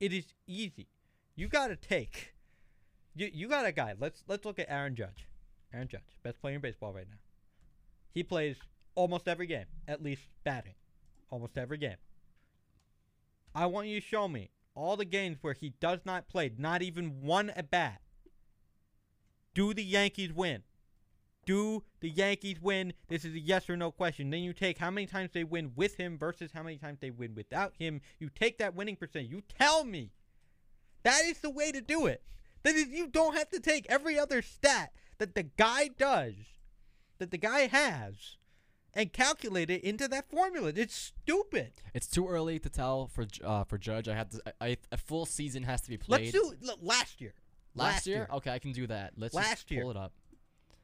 It 0.01 0.13
is 0.13 0.27
easy. 0.47 0.89
You 1.35 1.49
got 1.49 1.69
to 1.69 1.77
take. 1.77 2.35
You 3.15 3.31
you 3.33 3.49
got 3.49 3.65
a 3.65 3.73
guy. 3.73 3.95
Let's 3.99 4.23
let's 4.29 4.45
look 4.45 4.59
at 4.59 4.67
Aaron 4.69 4.95
Judge. 4.95 5.27
Aaron 5.73 5.89
Judge, 5.89 6.19
best 6.23 6.41
player 6.41 6.57
in 6.57 6.61
baseball 6.61 6.93
right 6.93 7.07
now. 7.09 7.19
He 8.13 8.23
plays 8.23 8.57
almost 8.95 9.29
every 9.29 9.47
game, 9.47 9.67
at 9.89 10.03
least 10.03 10.23
batting, 10.45 10.75
almost 11.31 11.57
every 11.57 11.79
game. 11.79 11.97
I 13.55 13.67
want 13.67 13.89
you 13.89 14.01
to 14.01 14.07
show 14.07 14.29
me 14.29 14.51
all 14.75 14.97
the 14.97 15.05
games 15.05 15.39
where 15.41 15.55
he 15.55 15.75
does 15.81 16.01
not 16.05 16.29
play, 16.29 16.53
not 16.57 16.83
even 16.83 17.23
one 17.23 17.51
at 17.51 17.71
bat. 17.71 18.01
Do 19.55 19.75
the 19.75 19.85
Yankees 19.85 20.33
win? 20.33 20.63
Do 21.45 21.83
the 22.01 22.11
Yankees 22.11 22.61
win? 22.61 22.93
This 23.09 23.25
is 23.25 23.35
a 23.35 23.41
yes 23.41 23.69
or 23.69 23.77
no 23.77 23.91
question. 23.91 24.31
Then 24.31 24.41
you 24.41 24.53
take 24.53 24.79
how 24.79 24.91
many 24.91 25.07
times 25.07 25.31
they 25.33 25.45
win 25.45 25.73
with 25.75 25.97
him 25.97 26.19
versus 26.19 26.53
how 26.53 26.63
many 26.63 26.77
times 26.77 26.99
they 27.01 27.11
win 27.11 27.35
without 27.35 27.75
him. 27.79 28.01
You 28.19 28.29
take 28.29 28.59
that 28.59 28.75
winning 28.75 28.97
percentage. 28.97 29.31
You 29.31 29.43
tell 29.59 29.85
me. 29.85 30.13
That 31.03 31.25
is 31.25 31.39
the 31.39 31.51
way 31.51 31.73
to 31.73 31.81
do 31.81 32.07
it. 32.07 32.23
That 32.63 32.75
is, 32.75 32.89
you 32.89 33.07
don't 33.07 33.37
have 33.37 33.49
to 33.51 33.61
take 33.61 33.87
every 33.89 34.19
other 34.19 34.43
stat 34.43 34.93
that 35.19 35.35
the 35.35 35.45
guy 35.45 35.89
does, 35.89 36.35
that 37.19 37.31
the 37.31 37.39
guy 37.39 37.67
has, 37.69 38.37
and 38.95 39.13
calculate 39.13 39.71
it 39.71 39.83
into 39.83 40.09
that 40.09 40.29
formula. 40.31 40.73
It's 40.75 40.95
stupid. 40.95 41.73
It's 41.95 42.07
too 42.07 42.29
early 42.29 42.59
to 42.59 42.69
tell 42.69 43.07
for 43.09 43.27
uh, 43.45 43.65
for 43.65 43.79
Judge. 43.79 44.09
I 44.09 44.15
had 44.15 44.31
to. 44.33 44.41
I, 44.61 44.67
I, 44.67 44.77
a 44.93 44.97
full 44.97 45.27
season 45.27 45.63
has 45.65 45.81
to 45.83 45.91
be 45.91 45.97
played. 45.97 46.21
Let's 46.21 46.33
do 46.33 46.53
look, 46.63 46.79
last 46.83 47.21
year. 47.21 47.35
last, 47.75 48.07
year? 48.07 48.29
Okay, 48.33 48.51
I 48.51 48.59
can 48.59 48.73
do 48.73 48.87
that. 48.89 49.13
Let's 49.17 49.35
just 49.35 49.49
Last 49.49 49.71
year. 49.71 49.83
pull 49.83 49.91
it 49.93 49.97
up. 49.97 50.13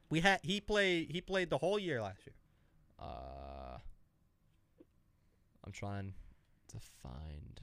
We 0.09 0.21
had 0.21 0.41
he 0.43 0.61
played 0.61 1.11
he 1.11 1.21
played 1.21 1.51
the 1.51 1.59
whole 1.59 1.79
year 1.79 2.01
last 2.01 2.21
year. 2.27 2.35
Uh, 3.01 3.79
I'm 5.65 5.73
trying 5.73 6.15
to 6.69 6.77
find. 7.03 7.61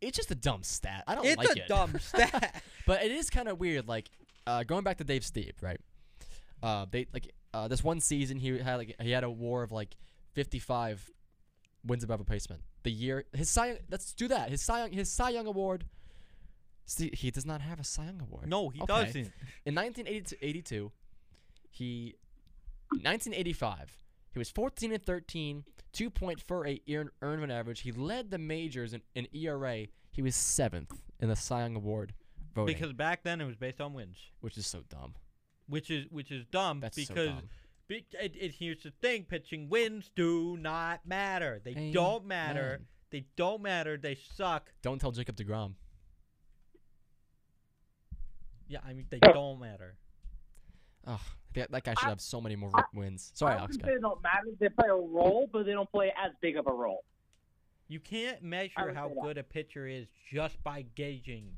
It's 0.00 0.16
just 0.16 0.30
a 0.30 0.34
dumb 0.34 0.62
stat. 0.62 1.04
I 1.06 1.14
don't 1.14 1.26
It's 1.26 1.36
like 1.36 1.56
a 1.56 1.68
dumb 1.68 1.94
stat. 2.00 2.62
but 2.86 3.02
it 3.04 3.10
is 3.12 3.28
kind 3.28 3.48
of 3.48 3.60
weird. 3.60 3.86
Like 3.86 4.10
uh, 4.46 4.62
going 4.62 4.82
back 4.82 4.96
to 4.98 5.04
Dave 5.04 5.22
Stieb, 5.22 5.52
right? 5.60 5.80
Uh, 6.62 6.86
they 6.90 7.06
like 7.12 7.30
uh, 7.54 7.68
this 7.68 7.82
one 7.84 8.00
season 8.00 8.38
he 8.38 8.58
had 8.58 8.76
like 8.76 8.94
he 9.00 9.10
had 9.10 9.24
a 9.24 9.30
WAR 9.30 9.62
of 9.62 9.72
like 9.72 9.96
55 10.34 11.10
wins 11.84 12.04
above 12.04 12.20
replacement. 12.20 12.62
The 12.82 12.90
year 12.92 13.24
his 13.32 13.48
Cy 13.50 13.66
Young, 13.68 13.78
let's 13.90 14.12
do 14.14 14.28
that. 14.28 14.50
His 14.50 14.62
Cy 14.62 14.80
Young, 14.80 14.92
his 14.92 15.10
Cy 15.10 15.30
Young 15.30 15.46
award. 15.46 15.84
See, 16.86 17.10
he 17.12 17.30
does 17.30 17.46
not 17.46 17.60
have 17.60 17.78
a 17.78 17.84
Cy 17.84 18.06
Young 18.06 18.20
award. 18.20 18.48
No, 18.48 18.68
he 18.68 18.80
Okay. 18.82 19.04
doesn't. 19.04 19.32
In 19.64 19.74
1982, 19.74 20.90
he 21.70 22.14
1985, 22.90 23.98
he 24.32 24.38
was 24.38 24.50
14 24.50 24.92
and 24.92 25.02
13, 25.02 25.64
2.48 25.92 26.80
earned 27.22 27.40
run 27.40 27.50
average. 27.50 27.80
He 27.80 27.92
led 27.92 28.30
the 28.30 28.38
majors 28.38 28.92
in, 28.92 29.02
in 29.14 29.28
ERA. 29.32 29.86
He 30.10 30.22
was 30.22 30.34
seventh 30.34 30.92
in 31.20 31.28
the 31.28 31.36
Cy 31.36 31.60
Young 31.60 31.76
award 31.76 32.14
voting, 32.54 32.74
Because 32.74 32.92
back 32.92 33.22
then 33.22 33.40
it 33.40 33.44
was 33.44 33.56
based 33.56 33.80
on 33.80 33.94
wins, 33.94 34.16
which 34.40 34.58
is 34.58 34.66
so 34.66 34.82
dumb. 34.88 35.14
Which 35.70 35.90
is 35.90 36.06
which 36.10 36.30
is 36.30 36.44
dumb 36.52 36.80
That's 36.80 36.96
so 36.96 37.14
because 37.14 37.28
dumb. 37.30 37.48
be- 37.88 38.04
it, 38.20 38.34
it, 38.38 38.52
here's 38.58 38.82
the 38.82 38.90
thing: 39.00 39.24
pitching 39.24 39.68
wins 39.70 40.10
do 40.14 40.56
not 40.58 41.00
matter. 41.06 41.60
They 41.64 41.90
don't 41.92 42.26
matter. 42.26 42.80
They 43.10 43.24
don't 43.36 43.62
matter. 43.62 43.96
They 43.96 44.16
suck. 44.36 44.70
Don't 44.82 45.00
tell 45.00 45.10
Jacob 45.12 45.36
Degrom. 45.36 45.72
Yeah, 48.68 48.78
I 48.86 48.92
mean 48.92 49.06
they 49.10 49.18
don't 49.18 49.60
matter. 49.60 49.96
Ugh, 51.06 51.18
that, 51.54 51.70
that 51.72 51.82
guy 51.84 51.94
should 51.94 52.06
I- 52.06 52.10
have 52.10 52.20
so 52.20 52.40
many 52.40 52.56
more 52.56 52.70
I- 52.74 52.84
wins. 52.94 53.32
Sorry, 53.34 53.54
I 53.54 53.58
Alex. 53.58 53.72
wouldn't 53.76 53.82
Go. 53.84 53.88
say 53.88 53.94
they 53.96 54.00
don't 54.00 54.22
matter. 54.22 54.46
They 54.58 54.68
play 54.68 54.88
a 54.88 54.94
role, 54.94 55.48
but 55.52 55.64
they 55.66 55.72
don't 55.72 55.90
play 55.90 56.12
as 56.16 56.32
big 56.40 56.56
of 56.56 56.66
a 56.66 56.72
role. 56.72 57.04
You 57.88 57.98
can't 57.98 58.42
measure 58.42 58.94
how 58.94 59.08
say 59.08 59.14
that. 59.14 59.22
good 59.22 59.38
a 59.38 59.42
pitcher 59.42 59.88
is 59.88 60.06
just 60.32 60.62
by 60.62 60.84
gauging, 60.94 61.56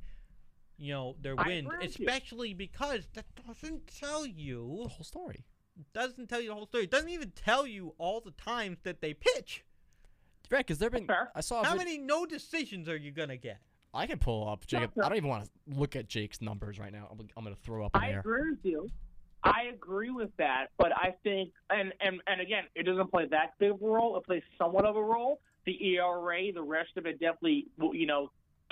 you 0.82 0.92
know, 0.92 1.16
their 1.20 1.34
I 1.38 1.46
wins. 1.48 1.66
agree 1.66 1.78
with 1.86 2.00
you. 2.00 2.06
Especially 2.06 2.54
because 2.54 3.06
that 3.14 3.24
doesn't 3.46 3.86
tell 3.86 4.26
you 4.26 4.80
The 4.84 4.88
whole 4.88 5.04
story. 5.04 5.44
doesn't 5.92 6.28
tell 6.28 6.40
you 6.40 6.48
the 6.48 6.54
whole 6.54 6.66
story. 6.66 6.84
It 6.84 6.90
doesn't 6.90 7.08
even 7.10 7.30
tell 7.32 7.66
you 7.66 7.94
all 7.98 8.20
the 8.20 8.32
times 8.32 8.78
that 8.82 9.00
they 9.00 9.14
pitch. 9.14 9.64
Right, 10.50 10.58
because 10.66 10.78
there've 10.78 10.92
been. 10.92 11.06
Fair. 11.06 11.30
I 11.34 11.40
saw. 11.40 11.62
How 11.64 11.70
vid- 11.70 11.78
many 11.78 11.98
no 11.98 12.26
decisions 12.26 12.88
are 12.88 12.96
you 12.96 13.10
gonna 13.10 13.36
get? 13.38 13.58
I 13.94 14.06
can 14.06 14.18
pull 14.18 14.48
up 14.48 14.66
Jacob. 14.66 14.94
fair. 14.94 15.04
I 15.04 15.08
don't 15.08 15.16
even 15.18 15.28
want 15.30 15.44
to 15.44 15.50
look 15.78 15.96
at 15.96 16.08
Jake's 16.08 16.40
numbers 16.42 16.78
right 16.78 16.92
now. 16.92 17.08
I'm, 17.10 17.26
I'm 17.36 17.44
gonna 17.44 17.56
throw 17.56 17.86
up 17.86 17.94
in 17.96 18.02
I 18.02 18.10
air. 18.12 18.20
agree 18.20 18.50
with 18.50 18.58
you. 18.64 18.88
I 19.44 19.64
agree 19.74 20.10
with 20.10 20.30
that, 20.36 20.66
but 20.78 20.92
I 20.96 21.14
think, 21.24 21.50
and, 21.70 21.92
and 22.00 22.20
and 22.26 22.40
again, 22.40 22.64
it 22.76 22.84
doesn't 22.84 23.10
play 23.10 23.26
that 23.30 23.54
big 23.58 23.70
of 23.72 23.82
a 23.82 23.86
role. 23.86 24.16
It 24.16 24.24
plays 24.24 24.42
somewhat 24.58 24.84
of 24.84 24.94
a 24.96 25.02
role. 25.02 25.40
The 25.66 25.94
ERA, 25.96 26.52
the 26.52 26.62
rest 26.62 26.90
of 26.96 27.06
it 27.06 27.18
definitely, 27.18 27.66
you 27.92 28.06
know, 28.06 28.30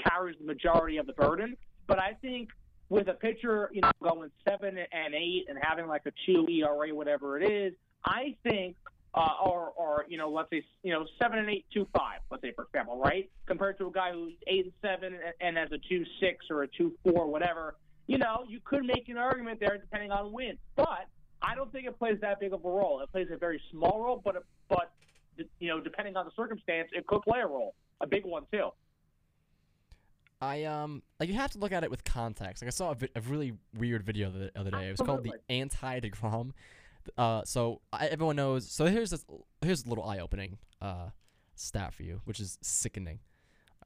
carries 0.09 0.37
the 0.39 0.45
majority 0.45 0.99
of 0.99 1.07
the 1.07 1.13
burden. 1.15 1.57
But 1.87 1.99
I 1.99 2.13
think 2.21 2.51
with 2.89 3.09
a 3.09 3.15
pitcher, 3.15 3.71
you 3.73 3.81
know, 3.81 3.91
going 4.03 4.31
seven 4.49 4.77
and 4.79 5.15
eight 5.15 5.47
and 5.49 5.59
having 5.61 5.87
like 5.87 6.03
a 6.07 6.13
two 6.27 6.47
ERA, 6.49 6.95
whatever 6.95 7.39
it 7.39 7.51
is, 7.51 7.75
I 8.05 8.37
think, 8.43 8.77
uh, 9.15 9.45
or 9.45 9.73
or 9.77 10.07
you 10.09 10.19
know, 10.19 10.31
let's 10.31 10.51
say, 10.51 10.63
you 10.83 10.93
know, 10.93 11.07
seven 11.21 11.39
and 11.39 11.51
eight, 11.51 11.67
two 11.73 11.87
five, 11.97 12.21
let's 12.31 12.43
say 12.43 12.53
for 12.53 12.65
example, 12.65 12.99
right, 12.99 13.31
compared 13.47 13.79
to 13.79 13.89
a 13.89 13.93
guy 13.93 14.13
who's 14.13 14.33
eight 14.47 14.65
and 14.65 14.73
seven 14.83 15.19
and, 15.41 15.57
has 15.57 15.71
a 15.73 15.79
two 15.89 16.05
six 16.21 16.47
or 16.51 16.63
a 16.63 16.69
two 16.69 16.93
four, 17.05 17.27
whatever 17.27 17.75
you 18.11 18.19
know, 18.19 18.45
you 18.49 18.59
could 18.65 18.85
make 18.85 19.09
an 19.09 19.17
argument 19.17 19.61
there 19.61 19.79
depending 19.79 20.11
on 20.11 20.33
wins. 20.33 20.59
But 20.75 21.07
I 21.41 21.55
don't 21.55 21.71
think 21.71 21.87
it 21.87 21.97
plays 21.97 22.19
that 22.23 22.41
big 22.41 22.53
of 22.53 22.65
a 22.65 22.69
role. 22.69 23.01
It 23.03 23.13
plays 23.13 23.29
a 23.33 23.37
very 23.37 23.63
small 23.71 24.03
role, 24.03 24.21
but 24.23 24.43
but 24.69 24.91
you 25.61 25.69
know, 25.69 25.81
depending 25.81 26.17
on 26.17 26.25
the 26.25 26.33
circumstance, 26.37 26.89
it 26.93 27.07
could 27.07 27.23
play 27.23 27.39
a 27.39 27.47
role, 27.47 27.75
a 28.01 28.09
big 28.09 28.27
one 28.27 28.47
too. 28.53 28.71
I 30.41 30.65
um 30.65 31.03
like 31.19 31.29
you 31.29 31.35
have 31.37 31.51
to 31.53 31.59
look 31.59 31.73
at 31.73 31.85
it 31.85 31.91
with 31.91 32.03
context. 32.05 32.63
Like 32.63 32.69
I 32.69 32.71
saw 32.71 32.91
a, 32.93 32.95
vi- 32.95 33.09
a 33.15 33.21
really 33.23 33.53
weird 33.77 34.03
video 34.03 34.31
the 34.31 34.51
other 34.59 34.71
day. 34.71 34.89
It 34.89 34.93
was 34.93 35.01
called 35.07 35.25
the 35.25 35.35
anti 35.49 36.01
Degrom. 36.01 36.53
Uh, 37.17 37.43
so 37.45 37.81
I, 37.93 38.07
everyone 38.07 38.37
knows. 38.37 38.71
So 38.71 38.87
here's 38.87 39.11
this 39.11 39.25
here's 39.63 39.85
a 39.85 39.89
little 39.89 40.05
eye 40.05 40.19
opening 40.19 40.59
uh 40.81 41.11
stat 41.55 41.93
for 41.95 42.03
you, 42.05 42.21
which 42.25 42.41
is 42.41 42.59
sickening. 42.63 43.21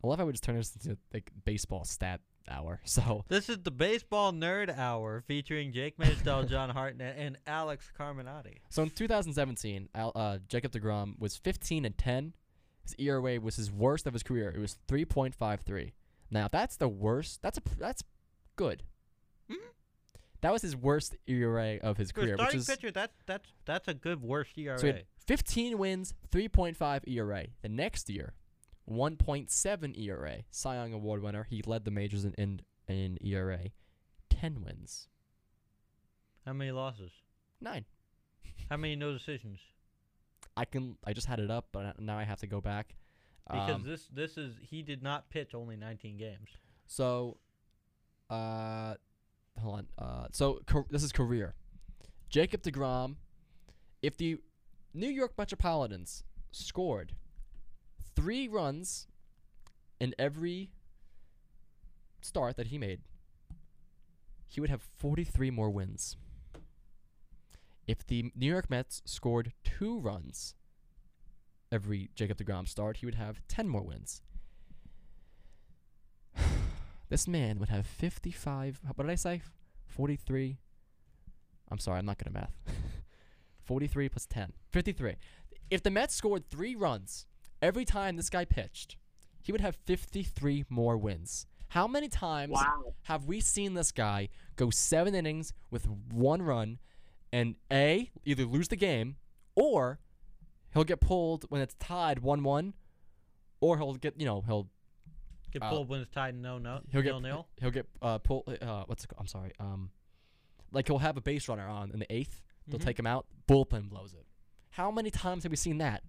I 0.03 0.07
love 0.07 0.19
how 0.19 0.27
we 0.27 0.33
just 0.33 0.45
turn 0.45 0.57
this 0.57 0.77
into 0.85 0.97
like 1.13 1.31
baseball 1.45 1.85
stat 1.85 2.21
hour. 2.49 2.81
So 2.85 3.25
This 3.29 3.49
is 3.49 3.59
the 3.63 3.71
baseball 3.71 4.33
nerd 4.33 4.77
hour 4.77 5.23
featuring 5.27 5.73
Jake 5.73 5.99
Mansell, 5.99 6.45
John 6.45 6.69
Hartnett, 6.71 7.17
and 7.19 7.39
Alex 7.47 7.91
Carminati. 7.99 8.59
so 8.69 8.83
in 8.83 8.91
2017, 8.91 9.89
Al, 9.95 10.13
uh, 10.15 10.39
Jacob 10.49 10.73
Degrom 10.73 11.19
was 11.19 11.37
15 11.37 11.85
and 11.87 11.97
10. 11.97 12.35
His 12.83 12.95
ERA 12.99 13.41
was 13.41 13.57
his 13.57 13.73
worst 13.73 14.07
of 14.07 14.13
his 14.13 14.23
career. 14.23 14.53
It 14.55 14.59
was 14.61 14.77
3.53. 14.89 15.93
Now 16.35 16.49
that's 16.51 16.77
the 16.77 16.89
worst. 16.89 17.41
That's 17.43 17.59
a 17.59 17.63
that's 17.79 18.03
good. 18.57 18.83
Mm-hmm. 19.51 19.69
That 20.41 20.53
was 20.53 20.63
his 20.63 20.77
worst 20.77 21.15
ERA 21.29 21.79
of 21.81 21.97
his 21.97 22.11
For 22.11 22.23
career, 22.23 22.33
which 22.33 22.41
starting 22.41 22.61
is 22.61 22.67
pitcher, 22.67 22.91
that's 22.91 23.15
that's 23.25 23.49
that's 23.65 23.89
a 23.89 23.95
good 23.95 24.21
worst 24.21 24.59
ERA. 24.59 24.79
So 24.79 24.89
he 24.89 24.93
had 24.93 25.05
15 25.27 25.79
wins, 25.79 26.13
3.5 26.31 27.09
ERA. 27.09 27.47
The 27.63 27.69
next 27.69 28.11
year, 28.11 28.35
1.7 28.91 29.99
ERA. 29.99 30.39
Cy 30.51 30.75
Young 30.75 30.93
Award 30.93 31.23
winner. 31.23 31.47
He 31.49 31.63
led 31.65 31.85
the 31.85 31.91
majors 31.91 32.25
in, 32.25 32.35
in, 32.35 32.61
in 32.89 33.17
ERA. 33.25 33.61
10 34.29 34.63
wins. 34.63 35.09
How 36.45 36.53
many 36.53 36.73
losses? 36.73 37.13
Nine. 37.61 37.85
How 38.69 38.77
many 38.77 38.97
no 38.97 39.13
decisions? 39.13 39.61
I 40.57 40.65
can. 40.65 40.97
I 41.05 41.13
just 41.13 41.27
had 41.27 41.41
it 41.41 41.51
up, 41.51 41.69
but 41.73 41.99
now 42.01 42.19
I 42.19 42.25
have 42.25 42.41
to 42.41 42.47
go 42.47 42.61
back. 42.61 42.95
Because 43.47 43.75
Um, 43.77 43.83
this 43.85 44.07
this 44.09 44.39
is 44.39 44.55
he 44.63 44.83
did 44.83 45.03
not 45.03 45.29
pitch 45.29 45.55
only 45.55 45.77
19 45.77 46.17
games. 46.17 46.49
so, 46.87 47.39
uh, 48.31 48.95
hold 49.59 49.79
on. 49.81 49.87
Uh, 49.99 50.27
so 50.33 50.61
this 50.91 51.03
is 51.03 51.13
career. 51.13 51.55
Jacob 52.29 52.63
Degrom. 52.63 53.17
If 54.03 54.17
the 54.17 54.39
New 54.93 55.09
York 55.09 55.33
Metropolitans 55.39 56.25
scored 56.53 57.15
three 58.15 58.49
runs 58.49 59.07
in 60.01 60.15
every 60.19 60.71
start 62.21 62.57
that 62.57 62.67
he 62.69 62.79
made, 62.79 63.01
he 64.47 64.61
would 64.61 64.71
have 64.71 64.83
43 64.99 65.51
more 65.51 65.71
wins. 65.71 66.17
If 67.87 68.07
the 68.07 68.31
New 68.35 68.47
York 68.51 68.69
Mets 68.71 69.03
scored 69.05 69.53
two 69.63 69.99
runs 69.99 70.55
every 71.73 72.11
Jacob 72.15 72.39
DeGrom 72.39 72.69
start, 72.69 72.99
he 72.99 73.07
would 73.07 73.15
have 73.15 73.41
10 73.49 73.69
more 73.69 73.83
wins. 73.83 74.23
this 77.09 77.27
man 77.29 77.59
would 77.59 77.69
have 77.69 77.87
55. 77.87 78.81
What 78.95 79.05
did 79.07 79.13
I 79.13 79.17
say? 79.17 79.43
43. 79.87 80.59
I'm 81.71 81.79
sorry, 81.79 81.99
I'm 81.99 82.07
not 82.07 82.19
good 82.19 82.29
at 82.29 82.35
math. 82.35 82.53
43 83.65 84.09
plus 84.09 84.27
10. 84.27 84.53
53. 84.71 85.15
If 85.71 85.83
the 85.83 85.91
Mets 85.91 86.15
scored 86.15 86.51
three 86.51 86.75
runs 86.75 87.27
every 87.63 87.85
time 87.85 88.17
this 88.17 88.29
guy 88.31 88.45
pitched, 88.45 88.97
he 89.43 89.53
would 89.53 89.61
have 89.61 89.77
53 89.77 90.65
more 90.69 90.97
wins. 90.97 91.47
How 91.69 91.87
many 91.89 92.09
times 92.09 92.53
Wow. 92.53 92.95
have 93.05 93.25
we 93.25 93.41
seen 93.41 93.75
this 93.75 93.91
guy 93.91 94.29
go 94.57 94.71
seven 94.71 95.15
innings 95.15 95.53
with 95.71 95.89
one 95.89 96.43
run 96.43 96.79
and 97.33 97.57
A, 97.73 98.11
either 98.25 98.45
lose 98.45 98.69
the 98.69 98.77
game 98.77 99.17
or 99.57 99.99
he'll 100.75 100.85
get 100.85 101.01
pulled 101.01 101.45
when 101.51 101.61
it's 101.61 101.75
tied 101.79 102.19
1 102.21 102.43
1 102.43 102.75
or 103.61 103.79
he'll 103.79 103.95
get, 103.95 104.19
you 104.21 104.27
know, 104.27 104.43
he'll 104.43 104.69
Get 105.53 105.63
Uh, 105.63 105.71
pulled 105.71 105.89
when 105.89 106.01
it's 106.01 106.11
tied 106.11 106.35
no 106.35 106.59
no 106.59 106.81
he'll 106.91 107.01
nil 107.03 107.21
get 107.21 107.29
nil. 107.29 107.47
he'll 107.61 107.71
get 107.71 107.87
uh 108.03 108.19
pull 108.19 108.43
uh 108.61 108.83
what's 108.87 109.05
it 109.05 109.07
called? 109.07 109.21
I'm 109.21 109.29
sorry. 109.29 109.53
Um 109.61 109.91
like 110.73 110.89
he'll 110.89 110.99
have 110.99 111.17
a 111.17 111.21
base 111.21 111.49
runner 111.49 111.67
on 111.69 111.93
in 111.93 112.01
the 112.01 112.07
8th. 112.07 112.41
They'll 112.67 112.81
Mhm. 112.81 112.85
take 112.85 112.99
him 112.99 113.07
out, 113.07 113.27
bullpen 113.47 113.89
blows 113.89 114.15
it. 114.15 114.27
How 114.71 114.91
many 114.91 115.11
times 115.13 115.45
have 115.45 115.51
we 115.53 115.57
seen 115.57 115.79
that? 115.79 116.03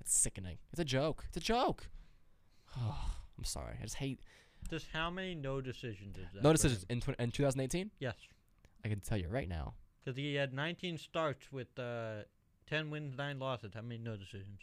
It's 0.00 0.14
sickening. 0.18 0.56
It's 0.72 0.80
a 0.80 0.84
joke. 0.86 1.24
It's 1.28 1.36
a 1.36 1.40
joke. 1.40 1.90
Oh, 2.78 3.12
I'm 3.36 3.44
sorry. 3.44 3.76
I 3.78 3.82
just 3.82 3.96
hate 3.96 4.20
Just 4.70 4.86
how 4.92 5.10
many 5.10 5.34
no 5.34 5.60
decisions 5.60 6.16
is 6.16 6.26
that? 6.32 6.42
no 6.42 6.52
decisions 6.52 6.86
in 6.88 7.00
tw- 7.02 7.20
in 7.20 7.30
2018. 7.32 7.90
Yes, 7.98 8.14
I 8.82 8.88
can 8.88 9.00
tell 9.00 9.18
you 9.18 9.28
right 9.28 9.48
now. 9.48 9.74
because 10.02 10.16
he 10.16 10.34
had 10.36 10.54
19 10.54 10.96
starts 10.96 11.52
with 11.52 11.78
uh, 11.78 12.22
10 12.70 12.90
wins, 12.90 13.18
nine 13.18 13.38
losses. 13.38 13.72
How 13.74 13.82
many 13.82 13.98
no 13.98 14.16
decisions? 14.16 14.60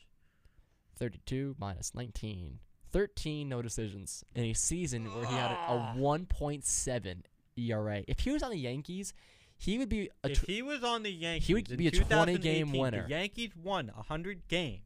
32 0.97 1.55
minus 1.59 1.93
19. 1.93 2.59
13 2.91 3.49
no 3.49 3.61
decisions 3.61 4.23
in 4.33 4.45
a 4.45 4.53
season 4.53 5.13
where 5.13 5.25
he 5.25 5.33
had 5.33 5.51
a, 5.51 5.57
ah. 5.57 5.93
a 5.93 5.97
1.7 5.97 7.21
ERA. 7.57 8.03
If 8.07 8.21
he 8.21 8.31
was 8.31 8.41
on 8.41 8.51
the 8.51 8.57
Yankees, 8.57 9.13
he 9.57 9.77
would 9.77 9.89
be 9.89 10.09
a 10.23 10.31
if 10.31 10.41
he 10.43 10.61
was 10.61 10.83
on 10.83 11.03
the 11.03 11.11
Yankees, 11.11 11.47
he 11.47 11.53
would 11.53 11.77
be 11.77 11.87
a 11.87 11.91
20 11.91 12.37
game 12.37 12.71
winner. 12.71 13.03
The 13.03 13.09
Yankees 13.09 13.51
won 13.61 13.91
100 13.93 14.47
games 14.47 14.81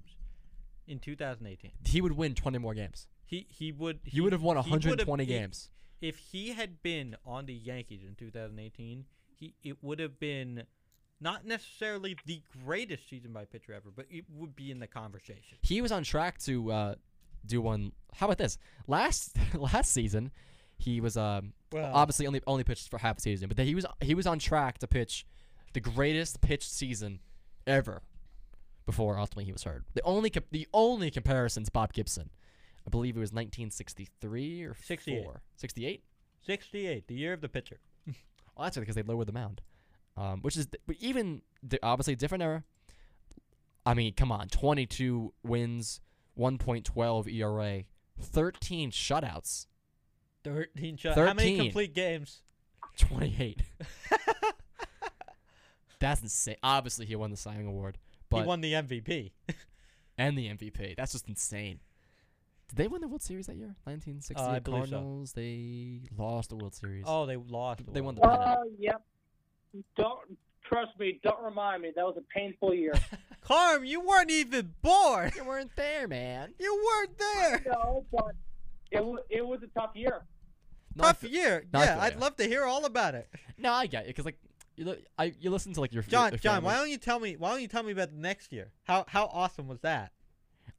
in 0.87 0.99
2018. 0.99 1.71
he 1.85 2.01
would 2.01 2.13
win 2.13 2.33
20 2.33 2.57
more 2.57 2.73
games. 2.73 3.07
He 3.25 3.45
he 3.49 3.71
would 3.71 3.99
He 4.03 4.19
would 4.19 4.33
have 4.33 4.41
won 4.41 4.57
he 4.57 4.71
120 4.71 5.23
if- 5.23 5.29
games. 5.29 5.69
If 6.01 6.17
he 6.17 6.53
had 6.53 6.81
been 6.81 7.15
on 7.23 7.45
the 7.45 7.53
Yankees 7.53 8.01
in 8.03 8.15
2018, 8.15 9.05
he 9.35 9.53
it 9.63 9.77
would 9.83 9.99
have 9.99 10.19
been 10.19 10.63
not 11.21 11.45
necessarily 11.45 12.17
the 12.25 12.41
greatest 12.65 13.07
season 13.09 13.31
by 13.31 13.45
pitcher 13.45 13.73
ever, 13.73 13.89
but 13.95 14.05
it 14.09 14.25
would 14.33 14.55
be 14.55 14.71
in 14.71 14.79
the 14.79 14.87
conversation. 14.87 15.57
He 15.61 15.81
was 15.81 15.91
on 15.91 16.03
track 16.03 16.39
to 16.39 16.71
uh, 16.71 16.95
do 17.45 17.61
one. 17.61 17.91
How 18.15 18.25
about 18.25 18.37
this? 18.37 18.57
Last 18.87 19.37
last 19.53 19.91
season, 19.93 20.31
he 20.77 20.99
was 20.99 21.15
um 21.17 21.53
Well- 21.71 21.91
obviously 21.93 22.27
only 22.27 22.41
only 22.47 22.63
pitched 22.63 22.89
for 22.89 22.97
half 22.97 23.19
a 23.19 23.21
season, 23.21 23.47
but 23.47 23.57
then 23.57 23.67
he 23.67 23.75
was 23.75 23.85
he 24.01 24.15
was 24.15 24.27
on 24.27 24.39
track 24.39 24.79
to 24.79 24.87
pitch 24.87 25.25
the 25.73 25.79
greatest 25.79 26.41
pitched 26.41 26.69
season 26.71 27.19
ever 27.65 28.01
before 28.85 29.17
ultimately 29.17 29.45
he 29.45 29.53
was 29.53 29.63
hurt. 29.63 29.83
The 29.93 30.01
only 30.03 30.31
the 30.51 30.67
only 30.73 31.11
comparison 31.11 31.63
is 31.63 31.69
Bob 31.69 31.93
Gibson. 31.93 32.29
I 32.85 32.89
believe 32.89 33.15
it 33.15 33.19
was 33.19 33.31
1963 33.31 34.63
or 34.63 34.75
68. 34.75 35.23
4. 35.23 35.41
68? 35.55 36.03
68, 36.43 37.07
the 37.07 37.13
year 37.13 37.33
of 37.33 37.41
the 37.41 37.47
pitcher. 37.49 37.79
Well, 38.07 38.15
that's 38.65 38.77
because 38.77 38.95
they 38.95 39.03
lowered 39.03 39.27
the 39.27 39.31
mound, 39.33 39.61
um, 40.17 40.41
which 40.41 40.57
is 40.57 40.67
but 40.85 40.95
even 40.99 41.41
di- 41.67 41.79
obviously 41.83 42.13
a 42.13 42.17
different 42.17 42.43
era. 42.43 42.63
I 43.85 43.93
mean, 43.95 44.13
come 44.13 44.31
on, 44.31 44.47
22 44.47 45.33
wins, 45.43 46.01
1.12 46.37 47.33
ERA, 47.33 47.83
13 48.19 48.91
shutouts, 48.91 49.65
13 50.43 50.97
shutouts. 50.97 51.15
How 51.15 51.33
many 51.33 51.57
complete 51.57 51.93
games? 51.93 52.41
28. 52.97 53.61
That's 55.99 56.21
insane. 56.21 56.57
Obviously, 56.63 57.05
he 57.05 57.15
won 57.15 57.31
the 57.31 57.37
Cy 57.37 57.55
Young 57.55 57.67
Award, 57.67 57.97
but 58.29 58.41
he 58.41 58.47
won 58.47 58.61
the 58.61 58.73
MVP. 58.73 59.31
and 60.17 60.37
the 60.37 60.47
MVP. 60.49 60.95
That's 60.97 61.11
just 61.11 61.27
insane. 61.29 61.79
Did 62.69 62.77
they 62.77 62.87
win 62.87 63.01
the 63.01 63.07
World 63.07 63.21
Series 63.21 63.47
that 63.47 63.55
year? 63.55 63.75
1968 63.83 64.41
Uh, 64.41 64.49
I 64.49 64.59
believe 64.59 64.85
so. 64.85 64.91
Cardinals. 64.91 65.33
They 65.33 66.01
lost 66.17 66.49
the 66.49 66.55
World 66.55 66.73
Series. 66.73 67.03
Oh, 67.05 67.25
they 67.25 67.35
lost. 67.35 67.81
They 67.91 68.01
won 68.01 68.15
the 68.15 68.21
one. 68.21 68.29
pennant. 68.31 68.59
Uh, 68.59 68.63
yep. 68.79 69.01
Don't 69.97 70.19
trust 70.63 70.91
me. 70.99 71.19
Don't 71.23 71.41
remind 71.43 71.81
me. 71.81 71.91
That 71.95 72.05
was 72.05 72.17
a 72.17 72.37
painful 72.37 72.73
year. 72.73 72.93
Carm, 73.41 73.83
you 73.85 74.01
weren't 74.01 74.31
even 74.31 74.73
born. 74.81 75.31
you 75.35 75.43
weren't 75.43 75.75
there, 75.75 76.07
man. 76.07 76.53
You 76.59 76.83
weren't 76.85 77.17
there. 77.17 77.63
no, 77.67 78.05
but 78.11 78.35
it 78.91 79.03
was 79.03 79.19
it 79.29 79.45
was 79.45 79.59
a 79.63 79.67
tough 79.79 79.91
year. 79.95 80.21
No, 80.95 81.05
Tough 81.05 81.19
feel- 81.19 81.29
year. 81.31 81.65
no, 81.73 81.79
I 81.79 81.83
Yeah, 81.85 81.93
feel 81.95 82.03
I'd 82.03 82.13
ya. 82.13 82.19
love 82.19 82.35
to 82.37 82.43
hear 82.43 82.63
all 82.65 82.85
about 82.85 83.15
it. 83.15 83.29
No, 83.57 83.71
I 83.71 83.87
get 83.87 84.03
it 84.03 84.07
because 84.07 84.25
like 84.25 84.37
you, 84.75 84.85
li- 84.85 85.05
I 85.17 85.33
you 85.39 85.49
listen 85.49 85.73
to 85.73 85.81
like 85.81 85.93
your 85.93 86.03
John, 86.03 86.31
your 86.31 86.37
John, 86.39 86.63
why 86.63 86.75
don't 86.75 86.89
you 86.89 86.97
tell 86.97 87.19
me? 87.19 87.35
Why 87.37 87.49
don't 87.51 87.61
you 87.61 87.67
tell 87.67 87.83
me 87.83 87.91
about 87.93 88.11
the 88.11 88.17
next 88.17 88.51
year? 88.51 88.71
How 88.83 89.05
how 89.07 89.25
awesome 89.31 89.67
was 89.67 89.79
that? 89.81 90.11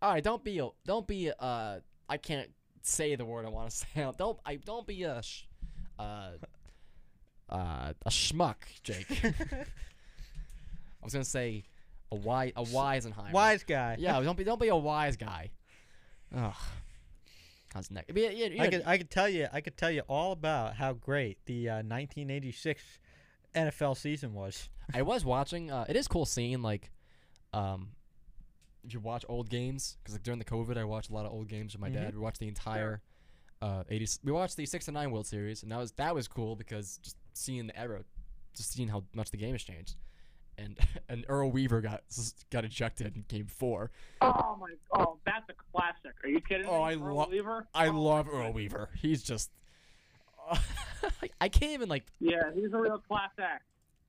All 0.00 0.12
right, 0.12 0.22
don't 0.22 0.44
be 0.44 0.58
a 0.58 0.68
don't 0.84 1.06
be 1.06 1.28
a, 1.28 1.34
uh 1.34 1.80
I 2.08 2.16
can't 2.18 2.50
say 2.82 3.14
the 3.16 3.24
word 3.24 3.46
I 3.46 3.48
want 3.48 3.70
to 3.70 3.76
say. 3.94 4.10
Don't 4.18 4.38
I 4.44 4.56
don't 4.56 4.86
be 4.86 5.02
a 5.04 5.22
sh- 5.22 5.44
uh 5.98 6.32
uh 7.52 7.92
a 8.06 8.10
schmuck, 8.10 8.56
Jake. 8.82 9.06
I 9.24 11.04
was 11.04 11.12
gonna 11.12 11.24
say 11.24 11.64
a 12.10 12.14
wise 12.16 12.52
a 12.56 12.62
Weisenheimer. 12.62 13.32
Wise 13.32 13.64
guy. 13.64 13.96
Yeah, 13.98 14.20
don't 14.20 14.36
be 14.36 14.44
don't 14.44 14.60
be 14.60 14.68
a 14.68 14.76
wise 14.76 15.16
guy. 15.16 15.50
Ugh. 16.34 16.54
How's? 17.74 17.90
Yeah, 17.90 18.02
yeah, 18.14 18.46
yeah, 18.46 18.62
I 18.62 18.68
could 18.68 18.82
I 18.86 18.98
could 18.98 19.10
tell 19.10 19.28
you 19.28 19.46
I 19.52 19.60
could 19.60 19.76
tell 19.76 19.90
you 19.90 20.02
all 20.08 20.32
about 20.32 20.74
how 20.76 20.92
great 20.92 21.38
the 21.46 21.68
uh, 21.68 21.74
1986 21.76 22.82
NFL 23.54 23.96
season 23.96 24.34
was. 24.34 24.68
I 24.94 25.02
was 25.02 25.24
watching. 25.24 25.70
Uh, 25.70 25.84
it 25.88 25.96
is 25.96 26.06
cool 26.08 26.26
seeing 26.26 26.60
like, 26.62 26.90
um, 27.54 27.88
if 28.84 28.92
you 28.92 29.00
watch 29.00 29.24
old 29.28 29.48
games 29.48 29.96
because 30.02 30.14
like 30.14 30.22
during 30.22 30.38
the 30.38 30.44
COVID, 30.44 30.76
I 30.76 30.84
watched 30.84 31.10
a 31.10 31.14
lot 31.14 31.24
of 31.24 31.32
old 31.32 31.48
games 31.48 31.72
with 31.72 31.80
my 31.80 31.88
Mhm. 31.88 31.94
dad. 31.94 32.14
We 32.14 32.20
watched 32.20 32.40
the 32.40 32.48
entire, 32.48 33.00
uh, 33.62 33.84
80s. 33.90 34.18
We 34.24 34.32
watched 34.32 34.56
the 34.56 34.66
six 34.66 34.88
and 34.88 34.94
nine 34.94 35.10
World 35.10 35.26
Series, 35.26 35.62
and 35.62 35.72
that 35.72 35.78
was 35.78 35.92
that 35.92 36.14
was 36.14 36.28
cool 36.28 36.56
because 36.56 36.98
just 36.98 37.16
seeing 37.34 37.66
the 37.66 37.78
era, 37.78 38.04
just 38.56 38.72
seeing 38.72 38.88
how 38.88 39.04
much 39.14 39.30
the 39.30 39.36
game 39.36 39.52
has 39.52 39.62
changed, 39.62 39.96
and 40.58 40.78
and 41.08 41.24
Earl 41.28 41.50
Weaver 41.50 41.80
got 41.80 42.02
got 42.50 42.64
ejected 42.64 43.14
in 43.16 43.24
Game 43.28 43.46
Four. 43.46 43.90
Oh 44.20 44.56
my! 44.60 44.68
Oh, 44.92 45.18
that's 45.24 45.48
a 45.48 45.54
classic. 45.72 46.12
Are 46.24 46.28
you 46.28 46.40
kidding 46.40 46.66
Oh, 46.66 46.78
me? 46.78 46.84
I 46.84 46.94
Earl 46.94 47.16
lo- 47.16 47.28
Weaver? 47.30 47.66
I 47.74 47.88
Oh, 47.88 48.00
love 48.00 48.28
Earl 48.28 48.34
goodness. 48.48 48.54
Weaver. 48.54 48.90
He's 49.00 49.22
just. 49.22 49.50
I 51.40 51.48
can't 51.48 51.72
even 51.72 51.88
like 51.88 52.04
Yeah, 52.20 52.42
he's 52.54 52.72
a 52.72 52.76
real 52.78 52.98
class 52.98 53.30
act. 53.38 53.64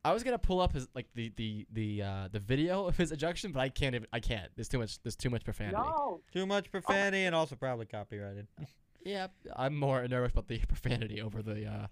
I 0.05 0.11
was 0.13 0.23
gonna 0.23 0.37
pull 0.39 0.59
up 0.59 0.73
his 0.73 0.87
like 0.93 1.07
the 1.15 1.31
the 1.37 1.65
the 1.71 2.01
uh, 2.01 2.27
the 2.31 2.39
video 2.39 2.85
of 2.87 2.97
his 2.97 3.11
ejection, 3.11 3.51
but 3.51 3.61
I 3.61 3.69
can't 3.69 3.95
even. 3.95 4.07
I 4.11 4.19
can't. 4.19 4.51
There's 4.55 4.67
too 4.67 4.79
much. 4.79 5.01
There's 5.01 5.15
too 5.15 5.29
much 5.29 5.43
profanity. 5.45 5.77
No, 5.77 6.21
Too 6.33 6.45
much 6.45 6.69
profanity 6.71 7.23
and 7.23 7.33
also 7.35 7.55
probably 7.55 7.85
copyrighted. 7.85 8.47
Yeah, 9.05 9.27
I'm 9.57 9.75
more 9.75 10.07
nervous 10.07 10.31
about 10.31 10.47
the 10.47 10.59
profanity 10.59 11.21
over 11.21 11.41
the 11.41 11.65
uh, 11.65 11.87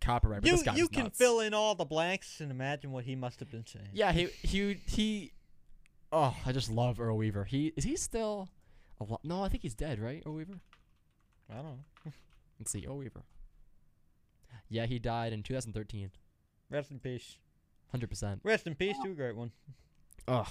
the 0.00 0.04
copyright. 0.04 0.40
But 0.42 0.48
You 0.50 0.56
this 0.56 0.62
guy's 0.64 0.76
you 0.78 0.88
can 0.88 1.04
nuts. 1.04 1.18
fill 1.18 1.40
in 1.40 1.54
all 1.54 1.74
the 1.74 1.84
blanks 1.84 2.40
and 2.40 2.50
imagine 2.50 2.90
what 2.90 3.04
he 3.04 3.14
must 3.14 3.38
have 3.40 3.50
been 3.50 3.64
saying. 3.66 3.88
Yeah, 3.92 4.12
he 4.12 4.26
he 4.42 4.80
he. 4.86 5.32
Oh, 6.12 6.36
I 6.44 6.52
just 6.52 6.70
love 6.70 7.00
Earl 7.00 7.16
Weaver. 7.16 7.44
He 7.44 7.72
is 7.76 7.84
he 7.84 7.96
still? 7.96 8.48
Alive? 9.00 9.18
No, 9.24 9.42
I 9.42 9.48
think 9.48 9.62
he's 9.62 9.74
dead, 9.74 9.98
right? 10.00 10.22
Earl 10.26 10.34
Weaver. 10.34 10.60
I 11.50 11.54
don't 11.56 11.64
know. 11.64 11.78
Let's 12.58 12.70
see, 12.72 12.84
Earl 12.86 12.98
Weaver. 12.98 13.22
Yeah, 14.68 14.86
he 14.86 14.98
died 14.98 15.32
in 15.32 15.42
2013. 15.42 16.10
Rest 16.70 16.90
in 16.90 16.98
peace. 16.98 17.36
Hundred 17.90 18.08
percent. 18.10 18.40
Rest 18.42 18.66
in 18.66 18.74
peace 18.74 18.96
to 19.04 19.10
a 19.10 19.14
great 19.14 19.36
one. 19.36 19.52
Ugh. 20.26 20.46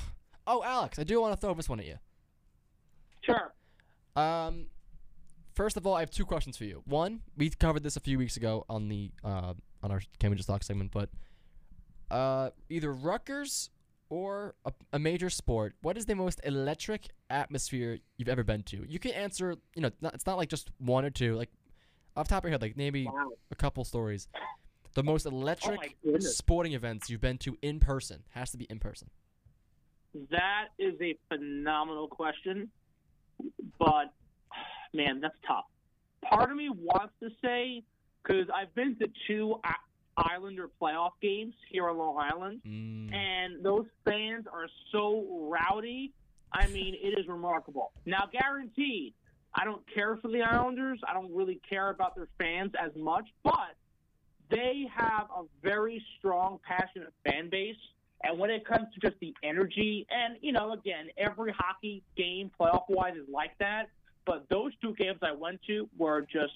Oh, 0.47 0.63
Alex, 0.63 0.99
I 0.99 1.03
do 1.03 1.19
want 1.21 1.33
to 1.33 1.37
throw 1.39 1.53
this 1.53 1.67
one 1.69 1.79
at 1.79 1.85
you. 1.85 1.97
sure. 3.21 3.53
Um, 4.15 4.67
first 5.53 5.77
of 5.77 5.85
all, 5.87 5.95
I 5.95 6.01
have 6.01 6.11
two 6.11 6.25
questions 6.25 6.57
for 6.57 6.65
you. 6.65 6.81
One, 6.85 7.21
we 7.37 7.49
covered 7.49 7.83
this 7.83 7.95
a 7.95 7.99
few 7.99 8.17
weeks 8.17 8.37
ago 8.37 8.65
on 8.69 8.89
the 8.89 9.11
uh 9.23 9.53
on 9.81 9.91
our 9.91 10.01
Can 10.19 10.29
We 10.29 10.37
Just 10.37 10.47
Talk 10.47 10.63
segment, 10.63 10.91
but 10.91 11.09
uh, 12.09 12.51
either 12.69 12.93
Rutgers 12.93 13.69
or 14.09 14.55
a, 14.65 14.71
a 14.93 14.99
major 14.99 15.29
sport, 15.29 15.73
what 15.81 15.97
is 15.97 16.05
the 16.05 16.15
most 16.15 16.39
electric 16.43 17.07
atmosphere 17.29 17.97
you've 18.17 18.29
ever 18.29 18.43
been 18.43 18.63
to? 18.63 18.85
You 18.87 18.99
can 18.99 19.11
answer. 19.11 19.55
You 19.75 19.81
know, 19.81 19.91
not, 20.01 20.13
it's 20.13 20.25
not 20.25 20.37
like 20.37 20.49
just 20.49 20.69
one 20.77 21.03
or 21.05 21.09
two. 21.09 21.35
Like 21.35 21.49
off 22.15 22.27
the 22.27 22.35
top 22.35 22.43
of 22.43 22.49
your 22.49 22.51
head, 22.51 22.61
like 22.61 22.77
maybe 22.77 23.05
Wow. 23.05 23.31
a 23.51 23.55
couple 23.55 23.83
stories. 23.83 24.27
The 24.93 25.03
most 25.03 25.25
electric 25.25 25.97
goodness. 26.03 26.37
sporting 26.37 26.73
events 26.73 27.09
you've 27.09 27.21
been 27.21 27.39
to 27.39 27.57
in 27.63 27.79
person 27.79 28.23
has 28.29 28.51
to 28.51 28.57
be 28.57 28.65
in 28.65 28.77
person. 28.79 29.09
That 30.29 30.67
is 30.77 30.93
a 31.01 31.17
phenomenal 31.27 32.07
question, 32.07 32.69
but 33.79 34.13
man, 34.93 35.19
that's 35.21 35.35
tough. 35.47 35.65
Part 36.23 36.49
of 36.51 36.57
me 36.57 36.69
wants 36.69 37.13
to 37.21 37.29
say 37.43 37.83
because 38.23 38.47
I've 38.53 38.73
been 38.75 38.95
to 38.99 39.07
two 39.27 39.59
Islander 40.15 40.69
playoff 40.81 41.11
games 41.21 41.53
here 41.69 41.89
on 41.89 41.97
Long 41.97 42.17
Island, 42.17 42.61
Mm. 42.65 43.13
and 43.13 43.63
those 43.65 43.87
fans 44.05 44.45
are 44.47 44.67
so 44.91 45.49
rowdy. 45.49 46.13
I 46.51 46.67
mean, 46.67 46.93
it 46.93 47.17
is 47.19 47.27
remarkable. 47.27 47.91
Now, 48.05 48.29
guaranteed, 48.31 49.13
I 49.55 49.65
don't 49.65 49.83
care 49.93 50.17
for 50.17 50.27
the 50.29 50.41
Islanders. 50.43 50.99
I 51.07 51.13
don't 51.13 51.33
really 51.33 51.59
care 51.67 51.89
about 51.89 52.15
their 52.15 52.27
fans 52.37 52.71
as 52.79 52.95
much, 52.95 53.27
but 53.43 53.75
they 54.49 54.85
have 54.95 55.29
a 55.35 55.43
very 55.63 56.03
strong, 56.19 56.59
passionate 56.63 57.13
fan 57.25 57.49
base. 57.49 57.75
And 58.23 58.37
when 58.39 58.51
it 58.51 58.65
comes 58.65 58.87
to 58.93 58.99
just 58.99 59.19
the 59.19 59.35
energy, 59.43 60.05
and 60.09 60.37
you 60.41 60.51
know, 60.53 60.73
again, 60.73 61.09
every 61.17 61.51
hockey 61.51 62.03
game 62.15 62.51
playoff 62.57 62.83
wise 62.87 63.15
is 63.15 63.27
like 63.27 63.57
that. 63.57 63.89
But 64.25 64.45
those 64.49 64.71
two 64.81 64.93
games 64.95 65.19
I 65.21 65.31
went 65.33 65.61
to 65.67 65.89
were 65.97 66.21
just 66.21 66.53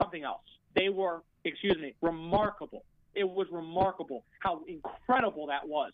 something 0.00 0.22
else. 0.22 0.42
They 0.76 0.88
were, 0.88 1.22
excuse 1.44 1.76
me, 1.80 1.94
remarkable. 2.02 2.84
It 3.14 3.28
was 3.28 3.46
remarkable 3.52 4.24
how 4.40 4.62
incredible 4.66 5.46
that 5.46 5.66
was. 5.66 5.92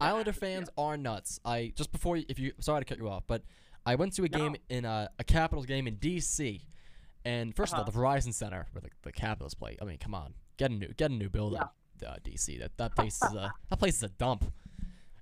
Islander 0.00 0.32
fans 0.32 0.68
are 0.78 0.96
nuts. 0.96 1.40
I 1.44 1.72
just 1.74 1.90
before 1.90 2.16
you, 2.16 2.24
if 2.28 2.38
you 2.38 2.52
sorry 2.60 2.82
to 2.82 2.84
cut 2.84 2.98
you 2.98 3.08
off, 3.08 3.24
but 3.26 3.42
I 3.84 3.96
went 3.96 4.12
to 4.14 4.24
a 4.24 4.28
No. 4.28 4.38
game 4.38 4.56
in 4.68 4.84
uh, 4.84 5.08
a 5.18 5.24
Capitals 5.24 5.66
game 5.66 5.88
in 5.88 5.96
D.C. 5.96 6.62
And 7.24 7.54
1st 7.54 7.72
Uh-huh. 7.72 7.82
of 7.82 7.86
all, 7.88 7.92
the 7.92 7.98
Verizon 7.98 8.32
Center 8.32 8.66
where 8.72 8.80
the, 8.80 8.90
the 9.02 9.10
Capitals 9.12 9.54
play. 9.54 9.76
I 9.82 9.84
mean, 9.84 9.98
come 9.98 10.14
on, 10.14 10.34
get 10.56 10.70
a 10.70 10.74
new 10.74 10.88
get 10.96 11.10
a 11.10 11.14
new 11.14 11.28
building, 11.28 11.58
uh, 11.60 12.14
D.C. 12.22 12.58
That 12.58 12.76
that 12.76 12.94
place 12.94 13.20
is 13.22 13.34
a 13.34 13.52
that 13.70 13.78
place 13.80 13.96
is 13.96 14.04
a 14.04 14.08
dump. 14.08 14.44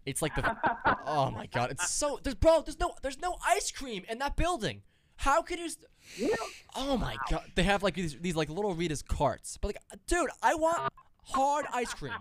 It's 0.07 0.23
like 0.23 0.35
the 0.35 0.57
oh 1.07 1.31
my 1.31 1.47
god, 1.47 1.73
it's 1.73 1.91
so 1.91 2.19
there's 2.23 2.35
bro 2.37 2.63
there's 2.63 2.79
no 2.81 2.93
there's 3.03 3.21
no 3.21 3.37
ice 3.47 3.71
cream 3.71 4.05
in 4.09 4.19
that 4.21 4.37
building. 4.37 4.83
How 5.17 5.43
could 5.43 5.59
you? 5.59 5.69
St- 5.69 6.31
oh 6.77 6.97
my 6.97 7.17
god, 7.31 7.43
they 7.57 7.63
have 7.65 7.83
like 7.83 7.95
these 7.95 8.17
these 8.21 8.37
like 8.37 8.49
little 8.49 8.75
Rita's 8.75 9.03
carts, 9.03 9.57
but 9.61 9.69
like 9.69 9.79
dude, 10.07 10.31
I 10.43 10.55
want 10.55 10.93
hard 11.25 11.67
ice 11.73 11.93
cream. 11.93 12.13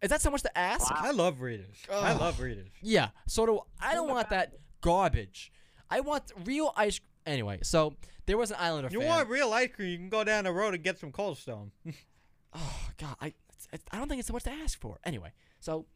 Is 0.00 0.08
that 0.10 0.20
so 0.20 0.30
much 0.30 0.42
to 0.42 0.58
ask? 0.58 0.90
I 0.90 1.12
love 1.12 1.40
readers. 1.40 1.76
I 1.90 2.12
love 2.14 2.40
Rita's. 2.40 2.66
Yeah. 2.80 3.08
So 3.28 3.46
do 3.46 3.60
I 3.80 3.94
don't 3.94 4.08
want 4.08 4.30
that 4.30 4.54
garbage. 4.80 5.52
I 5.90 6.00
want 6.00 6.32
real 6.44 6.72
ice. 6.76 7.00
Anyway, 7.24 7.60
so 7.62 7.94
there 8.26 8.36
was 8.36 8.50
an 8.50 8.56
Islander 8.58 8.88
You 8.90 8.98
fan. 9.00 9.08
want 9.08 9.28
real 9.28 9.52
ice 9.52 9.68
cream? 9.74 9.90
You 9.90 9.98
can 9.98 10.08
go 10.08 10.24
down 10.24 10.44
the 10.44 10.52
road 10.52 10.74
and 10.74 10.82
get 10.82 10.98
some 10.98 11.12
Cold 11.12 11.38
Stone. 11.38 11.70
oh 12.54 12.88
God, 12.98 13.14
I 13.20 13.26
it's- 13.72 13.84
I 13.92 13.98
don't 13.98 14.08
think 14.08 14.18
it's 14.18 14.26
so 14.28 14.32
much 14.32 14.42
to 14.44 14.50
ask 14.52 14.80
for. 14.80 14.98
Anyway, 15.04 15.32
so 15.60 15.86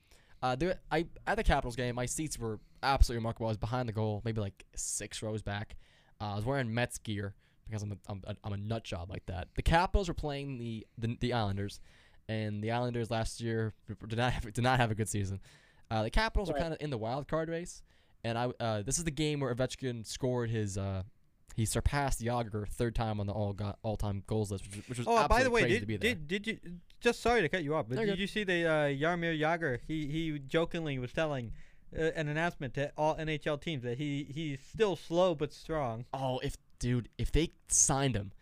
uh, 0.42 0.54
there 0.56 0.78
I 0.90 1.06
at 1.26 1.36
the 1.36 1.44
Capitals 1.44 1.76
game, 1.76 1.94
my 1.94 2.06
seats 2.06 2.38
were 2.38 2.60
absolutely 2.82 3.18
remarkable. 3.18 3.46
I 3.46 3.50
was 3.50 3.56
behind 3.56 3.88
the 3.88 3.92
goal, 3.92 4.22
maybe 4.24 4.40
like 4.40 4.64
six 4.74 5.22
rows 5.22 5.42
back. 5.42 5.76
Uh, 6.20 6.32
I 6.32 6.36
was 6.36 6.44
wearing 6.44 6.72
Mets 6.72 6.98
gear 6.98 7.34
because 7.68 7.82
I'm 7.82 7.92
a, 7.92 7.96
I'm, 8.08 8.22
a, 8.26 8.36
I'm 8.44 8.52
a 8.52 8.56
nut 8.56 8.84
job 8.84 9.10
like 9.10 9.26
that. 9.26 9.48
The 9.54 9.62
Capitals 9.62 10.08
were 10.08 10.14
playing 10.14 10.58
the, 10.58 10.86
the 10.98 11.16
the 11.20 11.32
Islanders, 11.32 11.80
and 12.28 12.62
the 12.62 12.70
Islanders 12.70 13.10
last 13.10 13.40
year 13.40 13.74
did 14.08 14.18
not 14.18 14.32
have, 14.32 14.52
did 14.52 14.62
not 14.64 14.78
have 14.78 14.90
a 14.90 14.94
good 14.94 15.08
season. 15.08 15.40
Uh, 15.90 16.02
the 16.02 16.10
Capitals 16.10 16.50
are 16.50 16.54
Right. 16.54 16.62
kind 16.62 16.72
of 16.74 16.80
in 16.80 16.90
the 16.90 16.98
wild 16.98 17.28
card 17.28 17.48
race, 17.48 17.82
and 18.24 18.36
I 18.38 18.50
uh, 18.60 18.82
this 18.82 18.98
is 18.98 19.04
the 19.04 19.10
game 19.10 19.40
where 19.40 19.54
Ovechkin 19.54 20.06
scored 20.06 20.50
his 20.50 20.76
uh, 20.78 21.02
he 21.56 21.64
surpassed 21.64 22.20
Jagr 22.22 22.68
third 22.68 22.94
time 22.94 23.18
on 23.18 23.26
the 23.26 23.32
all 23.32 23.52
go- 23.54 23.74
all 23.82 23.96
time 23.96 24.22
goals 24.26 24.52
list, 24.52 24.64
which, 24.66 24.76
was- 24.76 24.88
which 24.90 24.98
was 24.98 25.06
Oh, 25.08 25.26
by 25.26 25.42
the 25.42 25.50
way, 25.50 25.62
crazy 25.62 25.80
to 25.80 25.86
be 25.86 25.96
did, 25.96 26.00
there. 26.02 26.14
did 26.14 26.44
did 26.44 26.46
you? 26.46 26.58
Just 27.00 27.20
sorry 27.20 27.40
to 27.42 27.48
cut 27.48 27.64
you 27.64 27.74
off, 27.74 27.86
but 27.88 27.96
No, 27.96 28.02
did 28.02 28.08
you're 28.08 28.16
you 28.18 28.26
see 28.26 28.44
the 28.44 28.66
uh, 28.66 28.72
Jaromir 28.88 29.38
Jagr? 29.38 29.78
He 29.88 30.06
he 30.06 30.38
jokingly 30.38 30.98
was 30.98 31.12
telling 31.12 31.52
uh, 31.96 32.02
an 32.14 32.28
announcement 32.28 32.74
to 32.74 32.92
all 32.96 33.16
NHL 33.16 33.60
teams 33.60 33.82
that 33.84 33.96
he 33.98 34.24
he's 34.32 34.60
still 34.60 34.96
slow 34.96 35.34
but 35.34 35.52
strong. 35.52 36.04
Oh, 36.12 36.38
if 36.40 36.56
dude, 36.78 37.08
if 37.18 37.32
they 37.32 37.50
signed 37.68 38.14
him, 38.16 38.32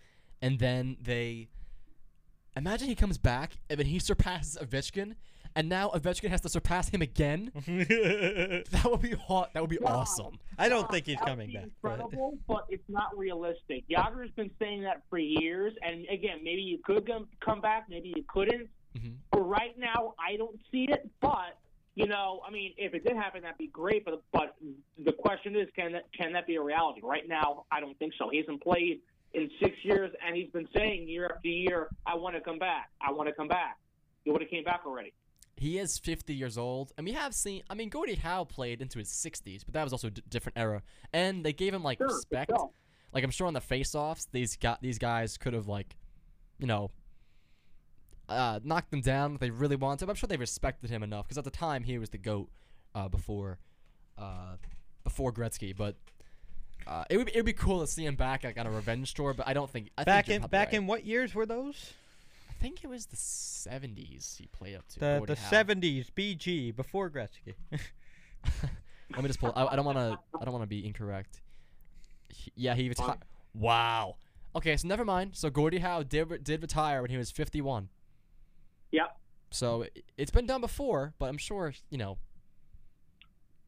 and 0.42 0.58
then 0.58 0.96
they 1.00 1.48
imagine 2.56 2.88
he 2.88 2.94
comes 2.94 3.18
back 3.18 3.58
and 3.70 3.78
then 3.78 3.86
he 3.86 3.98
surpasses 4.10 4.56
Ovechkin, 4.60 5.14
and 5.56 5.68
now 5.68 5.88
Ovechkin 5.90 6.28
has 6.30 6.40
to 6.42 6.48
surpass 6.48 6.88
him 6.88 7.02
again. 7.02 7.50
That 8.70 8.86
would 8.90 9.02
be 9.02 9.12
hot. 9.12 9.50
That 9.54 9.60
would 9.62 9.70
be 9.70 9.78
Wow. 9.78 9.98
awesome. 10.00 10.38
I 10.58 10.68
don't 10.68 10.90
think 10.90 11.06
he's 11.06 11.16
That 11.16 11.24
would 11.24 11.30
coming 11.30 11.48
be 11.48 11.54
back. 11.54 11.68
but- 11.82 11.90
Incredible, 11.92 12.38
but 12.46 12.64
it's 12.68 12.88
not 12.88 13.16
realistic. 13.16 13.84
Jagr's 13.88 14.30
been 14.32 14.50
saying 14.58 14.82
that 14.82 15.02
for 15.10 15.18
years, 15.18 15.72
and 15.82 16.06
again, 16.10 16.38
maybe 16.42 16.62
you 16.62 16.78
could 16.78 17.06
come 17.06 17.28
come 17.40 17.60
back, 17.60 17.86
maybe 17.88 18.12
you 18.16 18.24
couldn't. 18.28 18.68
Mhm. 18.96 19.14
But 19.30 19.40
right 19.40 19.76
now, 19.78 20.14
I 20.18 20.36
don't 20.36 20.58
see 20.70 20.84
it. 20.88 21.08
But 21.20 21.58
you 21.96 22.06
know, 22.06 22.40
I 22.46 22.50
mean, 22.50 22.74
if 22.76 22.92
it 22.94 23.04
did 23.04 23.16
happen, 23.16 23.42
that'd 23.42 23.58
be 23.58 23.68
great. 23.68 24.04
But 24.04 24.22
but 24.32 24.56
the 24.98 25.12
question 25.12 25.54
is, 25.56 25.68
can 25.76 25.92
that 25.92 26.12
can 26.12 26.32
that 26.32 26.46
be 26.46 26.56
a 26.56 26.62
reality? 26.62 27.00
Right 27.02 27.28
now, 27.28 27.64
I 27.70 27.80
don't 27.80 27.98
think 27.98 28.14
so. 28.18 28.28
He 28.30 28.38
hasn't 28.38 28.62
played 28.62 29.00
in 29.32 29.50
six 29.60 29.76
years, 29.84 30.12
and 30.24 30.36
he's 30.36 30.50
been 30.50 30.68
saying 30.74 31.08
year 31.08 31.26
after 31.34 31.48
year, 31.48 31.88
"I 32.06 32.14
want 32.16 32.34
to 32.36 32.40
come 32.40 32.58
back. 32.58 32.90
I 33.00 33.10
want 33.12 33.28
to 33.28 33.34
come 33.34 33.48
back." 33.48 33.78
He 34.24 34.30
would 34.30 34.40
have 34.40 34.50
came 34.50 34.64
back 34.64 34.82
already. 34.86 35.12
He 35.56 35.78
is 35.78 35.98
50 35.98 36.34
years 36.34 36.58
old, 36.58 36.92
and 36.96 37.06
we 37.06 37.12
have 37.12 37.34
seen. 37.34 37.62
I 37.70 37.74
mean, 37.74 37.88
Gordie 37.88 38.16
Howe 38.16 38.44
played 38.44 38.82
into 38.82 38.98
his 38.98 39.08
60s, 39.08 39.64
but 39.64 39.74
that 39.74 39.84
was 39.84 39.92
also 39.92 40.08
a 40.08 40.10
d- 40.10 40.22
different 40.28 40.58
era, 40.58 40.82
and 41.12 41.44
they 41.44 41.52
gave 41.52 41.72
him 41.72 41.82
like 41.82 41.98
Sure, 41.98 42.08
respect. 42.08 42.50
Like 43.12 43.22
I'm 43.22 43.30
sure 43.30 43.46
on 43.46 43.54
the 43.54 43.60
face-offs, 43.60 44.26
these 44.32 44.56
got 44.56 44.82
these 44.82 44.98
guys 44.98 45.38
could 45.38 45.54
have 45.54 45.68
like, 45.68 45.94
you 46.58 46.66
know, 46.66 46.90
uh, 48.28 48.58
knocked 48.64 48.90
them 48.90 49.00
down 49.00 49.34
if 49.34 49.40
they 49.40 49.50
really 49.50 49.76
wanted. 49.76 50.00
to, 50.00 50.06
But 50.06 50.12
I'm 50.12 50.16
sure 50.16 50.26
they 50.26 50.36
respected 50.36 50.90
him 50.90 51.02
enough 51.02 51.26
because 51.26 51.38
at 51.38 51.44
the 51.44 51.50
time 51.50 51.84
he 51.84 51.98
was 51.98 52.10
the 52.10 52.18
goat 52.18 52.50
uh, 52.94 53.08
before, 53.08 53.58
uh, 54.18 54.56
before 55.04 55.32
Gretzky. 55.32 55.76
But 55.76 55.96
uh, 56.86 57.04
it 57.08 57.16
would 57.16 57.28
it 57.28 57.36
would 57.36 57.46
be 57.46 57.52
cool 57.52 57.80
to 57.80 57.86
see 57.86 58.04
him 58.04 58.16
back 58.16 58.42
like 58.44 58.58
on 58.58 58.66
a 58.66 58.70
revenge 58.70 59.14
tour. 59.14 59.34
But 59.34 59.46
I 59.46 59.52
don't 59.54 59.70
think 59.70 59.90
I 59.96 60.04
back 60.04 60.26
think 60.26 60.42
in 60.42 60.50
back 60.50 60.68
right. 60.68 60.74
in 60.74 60.86
what 60.86 61.04
years 61.06 61.34
were 61.34 61.46
those? 61.46 61.92
I 62.54 62.62
think 62.62 62.84
it 62.84 62.88
was 62.88 63.06
the 63.06 63.16
70s 63.16 64.38
he 64.38 64.46
played 64.46 64.76
up 64.76 64.86
to. 64.88 65.00
The 65.00 65.22
the 65.26 65.34
Howe. 65.34 65.50
seventies 65.50 66.10
BG 66.14 66.74
before 66.74 67.10
Gretzky. 67.10 67.54
Let 69.10 69.22
me 69.22 69.28
just 69.28 69.40
pull. 69.40 69.52
I, 69.54 69.66
I 69.66 69.76
don't 69.76 69.84
want 69.84 69.98
to. 69.98 70.18
I 70.40 70.44
don't 70.44 70.52
want 70.52 70.62
to 70.62 70.68
be 70.68 70.86
incorrect. 70.86 71.40
He- 72.28 72.52
yeah, 72.56 72.74
he 72.74 72.88
retired. 72.88 73.18
Wow. 73.54 74.16
Okay, 74.56 74.76
so 74.76 74.88
never 74.88 75.04
mind. 75.04 75.32
So 75.34 75.50
Gordie 75.50 75.78
Howe 75.78 76.02
did 76.02 76.42
did 76.44 76.62
retire 76.62 77.02
when 77.02 77.10
he 77.10 77.16
was 77.16 77.30
51. 77.30 77.88
Yep. 78.92 79.16
So 79.50 79.82
it, 79.82 80.04
it's 80.16 80.30
been 80.30 80.46
done 80.46 80.60
before, 80.60 81.14
but 81.18 81.26
I'm 81.26 81.38
sure 81.38 81.74
you 81.90 81.98
know. 81.98 82.18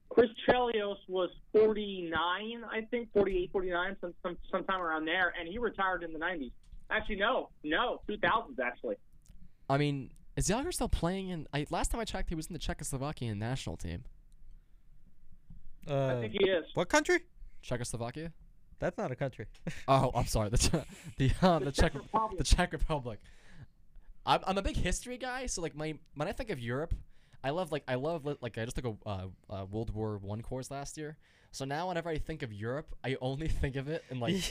Chris 0.09 0.31
Chelios 0.49 0.97
was 1.09 1.29
49, 1.53 2.15
I 2.73 2.81
think, 2.91 3.13
48, 3.13 3.51
49, 3.53 3.97
some, 4.01 4.15
some, 4.23 4.39
sometime 4.51 4.81
around 4.81 5.05
there, 5.05 5.35
and 5.39 5.47
he 5.47 5.59
retired 5.59 6.03
in 6.05 6.13
the 6.15 6.19
90s. 6.19 6.53
Actually, 6.91 7.17
no, 7.17 7.49
no, 7.65 8.01
2000s, 8.09 8.59
actually. 8.63 8.97
I 9.69 9.77
mean, 9.79 10.11
is 10.37 10.49
Jagr 10.49 10.73
still 10.73 10.89
playing 10.89 11.29
in? 11.31 11.47
I, 11.53 11.67
last 11.71 11.91
time 11.91 12.01
I 12.01 12.05
checked, 12.05 12.29
he 12.29 12.35
was 12.35 12.47
in 12.47 12.53
the 12.53 12.59
Czechoslovakian 12.59 13.37
national 13.39 13.77
team. 13.77 14.05
Uh, 15.89 16.07
I 16.17 16.21
think 16.21 16.33
he 16.33 16.49
is. 16.49 16.65
what 16.75 16.89
country? 16.89 17.21
Czechoslovakia. 17.63 18.33
That's 18.79 18.99
not 18.99 19.11
a 19.11 19.17
country. 19.17 19.47
Oh, 19.89 20.11
I'm 20.15 20.27
sorry. 20.27 20.51
The 20.51 20.59
Czech- 20.59 20.87
the 21.19 21.31
uh, 21.43 21.59
the 21.61 21.73
Czech 21.73 21.95
Republic. 21.95 22.39
the 22.39 22.45
Czech 22.45 22.73
Republic. 22.73 23.21
I'm, 24.25 24.41
I'm 24.47 24.59
a 24.59 24.63
big 24.63 24.77
history 24.77 25.17
guy, 25.19 25.47
so 25.47 25.63
like 25.63 25.75
my 25.77 25.95
when 26.15 26.29
I 26.29 26.33
think 26.33 26.51
of 26.51 26.59
Europe, 26.59 26.95
I 27.45 27.51
love 27.51 27.71
like 27.73 27.85
I 27.89 27.95
love 27.95 28.25
like 28.41 28.59
I 28.59 28.65
just 28.65 28.77
took 28.77 28.85
a 28.85 29.09
uh, 29.09 29.27
uh, 29.49 29.65
World 29.71 29.91
War 29.95 30.19
One 30.19 30.43
course 30.43 30.71
last 30.71 30.99
year. 30.99 31.17
So 31.57 31.65
now 31.65 31.89
whenever 31.89 32.11
I 32.11 32.19
think 32.19 32.43
of 32.43 32.53
Europe, 32.53 32.95
I 33.03 33.17
only 33.23 33.49
think 33.49 33.77
of 33.77 33.89
it 33.89 34.05
in 34.11 34.21
like 34.21 34.35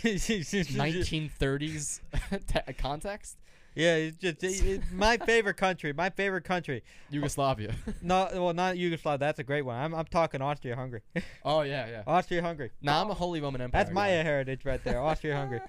1930s 0.74 2.00
te- 2.48 2.74
context. 2.74 3.38
Yeah, 3.76 3.94
it's 3.96 4.18
just 4.18 4.44
it- 4.44 4.66
it- 4.66 4.82
my 4.92 5.18
favorite 5.18 5.58
country. 5.58 5.94
My 5.94 6.10
favorite 6.10 6.46
country. 6.46 6.82
Yugoslavia. 7.12 7.76
No, 8.02 8.28
well, 8.34 8.54
not 8.56 8.76
Yugoslavia. 8.78 9.20
That's 9.20 9.38
a 9.38 9.44
great 9.44 9.62
one. 9.62 9.76
I'm, 9.78 9.94
I'm 9.94 10.06
talking 10.06 10.42
Austria-Hungary. 10.42 11.02
oh 11.44 11.62
yeah, 11.62 11.86
yeah. 11.88 12.02
Austria-Hungary. 12.08 12.72
Now 12.82 13.04
I'm 13.04 13.12
a 13.12 13.14
Holy 13.14 13.40
Roman 13.40 13.62
Empire. 13.62 13.84
That's 13.84 13.94
my 13.94 14.08
guy. 14.08 14.24
heritage 14.24 14.66
right 14.66 14.84
there. 14.84 15.00
Austria-Hungary. 15.00 15.62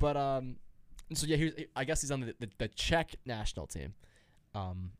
But 0.00 0.16
um, 0.16 0.56
so 1.12 1.26
yeah, 1.28 1.36
he 1.36 1.44
was, 1.44 1.52
I 1.76 1.84
guess 1.84 2.00
he's 2.00 2.10
on 2.10 2.22
the, 2.22 2.34
the, 2.40 2.48
the 2.58 2.66
Czech 2.68 3.14
national 3.24 3.68
team. 3.68 3.94
Um, 4.52 4.90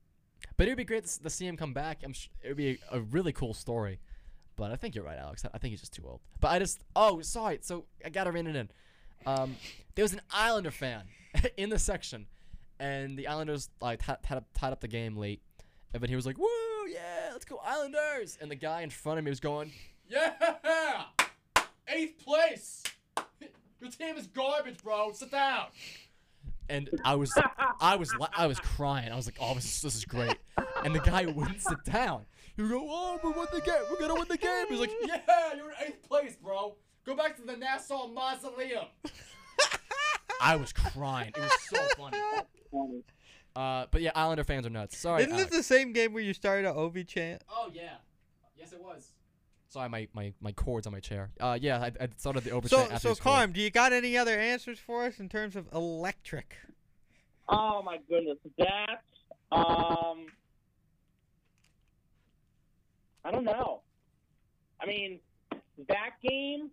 but 0.56 0.68
it 0.68 0.70
would 0.70 0.76
be 0.76 0.84
great 0.84 1.06
to, 1.06 1.22
to 1.24 1.30
see 1.30 1.48
him 1.48 1.56
come 1.56 1.72
back. 1.72 2.02
I'm 2.04 2.12
sh- 2.12 2.28
it 2.42 2.46
would 2.48 2.56
be 2.56 2.78
a, 2.92 2.98
a 2.98 3.00
really 3.00 3.32
cool 3.32 3.52
story. 3.54 3.98
But 4.56 4.70
I 4.70 4.76
think 4.76 4.94
you're 4.94 5.04
right, 5.04 5.18
Alex. 5.18 5.44
I, 5.52 5.58
think 5.58 5.72
he's 5.72 5.80
just 5.80 5.92
too 5.92 6.04
old. 6.06 6.20
But 6.40 6.52
I 6.52 6.58
just 6.58 6.84
oh 6.94 7.20
sorry. 7.22 7.58
So 7.62 7.86
I 8.04 8.10
gotta 8.10 8.30
rein 8.30 8.46
it 8.46 8.56
in. 8.56 8.68
Um, 9.26 9.56
there 9.94 10.04
was 10.04 10.12
an 10.12 10.20
Islander 10.32 10.70
fan 10.70 11.04
in 11.56 11.70
the 11.70 11.78
section, 11.78 12.26
and 12.78 13.18
the 13.18 13.26
Islanders 13.26 13.70
like 13.80 14.04
tied, 14.04 14.22
tied, 14.22 14.38
up, 14.38 14.44
tied 14.54 14.72
up 14.72 14.80
the 14.80 14.88
game 14.88 15.16
late, 15.16 15.40
and 15.92 16.02
then 16.02 16.08
he 16.08 16.16
was 16.16 16.26
like, 16.26 16.38
"Woo, 16.38 16.46
yeah, 16.88 17.30
let's 17.32 17.44
go 17.44 17.60
Islanders!" 17.64 18.38
And 18.40 18.50
the 18.50 18.56
guy 18.56 18.82
in 18.82 18.90
front 18.90 19.18
of 19.18 19.24
me 19.24 19.30
was 19.30 19.40
going, 19.40 19.72
"Yeah, 20.08 20.32
eighth 21.88 22.24
place." 22.24 22.82
Your 23.80 23.90
team 23.90 24.16
is 24.16 24.26
garbage, 24.28 24.82
bro. 24.82 25.12
Sit 25.12 25.30
down. 25.30 25.66
And 26.70 26.88
I 27.04 27.16
was, 27.16 27.30
I 27.80 27.96
was, 27.96 28.10
I 28.34 28.46
was 28.46 28.58
crying. 28.58 29.12
I 29.12 29.16
was 29.16 29.26
like, 29.26 29.36
"Oh, 29.40 29.54
this 29.54 29.64
is, 29.64 29.82
this 29.82 29.94
is 29.94 30.04
great." 30.04 30.38
And 30.84 30.94
the 30.94 31.00
guy 31.00 31.26
wouldn't 31.36 31.60
sit 31.60 31.84
down. 31.84 32.24
He 32.56 32.62
would 32.62 32.70
go, 32.70 32.86
"Oh, 32.88 33.20
we 33.22 33.30
won 33.30 33.46
the 33.52 33.60
game. 33.60 33.74
We're 33.90 33.98
gonna 33.98 34.14
win 34.14 34.28
the 34.28 34.38
game." 34.38 34.66
He's 34.68 34.80
like, 34.80 34.92
"Yeah, 35.04 35.54
you're 35.56 35.70
in 35.70 35.76
eighth 35.86 36.08
place, 36.08 36.36
bro. 36.36 36.76
Go 37.04 37.16
back 37.16 37.36
to 37.36 37.42
the 37.42 37.56
Nassau 37.56 38.06
Mausoleum." 38.08 38.86
I 40.40 40.56
was 40.56 40.72
crying. 40.72 41.32
It 41.36 41.40
was 41.40 41.52
so 41.70 41.82
funny. 41.96 42.18
Uh, 43.56 43.86
but 43.92 44.02
yeah, 44.02 44.10
Islander 44.16 44.42
fans 44.42 44.66
are 44.66 44.70
nuts. 44.70 44.98
Sorry. 44.98 45.22
Isn't 45.22 45.34
this 45.34 45.42
Alex. 45.42 45.56
the 45.58 45.62
same 45.62 45.92
game 45.92 46.12
where 46.12 46.24
you 46.24 46.34
started 46.34 46.68
an 46.68 46.74
Ovi 46.74 47.06
chant? 47.06 47.40
Oh 47.48 47.70
yeah, 47.72 47.98
yes 48.58 48.72
it 48.72 48.82
was. 48.82 49.12
Sorry, 49.68 49.88
my 49.88 50.08
my 50.12 50.32
my 50.40 50.50
cords 50.50 50.88
on 50.88 50.92
my 50.92 50.98
chair. 50.98 51.30
Uh, 51.40 51.56
yeah, 51.60 51.78
I, 51.78 52.04
I 52.04 52.08
started 52.16 52.42
the 52.42 52.50
over. 52.50 52.66
So, 52.68 52.80
after 52.80 52.98
so 52.98 53.08
you 53.10 53.14
scored. 53.14 53.34
Carm, 53.34 53.52
do 53.52 53.60
you 53.60 53.70
got 53.70 53.92
any 53.92 54.16
other 54.16 54.36
answers 54.38 54.78
for 54.80 55.04
us 55.04 55.20
in 55.20 55.28
terms 55.28 55.54
of 55.54 55.66
electric? 55.72 56.56
Oh, 57.48 57.82
my 57.82 57.98
goodness. 58.08 58.38
That, 58.58 59.02
um, 59.52 60.26
I 63.24 63.30
don't 63.30 63.44
know. 63.44 63.80
I 64.80 64.86
mean, 64.86 65.18
that 65.88 66.10
game, 66.22 66.70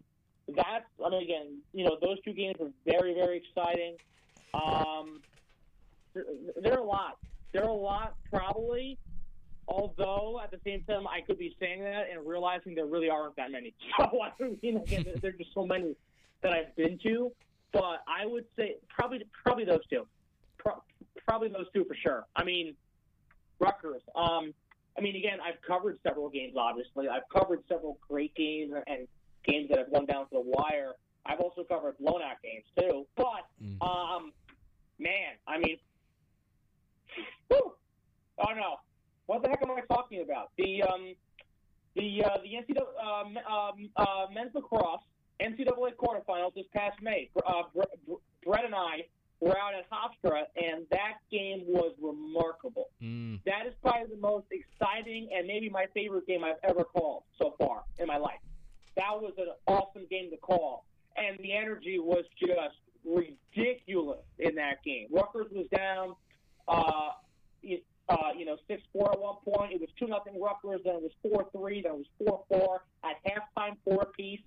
that's, 0.47 0.85
I 1.03 1.09
mean, 1.09 1.23
again, 1.23 1.57
you 1.73 1.85
know, 1.85 1.97
those 2.01 2.21
two 2.23 2.33
games 2.33 2.55
were 2.59 2.71
very, 2.85 3.13
very 3.13 3.37
exciting. 3.37 3.95
Um, 4.53 5.21
there, 6.13 6.73
are 6.73 6.79
a 6.79 6.83
lot. 6.83 7.17
There 7.53 7.63
are 7.63 7.69
a 7.69 7.73
lot, 7.73 8.15
probably. 8.29 8.97
Although 9.67 10.41
at 10.43 10.51
the 10.51 10.59
same 10.65 10.83
time, 10.83 11.07
I 11.07 11.21
could 11.21 11.37
be 11.37 11.55
saying 11.59 11.83
that 11.83 12.07
and 12.11 12.25
realizing 12.27 12.75
there 12.75 12.85
really 12.85 13.09
aren't 13.09 13.35
that 13.37 13.51
many. 13.51 13.73
So 13.97 14.21
I 14.21 14.31
mean, 14.61 14.77
again, 14.77 15.05
there 15.21 15.29
are 15.29 15.33
just 15.33 15.53
so 15.53 15.65
many 15.65 15.95
that 16.41 16.51
I've 16.51 16.75
been 16.75 16.99
to. 17.03 17.31
But 17.71 18.03
I 18.07 18.25
would 18.25 18.45
say 18.57 18.75
probably 18.89 19.23
probably 19.43 19.63
those 19.63 19.85
two. 19.89 20.05
Pro- 20.57 20.83
probably 21.25 21.47
those 21.47 21.67
two 21.73 21.85
for 21.85 21.95
sure. 21.95 22.25
I 22.35 22.43
mean, 22.43 22.75
Rutgers. 23.59 24.01
Um, 24.15 24.53
I 24.97 25.01
mean, 25.01 25.15
again, 25.15 25.39
I've 25.41 25.61
covered 25.65 25.99
several 26.03 26.29
games. 26.29 26.55
Obviously, 26.57 27.07
I've 27.07 27.27
covered 27.33 27.63
several 27.69 27.97
great 28.07 28.35
games 28.35 28.73
and 28.87 29.07
games 29.45 29.69
that 29.69 29.77
have 29.79 29.91
gone 29.91 30.05
down 30.05 30.25
to 30.25 30.29
the 30.33 30.41
wire. 30.43 30.93
I've 31.25 31.39
also 31.39 31.63
covered 31.63 31.97
blown 31.99 32.21
out 32.21 32.37
games 32.43 32.65
too. 32.77 33.05
But 33.15 33.45
Mm. 33.63 33.81
um, 33.81 34.33
man, 34.99 35.37
I 35.47 35.57
mean, 35.59 35.77
whew, 37.49 37.73
oh 38.39 38.53
no, 38.53 38.77
what 39.27 39.43
the 39.43 39.49
heck 39.49 39.61
am 39.61 39.71
I 39.71 39.81
talking 39.93 40.21
about? 40.21 40.51
The 40.57 40.83
um, 40.83 41.13
the 41.95 42.23
uh, 42.25 42.37
the 42.43 42.53
NCAA 42.53 43.03
um, 43.03 43.37
um, 43.37 43.89
uh, 43.95 44.25
men's 44.33 44.53
lacrosse 44.53 45.01
NCAA 45.41 45.95
quarterfinals 45.95 46.53
this 46.55 46.65
past 46.73 47.01
May. 47.01 47.29
Uh, 47.45 47.63
Bre- 47.73 47.81
Bre- 48.07 48.13
Brett 48.45 48.65
and 48.65 48.75
I 48.75 49.05
were 49.41 49.57
out 49.57 49.73
at 49.73 49.89
Hofstra, 49.89 50.43
and 50.55 50.85
that 50.91 51.15
game 51.31 51.63
was 51.67 51.93
remarkable. 51.99 52.89
Mm. 53.01 53.39
That 53.45 53.65
is 53.67 53.73
probably 53.81 54.15
the 54.15 54.21
most 54.21 54.45
exciting 54.51 55.29
and 55.35 55.47
maybe 55.47 55.67
my 55.67 55.85
favorite 55.93 56.27
game 56.27 56.43
I've 56.43 56.61
ever 56.63 56.83
called 56.83 57.23
so 57.41 57.55
far 57.57 57.81
in 57.97 58.05
my 58.05 58.17
life. 58.17 58.39
That 58.95 59.19
was 59.19 59.33
an 59.37 59.47
awesome 59.67 60.05
game 60.09 60.29
to 60.29 60.37
call, 60.37 60.85
and 61.17 61.39
the 61.39 61.53
energy 61.53 61.97
was 61.97 62.23
just 62.39 62.77
ridiculous 63.03 64.19
in 64.37 64.55
that 64.55 64.83
game. 64.85 65.07
Rutgers 65.11 65.47
was 65.51 65.65
down, 65.75 66.15
uh, 66.67 67.11
it, 67.63 67.83
uh, 68.09 68.29
you 68.37 68.45
know, 68.45 68.57
six 68.67 68.83
four 68.93 69.11
at 69.11 69.19
one 69.19 69.37
point. 69.43 69.73
It 69.73 69.81
was 69.81 69.89
two 69.97 70.07
nothing 70.07 70.39
Rutgers, 70.39 70.81
then 70.85 70.95
it 70.95 71.01
was 71.01 71.11
four 71.23 71.47
three, 71.51 71.81
then 71.81 71.93
it 71.93 71.97
was 71.97 72.05
four 72.19 72.43
four 72.47 72.83
at 73.03 73.15
halftime, 73.25 73.77
four 73.83 74.03
apiece. 74.03 74.41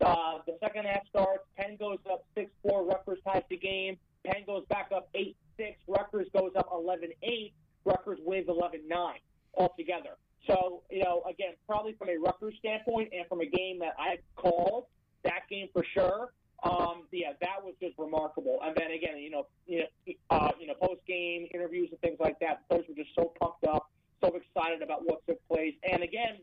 Uh, 0.00 0.38
the 0.46 0.56
second 0.60 0.84
half 0.84 1.06
starts, 1.08 1.42
Penn 1.58 1.76
goes 1.76 1.98
up 2.10 2.24
six 2.34 2.50
four. 2.62 2.86
Rutgers 2.86 3.18
ties 3.24 3.42
the 3.50 3.56
game. 3.56 3.98
Penn 4.24 4.44
goes 4.46 4.64
back 4.68 4.90
up 4.94 5.08
8 5.14 5.36
6. 5.56 5.78
Rutgers 5.86 6.28
goes 6.34 6.52
up 6.56 6.68
11 6.72 7.10
8. 7.22 7.52
Rutgers 7.84 8.18
wins 8.24 8.46
11 8.48 8.82
9 8.88 9.14
altogether. 9.56 10.16
So, 10.46 10.82
you 10.90 11.02
know, 11.02 11.22
again, 11.28 11.54
probably 11.66 11.94
from 11.94 12.08
a 12.08 12.16
Rutgers 12.16 12.54
standpoint 12.58 13.12
and 13.12 13.26
from 13.28 13.40
a 13.40 13.46
game 13.46 13.78
that 13.80 13.94
I 13.98 14.18
called, 14.36 14.86
that 15.24 15.42
game 15.50 15.68
for 15.72 15.84
sure. 15.94 16.32
Um, 16.62 17.04
yeah, 17.12 17.32
that 17.40 17.62
was 17.62 17.74
just 17.80 17.96
remarkable. 17.98 18.58
And 18.62 18.74
then 18.76 18.90
again, 18.90 19.18
you 19.18 19.30
know, 19.30 19.46
you 19.66 19.80
know, 19.80 20.14
uh, 20.30 20.50
you 20.58 20.66
know, 20.66 20.74
post 20.74 21.00
game 21.06 21.46
interviews 21.54 21.88
and 21.90 22.00
things 22.00 22.18
like 22.18 22.38
that. 22.40 22.62
Those 22.70 22.82
were 22.88 22.94
just 22.94 23.10
so 23.14 23.32
pumped 23.40 23.64
up, 23.64 23.90
so 24.22 24.34
excited 24.34 24.82
about 24.82 25.04
what 25.04 25.24
took 25.26 25.46
place. 25.48 25.74
And 25.88 26.02
again, 26.02 26.38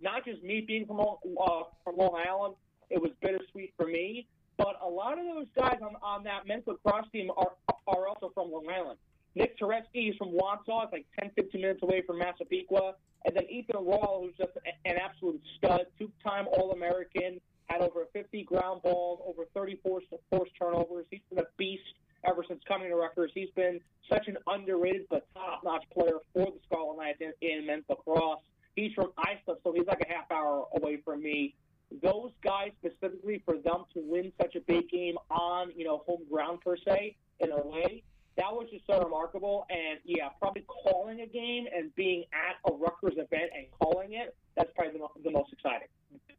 not 0.00 0.24
just 0.24 0.42
me 0.42 0.62
being 0.66 0.84
from 0.86 1.00
uh, 1.00 1.62
from 1.84 1.96
Long 1.96 2.22
Island, 2.28 2.54
it 2.90 3.00
was 3.00 3.12
bittersweet 3.22 3.72
for 3.76 3.86
me. 3.86 4.26
But 4.58 4.76
a 4.82 4.88
lot 4.88 5.18
of 5.18 5.24
those 5.26 5.46
guys 5.54 5.78
on, 5.82 5.96
on 6.02 6.24
that 6.24 6.46
men's 6.46 6.66
lacrosse 6.66 7.06
team 7.12 7.30
are 7.36 7.52
are 7.86 8.08
also 8.08 8.30
from 8.34 8.50
Long 8.50 8.66
Island. 8.68 8.98
Nick 9.34 9.58
Turetsky 9.58 10.10
is 10.10 10.16
from 10.16 10.30
Wausau. 10.30 10.84
It's 10.84 10.92
like 10.92 11.06
10, 11.20 11.30
15 11.36 11.60
minutes 11.60 11.80
away 11.82 12.02
from 12.06 12.18
Massapequa. 12.18 12.94
And 13.26 13.36
then 13.36 13.44
Ethan 13.50 13.84
Rall, 13.84 14.22
who's 14.24 14.36
just 14.36 14.56
an 14.84 14.96
absolute 14.96 15.42
stud, 15.56 15.82
two-time 15.98 16.46
All-American, 16.56 17.40
had 17.66 17.82
over 17.82 18.06
50 18.12 18.44
ground 18.44 18.82
balls, 18.82 19.20
over 19.26 19.44
30 19.52 19.80
forced, 19.82 20.06
forced 20.30 20.52
turnovers. 20.58 21.06
He's 21.10 21.20
been 21.28 21.40
a 21.40 21.48
beast 21.58 21.82
ever 22.24 22.44
since 22.48 22.60
coming 22.66 22.88
to 22.88 22.96
Rutgers. 22.96 23.30
He's 23.34 23.50
been 23.54 23.80
such 24.08 24.28
an 24.28 24.36
underrated 24.46 25.06
but 25.10 25.26
top-notch 25.34 25.84
player 25.92 26.18
for 26.32 26.46
the 26.46 26.58
Scarlet 26.66 26.96
Knights 26.96 27.20
in, 27.20 27.32
in 27.46 27.66
men's 27.66 27.84
lacrosse. 27.88 28.40
He's 28.74 28.92
from 28.92 29.12
Islip, 29.18 29.60
so 29.64 29.72
he's 29.72 29.86
like 29.86 30.00
a 30.08 30.12
half 30.12 30.30
hour 30.30 30.66
away 30.76 30.98
from 31.04 31.22
me. 31.22 31.54
Those 32.02 32.32
guys 32.42 32.72
specifically, 32.80 33.42
for 33.44 33.54
them 33.58 33.84
to 33.94 34.00
win 34.00 34.32
such 34.40 34.56
a 34.56 34.60
big 34.60 34.88
game 34.90 35.16
on, 35.30 35.72
you 35.76 35.84
know, 35.84 36.02
home 36.06 36.22
ground 36.30 36.60
per 36.60 36.76
se, 36.76 37.16
in 37.40 37.52
a 37.52 37.66
way, 37.66 38.02
that 38.36 38.52
was 38.52 38.68
just 38.70 38.86
so 38.86 39.00
remarkable. 39.02 39.66
And 39.70 40.00
yeah, 40.04 40.28
probably 40.40 40.62
calling 40.62 41.20
a 41.20 41.26
game 41.26 41.66
and 41.74 41.94
being 41.94 42.24
at 42.32 42.70
a 42.70 42.74
Rutgers 42.74 43.14
event 43.14 43.50
and 43.56 43.66
calling 43.78 44.14
it, 44.14 44.34
that's 44.56 44.70
probably 44.74 44.94
the, 44.94 44.98
mo- 44.98 45.12
the 45.22 45.30
most 45.30 45.52
exciting. 45.52 45.88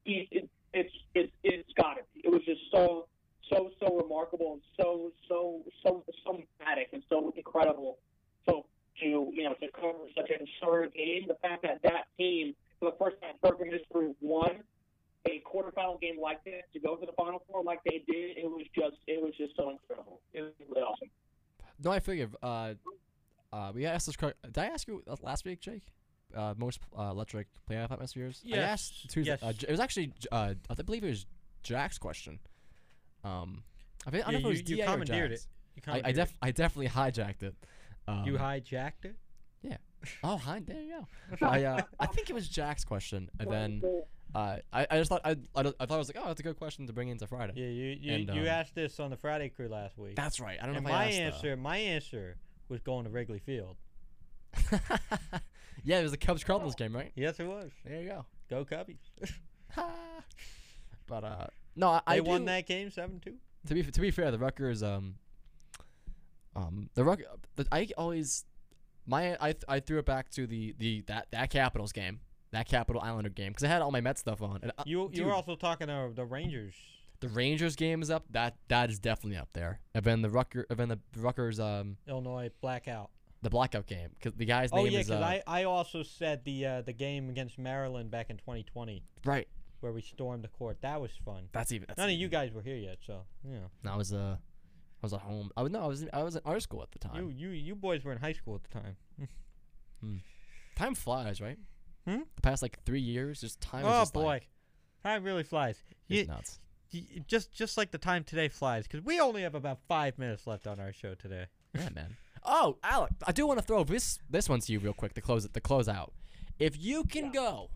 It, 0.06 0.28
it, 0.32 0.50
it's 0.74 0.94
it's 1.16 1.32
it's 1.44 1.74
got 1.74 1.96
to 1.96 2.02
be. 2.14 2.22
It 2.24 2.32
was 2.32 2.42
just 2.46 2.62
so 2.72 3.08
so 3.50 3.72
so 3.80 3.98
remarkable 3.98 4.54
and 4.54 4.62
so 4.80 5.12
so 5.28 5.62
so 5.84 6.04
so 6.26 6.42
dramatic 6.58 6.90
and 6.94 7.04
so 7.10 7.34
incredible. 7.36 7.98
So 8.46 8.66
to 9.02 9.06
you 9.34 9.44
know 9.44 9.54
to 9.54 9.68
cover 9.72 10.08
such 10.16 10.30
an 10.30 10.46
historic 10.46 10.94
game, 10.94 11.26
the 11.28 11.36
fact 11.36 11.64
that 11.64 11.82
that 11.84 12.08
team 12.18 12.56
for 12.80 12.92
the 12.92 12.98
first 12.98 13.20
time 13.22 13.32
in 13.32 13.40
program 13.40 13.72
history 13.72 14.14
won 14.22 14.62
a 15.26 15.42
quarterfinal 15.46 16.00
game 16.00 16.20
like 16.22 16.44
this 16.46 16.64
to 16.74 16.80
go 16.80 16.96
to 16.96 17.06
the 17.06 17.12
final 17.14 17.44
four 17.50 17.64
like 17.64 17.80
they 17.84 18.04
did, 18.08 18.38
it 18.38 18.46
was 18.46 18.66
just 18.76 18.98
it 19.08 19.22
was 19.22 19.34
just 19.38 19.56
so 19.56 19.70
incredible. 19.70 20.20
It 20.34 20.42
was 20.42 20.52
really 20.70 20.82
awesome. 20.82 21.10
No, 21.84 21.87
I 21.98 22.00
figured. 22.00 22.36
Uh, 22.42 22.74
uh, 23.52 23.72
we 23.74 23.86
asked 23.86 24.06
this. 24.06 24.16
que- 24.16 24.34
Did 24.44 24.58
I 24.58 24.68
ask 24.68 24.88
you 24.88 25.04
uh, 25.08 25.16
last 25.22 25.46
week, 25.46 25.60
Jake? 25.62 25.84
Uh, 26.36 26.54
most 26.58 26.80
uh, 26.98 27.04
electric 27.04 27.48
playoff 27.70 27.92
atmospheres. 27.92 28.42
I 28.46 28.50
Yes, 28.50 28.70
asked 28.70 29.10
Tuesday. 29.10 29.38
yes. 29.42 29.44
Uh, 29.44 29.54
it 29.68 29.72
was 29.72 29.80
actually. 29.80 30.14
Uh, 30.32 30.54
I 30.70 30.74
believe 30.84 31.04
it 31.04 31.10
was 31.10 31.26
Jack's 31.64 31.98
question. 31.98 32.40
Um, 33.24 33.64
I, 34.06 34.12
think, 34.12 34.28
I 34.28 34.32
don't 34.32 34.44
know 34.44 34.50
Yeah, 34.50 34.56
if 34.56 34.60
it 34.60 34.64
was 34.64 34.70
you, 34.70 34.76
you 34.78 34.84
DA 34.84 34.92
commandeered 34.92 35.32
it. 35.32 35.36
Jack's. 35.36 35.48
You 35.76 35.82
I, 35.86 35.92
I 35.92 36.00
commandeered 36.02 36.16
def 36.28 36.34
I 36.42 36.52
definitely 36.52 36.90
hijacked 36.90 37.44
it. 37.44 37.56
Um. 38.08 38.24
You 38.26 38.34
hijacked 38.34 39.06
it. 39.06 39.16
Yeah. 39.64 39.78
Oh, 40.24 40.38
hi, 40.38 40.62
there 40.66 40.80
you 40.82 41.04
go. 41.40 41.48
I 41.48 41.64
uh, 41.64 41.82
I 42.00 42.06
think 42.06 42.30
it 42.30 42.34
was 42.34 42.48
Jack's 42.48 42.84
question, 42.86 43.30
and 43.40 43.50
then 43.52 43.82
uh, 44.38 44.58
I, 44.72 44.86
I 44.92 44.98
just 45.00 45.10
thought 45.10 45.22
I, 45.26 45.32
I, 45.56 45.62
I 45.62 45.64
thought 45.64 45.92
I 45.92 45.98
was 45.98 46.14
like, 46.14 46.24
oh, 46.24 46.28
that's 46.28 46.40
a 46.40 46.44
good 46.44 46.58
question 46.58 46.86
to 46.86 46.94
bring 46.94 47.10
into 47.10 47.26
Friday. 47.26 47.54
Yeah, 47.56 47.70
you 47.70 47.98
you, 48.00 48.14
And, 48.14 48.36
you 48.36 48.42
um, 48.44 48.48
asked 48.48 48.76
this 48.76 49.00
on 49.00 49.10
the 49.10 49.18
Friday 49.18 49.50
crew 49.50 49.68
last 49.68 49.98
week. 49.98 50.16
That's 50.16 50.40
right. 50.40 50.60
I 50.62 50.68
don't 50.68 50.76
and 50.76 50.86
know 50.86 50.92
if 50.92 50.96
I 50.96 51.06
my 51.06 51.12
answer, 51.12 51.58
my 51.58 51.78
answer 51.78 52.38
was 52.70 52.80
going 52.82 53.06
to 53.06 53.10
Wrigley 53.10 53.40
Field. 53.40 53.78
yeah, 55.84 56.00
it 56.00 56.04
was 56.04 56.12
the 56.12 56.18
Cubs 56.18 56.44
Cardinals 56.44 56.76
game, 56.76 56.96
right? 56.96 57.12
Yes, 57.16 57.40
it 57.40 57.48
was. 57.48 57.72
There 57.84 58.00
you 58.00 58.10
go. 58.10 58.26
Go 58.48 58.64
Cubbies. 58.64 58.98
but 61.08 61.24
uh, 61.24 61.48
no, 61.76 61.90
I, 61.90 62.02
They 62.08 62.18
I 62.18 62.20
won 62.20 62.42
do- 62.42 62.46
that 62.46 62.68
game 62.68 62.92
seven 62.92 63.20
two. 63.20 63.34
to 63.66 63.74
be 63.74 63.82
to 63.82 64.02
be 64.02 64.12
fair, 64.12 64.30
the 64.30 64.38
Rutgers 64.38 64.84
um 64.84 65.16
um 66.56 66.92
the 66.94 67.04
Ruck 67.04 67.22
the, 67.56 67.66
I 67.72 67.88
always 67.98 68.46
my 69.08 69.36
I 69.42 69.54
th- 69.54 69.64
I 69.68 69.80
threw 69.80 69.98
it 69.98 70.06
back 70.06 70.30
to 70.32 70.46
the 70.46 70.76
the 70.78 71.02
that 71.08 71.28
that 71.32 71.50
Capitals 71.50 71.92
game 71.92 72.20
that 72.52 72.68
Capital 72.68 73.02
Islander 73.02 73.30
game 73.30 73.52
because 73.52 73.64
I 73.64 73.68
had 73.68 73.82
all 73.82 73.92
my 73.92 74.02
Met 74.02 74.18
stuff 74.18 74.42
on 74.42 74.60
and 74.62 74.72
uh, 74.78 74.84
You 74.86 75.04
you 75.04 75.10
dude, 75.10 75.26
were 75.26 75.34
also 75.34 75.56
talking 75.56 75.88
to 75.88 76.12
the 76.14 76.26
Rangers. 76.26 76.76
the 77.20 77.28
Rangers 77.30 77.76
game 77.76 78.02
is 78.02 78.10
up 78.10 78.26
that 78.32 78.56
that 78.70 78.90
is 78.90 79.00
definitely 79.00 79.38
up 79.38 79.50
there 79.54 79.80
and 79.94 80.04
then 80.04 80.22
the 80.22 80.30
Rucker 80.30 80.66
and 80.70 80.78
then 80.80 80.88
the 80.90 81.00
Rutgers 81.18 81.60
um 81.60 81.98
Illinois 82.08 82.50
blackout. 82.62 83.10
the 83.42 83.50
blackout 83.50 83.86
game 83.88 84.10
because 84.18 84.34
the 84.38 84.46
guy's 84.46 84.70
Oh 84.72 84.84
name 84.84 84.94
yeah, 84.94 85.00
is 85.00 85.08
because 85.08 85.22
uh, 85.22 85.26
I, 85.26 85.44
I 85.48 85.64
also 85.66 86.04
said 86.04 86.44
the 86.46 86.66
uh, 86.66 86.82
the 86.82 86.94
game 86.94 87.30
against 87.30 87.58
Maryland 87.60 88.12
back 88.12 88.30
in 88.30 88.38
2020 88.38 89.04
right 89.26 89.48
where 89.80 89.92
we 89.92 90.02
stormed 90.02 90.44
the 90.44 90.48
court. 90.48 90.78
That 90.82 91.00
was 91.02 91.12
fun. 91.24 91.50
that's 91.52 91.72
even 91.72 91.86
that's 91.88 91.98
None 92.00 92.10
of 92.10 92.16
you 92.16 92.28
guys 92.30 92.52
were 92.52 92.64
here 92.64 92.76
yet, 92.78 92.98
so 93.06 93.22
yeah. 93.44 93.60
I 93.92 93.96
was 93.96 94.12
uh 94.14 94.38
I 94.40 95.06
was 95.06 95.14
at 95.14 95.20
home 95.22 95.52
I 95.58 95.62
was 95.64 95.72
no 95.72 95.82
I 95.84 95.88
was 95.88 96.02
in, 96.02 96.10
I 96.14 96.24
was 96.24 96.36
in 96.36 96.42
art 96.46 96.62
school 96.64 96.82
at 96.82 96.92
the 96.92 97.00
time 97.00 97.16
You 97.16 97.30
you 97.30 97.50
you 97.50 97.76
boys 97.76 98.04
were 98.04 98.12
in 98.12 98.18
high 98.20 98.34
school 98.34 98.56
at 98.56 98.64
the 98.64 98.80
time. 98.80 98.98
time 100.76 100.96
flies 100.96 101.42
right 101.42 101.58
Hmm? 102.08 102.22
the 102.36 102.42
past 102.42 102.62
like 102.62 102.82
three 102.86 103.02
years 103.02 103.42
just 103.42 103.60
time 103.60 103.82
is 103.82 103.88
oh 103.88 104.02
just 104.02 104.14
boy, 104.14 104.24
like, 104.24 104.48
time 105.04 105.24
really 105.24 105.44
flies. 105.44 105.84
it's 106.10 106.22
You, 106.22 106.26
nuts 106.28 106.60
you- 106.92 107.20
just 107.28 107.52
just 107.52 107.78
like 107.78 107.92
the 107.92 107.98
time 107.98 108.24
today 108.24 108.48
flies, 108.48 108.88
because 108.88 109.04
we 109.04 109.20
only 109.20 109.42
have 109.42 109.56
about 109.56 109.80
five 109.90 110.18
minutes 110.18 110.48
left 110.48 110.68
on 110.68 110.80
our 110.80 110.94
show 110.94 111.16
today. 111.16 111.48
Yeah, 111.74 111.90
man. 111.94 112.16
Oh, 112.44 112.78
Alec, 112.82 113.12
I 113.28 113.32
do 113.34 113.46
want 113.46 113.60
to 113.60 113.66
throw 113.66 113.84
this 113.84 114.20
this 114.30 114.48
one 114.48 114.62
to 114.62 114.72
you 114.72 114.80
real 114.80 114.94
quick 114.94 115.14
to 115.16 115.22
close 115.22 115.44
it 115.44 115.54
to 115.54 115.60
close 115.60 115.90
out. 115.90 116.14
If 116.60 116.82
you 116.82 117.04
can 117.04 117.32
go 117.32 117.70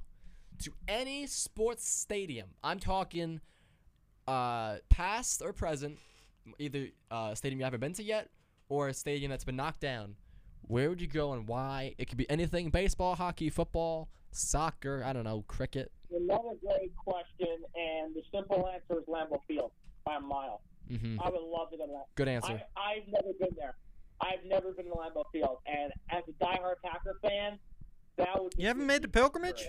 to 0.63 0.71
any 0.87 1.27
sports 1.27 1.87
stadium, 1.87 2.51
I'm 2.63 2.79
talking 2.79 3.41
uh 4.27 4.77
past 4.89 5.41
or 5.41 5.51
present, 5.51 5.97
either 6.57 6.87
uh 7.11 7.35
stadium 7.35 7.59
you 7.59 7.65
haven't 7.65 7.81
been 7.81 7.93
to 7.93 8.03
yet 8.03 8.29
or 8.69 8.87
a 8.87 8.93
stadium 8.93 9.29
that's 9.29 9.43
been 9.43 9.57
knocked 9.57 9.81
down, 9.81 10.15
where 10.61 10.87
would 10.89 11.01
you 11.01 11.07
go 11.07 11.33
and 11.33 11.47
why? 11.47 11.93
It 11.97 12.07
could 12.07 12.17
be 12.17 12.29
anything: 12.29 12.69
baseball, 12.69 13.15
hockey, 13.15 13.49
football, 13.49 14.09
soccer. 14.31 15.03
I 15.05 15.13
don't 15.13 15.23
know, 15.23 15.43
cricket. 15.47 15.91
Another 16.13 16.55
great 16.65 16.95
question, 16.95 17.47
and 17.75 18.13
the 18.15 18.21
simple 18.33 18.67
answer 18.67 18.99
is 19.01 19.05
Lambeau 19.07 19.39
Field 19.47 19.71
by 20.05 20.15
a 20.17 20.19
mile. 20.19 20.61
hmm 20.89 21.17
I 21.23 21.29
would 21.29 21.41
love 21.41 21.69
to 21.71 21.77
go 21.77 21.85
to 21.85 21.91
that. 21.93 22.05
Good 22.15 22.27
answer. 22.27 22.61
I, 22.75 22.95
I've 22.95 23.07
never 23.07 23.33
been 23.39 23.55
there. 23.57 23.75
I've 24.21 24.43
never 24.45 24.71
been 24.73 24.85
to 24.85 24.91
Lambeau 24.91 25.23
Field, 25.31 25.57
and 25.65 25.91
as 26.09 26.23
a 26.27 26.43
diehard 26.43 26.75
Packer 26.83 27.17
fan, 27.21 27.57
that 28.17 28.41
would. 28.41 28.53
You 28.57 28.67
haven't 28.67 28.85
made 28.85 29.01
the 29.03 29.07
pilgrimage? 29.07 29.67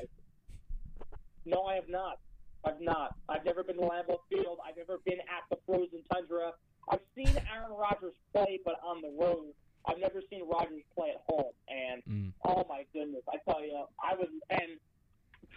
No, 1.45 1.63
I 1.65 1.75
have 1.77 1.89
not. 1.89 2.19
I've 2.65 2.81
not. 2.81 3.15
I've 3.29 3.45
never 3.45 3.63
been 3.65 3.77
to 3.77 3.83
Lambeau 3.83 4.19
Field. 4.31 4.59
I've 4.67 4.77
never 4.77 4.99
been 5.05 5.19
at 5.21 5.45
the 5.51 5.57
frozen 5.67 6.03
tundra. 6.13 6.53
I've 6.91 7.01
seen 7.17 7.29
Aaron 7.53 7.73
Rodgers 7.77 8.15
play, 8.35 8.59
but 8.65 8.75
on 8.85 9.01
the 9.01 9.13
road. 9.19 9.53
I've 9.87 9.99
never 9.99 10.21
seen 10.31 10.49
Rodgers 10.49 10.83
play 10.95 11.11
at 11.11 11.23
home, 11.27 11.53
and 11.69 12.03
Mm. 12.05 12.33
oh 12.45 12.65
my 12.69 12.85
goodness, 12.93 13.23
I 13.29 13.39
tell 13.51 13.65
you, 13.65 13.85
I 14.03 14.15
would. 14.15 14.29
And 14.51 14.79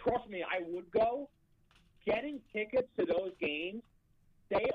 trust 0.02 0.28
me, 0.28 0.42
I 0.42 0.62
would 0.68 0.90
go. 0.90 1.28
Getting 2.04 2.40
tickets 2.52 2.88
to 2.98 3.04
those 3.04 3.32
games, 3.40 3.82
they, 4.48 4.68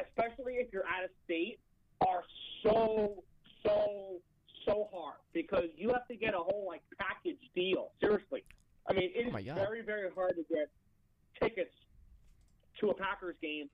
especially 0.00 0.54
if 0.54 0.72
you're 0.72 0.86
out 0.86 1.04
of 1.04 1.10
state, 1.24 1.58
are 2.06 2.24
so 2.62 3.22
so 3.62 4.20
so 4.64 4.88
hard 4.92 5.16
because 5.32 5.68
you 5.76 5.90
have 5.90 6.06
to 6.08 6.16
get 6.16 6.34
a 6.34 6.38
whole 6.38 6.64
like 6.66 6.82
package 6.98 7.38
deal. 7.54 7.90
Seriously, 8.00 8.42
I 8.88 8.92
mean 8.94 9.10
it 9.14 9.26
Oh 9.32 9.36
is 9.36 9.44
God. 9.46 9.54
very 9.56 9.82
very 9.82 10.10
hard 10.14 10.36
to 10.36 10.44
get 10.54 10.70
tickets 11.40 11.74
to 12.80 12.90
a 12.90 12.94
Packers 12.94 13.36
game 13.42 13.68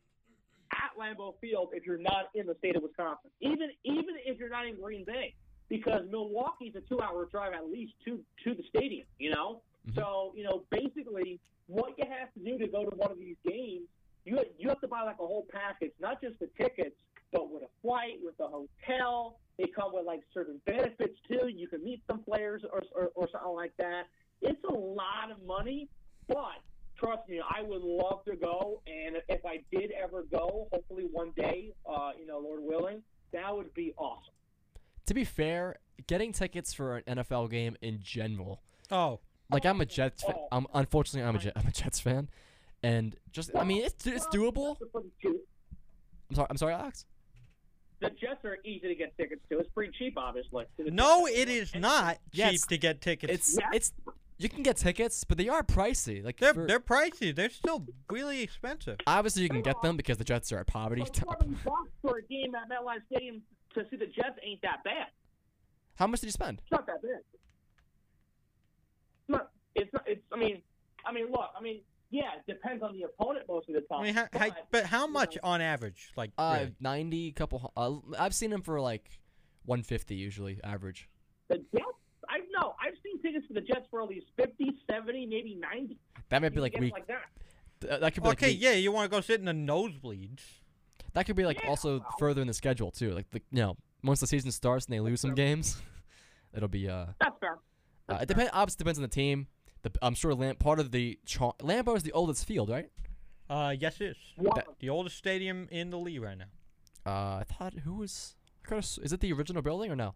at 0.79 0.97
Lambeau 0.99 1.35
Field 1.41 1.71
if 1.73 1.85
you're 1.85 1.99
not 1.99 2.31
in 2.35 2.47
the 2.47 2.55
state 2.59 2.77
of 2.77 2.83
Wisconsin. 2.83 3.31
Even 3.41 3.71
even 3.85 4.17
if 4.25 4.39
you're 4.39 4.49
not 4.49 4.67
in 4.67 4.81
Green 4.81 5.05
Bay, 5.05 5.35
because 5.69 6.03
Milwaukee's 6.11 6.75
a 6.77 6.81
two-hour 6.83 7.27
drive 7.27 7.53
at 7.53 7.69
least 7.71 7.93
to 8.05 8.21
to 8.45 8.55
the 8.55 8.63
stadium. 8.69 9.07
You 9.19 9.31
know, 9.33 9.63
Mhm. 9.89 9.95
so 9.95 10.33
you 10.37 10.45
know 10.45 10.65
basically 10.71 11.41
what 11.67 11.99
you 11.99 12.05
have 12.09 12.33
to 12.35 12.41
do 12.41 12.59
to 12.59 12.67
go 12.67 12.85
to 12.89 12.97
one 12.97 13.11
of 13.11 13.19
these 13.19 13.37
games, 13.47 13.89
you 14.25 14.39
you 14.59 14.69
have 14.69 14.81
to 14.81 14.89
buy 14.89 15.03
like 15.03 15.19
a 15.21 15.27
whole 15.27 15.47
package, 15.53 15.93
not 16.01 16.21
just 16.21 16.39
the 16.39 16.49
tickets, 16.59 16.97
but 17.33 17.51
with 17.51 17.63
a 17.63 17.69
flight, 17.83 18.19
with 18.23 18.37
the 18.39 18.47
hotel. 18.47 19.39
They 19.59 19.67
come 19.67 19.93
with 19.93 20.07
like 20.07 20.23
certain 20.33 20.61
benefits 20.67 21.19
too. 21.29 21.49
You 21.49 21.67
can 21.69 21.83
meet 21.85 22.03
some 22.07 22.23
players 22.23 22.63
or 22.73 22.83
or, 22.95 23.11
or 23.15 23.29
something 23.31 23.55
like 23.55 23.77
that. 23.79 24.05
It's 24.41 24.63
a 24.65 24.73
lot 24.73 25.31
of 25.33 25.43
money, 25.45 25.89
but 26.29 26.63
trust 26.99 27.29
me, 27.29 27.41
I 27.41 27.63
would 27.63 27.83
love 27.83 28.25
to 28.27 28.37
go. 28.37 28.83
And 28.87 29.17
if 29.29 29.45
I 29.45 29.63
did 29.71 29.93
ever 29.93 30.25
go, 30.31 30.69
hopefully 30.73 31.07
one 31.11 31.33
day, 31.37 31.73
uh, 31.89 32.11
you 32.19 32.27
know, 32.27 32.39
Lord 32.39 32.61
willing, 32.63 33.03
that 33.33 33.55
would 33.55 33.73
be 33.75 33.95
awesome. 33.97 34.33
To 35.07 35.15
be 35.15 35.25
fair, 35.25 35.77
getting 36.07 36.33
tickets 36.33 36.73
for 36.75 36.97
an 36.99 37.17
NFL 37.19 37.51
game 37.51 37.77
in 37.83 38.01
general 38.03 38.63
Oh, 38.91 39.21
like 39.51 39.65
I'm 39.67 39.81
a 39.81 39.87
Jets. 39.87 40.23
Fa- 40.23 40.35
Oh. 40.37 40.49
I'm 40.53 40.67
unfortunately 40.75 41.29
I'm 41.29 41.37
a 41.37 41.39
Jet, 41.39 41.53
I'm 41.57 41.67
a 41.67 41.71
Jets 41.73 42.01
fan, 42.01 42.29
and 42.83 43.17
just 43.33 43.51
I 43.55 43.65
mean 43.65 43.85
it's 43.85 44.07
it's 44.07 44.27
doable. 44.29 44.77
For 44.93 45.01
the 45.03 45.11
two- 45.23 45.41
I'm 46.31 46.37
sorry. 46.37 46.47
I'm 46.51 46.57
sorry, 46.59 46.75
Alex. 46.75 47.07
the 48.01 48.11
Jets 48.11 48.45
are 48.45 48.59
easy 48.65 48.87
to 48.89 48.95
get 48.95 49.17
tickets 49.17 49.41
to. 49.51 49.59
It's 49.59 49.69
pretty 49.71 49.93
cheap, 49.99 50.15
obviously. 50.17 50.65
No, 50.79 51.27
it 51.27 51.49
is 51.49 51.75
not 51.75 52.19
cheap 52.33 52.45
it's- 52.45 52.67
to 52.67 52.79
get 52.79 53.01
tickets. 53.01 53.33
It's 53.33 53.59
Yeah. 53.59 53.69
it's 53.75 53.93
you 54.39 54.49
can 54.49 54.63
get 54.63 54.77
tickets, 54.77 55.25
but 55.25 55.37
they 55.39 55.49
are 55.49 55.63
pricey. 55.63 56.25
Like 56.25 56.39
they're 56.39 56.55
for- 56.55 56.67
they're 56.67 56.81
pricey. 56.81 57.35
They're 57.35 57.51
still 57.51 57.85
really 58.11 58.43
expensive. 58.43 58.97
obviously 59.07 59.43
you 59.43 59.49
can 59.49 59.63
get 59.63 59.81
them 59.83 59.97
because 59.97 60.17
the 60.19 60.25
Jets 60.25 60.53
are 60.53 60.59
at 60.59 60.67
poverty. 60.67 61.03
But 61.03 61.15
Twenty 61.15 61.57
bucks 61.65 61.91
for 62.03 62.19
a 62.19 62.23
game 62.23 62.55
at 62.55 62.69
MetLife 62.71 63.03
Stadium 63.11 63.43
to 63.75 63.85
see 63.91 63.97
the 63.97 64.07
Jets 64.07 64.39
ain't 64.43 64.63
that 64.63 64.83
bad. 64.85 65.09
How 65.97 66.07
much 66.07 66.21
did 66.21 66.27
you 66.27 66.33
spend? 66.33 66.61
It's 66.63 66.71
not 66.71 66.87
that 66.87 67.03
bad. 67.03 67.21
It's 69.21 69.29
not. 69.29 69.51
It's 69.75 69.93
not. 69.93 70.05
It's. 70.07 70.23
I 70.33 70.37
mean. 70.39 70.63
I 71.05 71.13
mean, 71.13 71.27
look. 71.31 71.51
I 71.59 71.63
mean, 71.63 71.81
yeah. 72.11 72.31
It 72.47 72.53
depends 72.53 72.83
on 72.83 72.93
the 72.93 73.03
opponent 73.05 73.47
most 73.49 73.69
of 73.69 73.75
the 73.75 73.81
time. 73.83 74.01
I 74.01 74.03
mean, 74.05 74.15
how, 74.15 74.29
but, 74.33 74.41
how, 74.41 74.51
but 74.71 74.85
how 74.87 75.07
you 75.07 75.13
much 75.13 75.35
know, 75.37 75.41
on 75.51 75.61
average? 75.61 76.13
Like, 76.17 76.31
Uh, 76.39 76.57
really? 76.61 76.75
ninety 76.81 77.33
couple. 77.33 77.73
Uh, 77.77 77.97
I've 78.19 78.35
seen 78.35 78.51
them 78.51 78.63
for 78.63 78.81
like 78.81 79.19
one 79.65 79.83
fifty 79.83 80.15
usually 80.15 80.61
average. 80.63 81.09
the 81.49 81.57
Jets. 81.75 81.85
I 82.59 82.61
know. 82.61 82.75
I've 82.81 82.95
seen 83.03 83.21
tickets 83.23 83.47
for 83.47 83.55
the 83.55 83.61
Jets 83.61 83.87
for 83.91 84.03
at 84.03 84.09
least 84.09 84.27
50, 84.37 84.75
70, 84.91 85.27
maybe 85.27 85.55
ninety. 85.55 85.97
That 86.29 86.43
might 86.43 86.55
be 86.55 86.61
like 86.61 86.73
can 86.73 86.83
week. 86.83 86.93
like 86.93 87.07
that. 87.07 87.23
th- 87.81 88.01
That 88.01 88.15
could 88.15 88.23
be 88.23 88.29
like 88.29 88.39
okay, 88.43 88.53
week- 88.53 88.61
yeah, 88.63 88.73
you 88.73 88.93
want 88.93 89.11
to 89.11 89.17
go 89.17 89.21
sit 89.21 89.39
in 89.41 89.47
the 89.47 89.53
nosebleeds. 89.53 90.41
That 91.15 91.25
could 91.27 91.37
be 91.37 91.45
like 91.47 91.61
Yeah, 91.63 91.69
also 91.71 92.01
well. 92.01 92.15
further 92.19 92.41
in 92.43 92.47
the 92.49 92.55
schedule 92.55 92.91
too. 92.91 93.13
Like 93.13 93.31
the 93.31 93.41
you 93.51 93.63
know 93.63 93.77
once 94.05 94.21
the 94.21 94.27
season 94.27 94.51
starts 94.53 94.87
and 94.87 94.95
they 94.95 95.01
lose 95.01 95.21
some 95.21 95.35
games, 95.35 95.81
it'll 96.55 96.69
be 96.69 96.89
uh. 96.89 97.07
That's 97.21 97.37
fair. 97.41 97.59
uh 98.09 98.19
it 98.23 98.29
depends. 98.29 98.51
Obviously 98.53 98.79
depends 98.79 98.99
on 98.99 99.03
the 99.03 99.09
team. 99.09 99.47
The, 99.83 99.93
I'm 100.03 100.15
sure 100.15 100.35
Lam- 100.35 100.57
part 100.57 100.81
of 100.81 100.91
the 100.91 101.19
char- 101.25 101.55
Lambeau 101.61 101.97
is 101.97 102.03
the 102.03 102.13
oldest 102.13 102.45
field, 102.47 102.69
right? 102.69 102.91
Uh, 103.49 103.75
yes, 103.79 104.01
it 104.01 104.09
is. 104.11 104.17
One 104.37 104.53
That- 104.57 104.67
The 104.81 104.91
oldest 104.91 105.17
stadium 105.17 105.69
in 105.71 105.91
the 105.91 105.99
league 105.99 106.21
right 106.21 106.37
now. 106.37 106.45
Uh, 107.07 107.39
I 107.39 107.45
thought 107.45 107.73
who 107.85 107.95
was? 107.95 108.35
I 108.65 108.69
could've 108.69 108.85
s- 108.85 108.99
Is 108.99 109.13
it 109.13 109.21
the 109.21 109.33
original 109.33 109.63
building 109.63 109.91
or 109.91 109.97
no? 109.97 110.15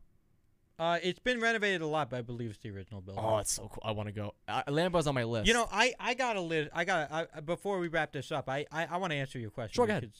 Uh, 0.83 0.99
it's 1.01 1.20
been 1.20 1.41
renovated 1.41 1.80
a 1.80 1.87
lot, 1.87 2.11
but 2.11 2.16
I 2.16 2.22
believe 2.22 2.51
it's 2.51 2.59
the 2.59 2.70
original 2.70 3.01
building. 3.01 3.22
Oh, 3.24 3.39
it's 3.39 3.53
so 3.53 3.68
cool. 3.68 3.83
I 3.85 3.93
want 3.93 4.09
to 4.09 4.12
go. 4.12 4.35
Uh, 4.49 4.64
Lambeau's 4.66 5.07
on 5.07 5.14
my 5.14 5.22
list. 5.22 5.47
You 5.47 5.55
know, 5.55 5.68
I, 5.70 5.95
I 6.01 6.14
got 6.14 6.35
a 6.35 6.41
list. 6.41 6.70
I 6.74 6.85
got 6.85 7.12
I, 7.12 7.41
before 7.41 7.78
we 7.78 7.87
wrap 7.87 8.11
this 8.11 8.33
up. 8.33 8.49
I 8.49 8.66
I, 8.72 8.87
I 8.87 8.97
want 8.97 9.12
to 9.12 9.16
answer 9.16 9.39
your 9.39 9.51
question. 9.51 9.74
Sure, 9.74 9.87
go 9.87 9.93
ahead. 9.93 10.11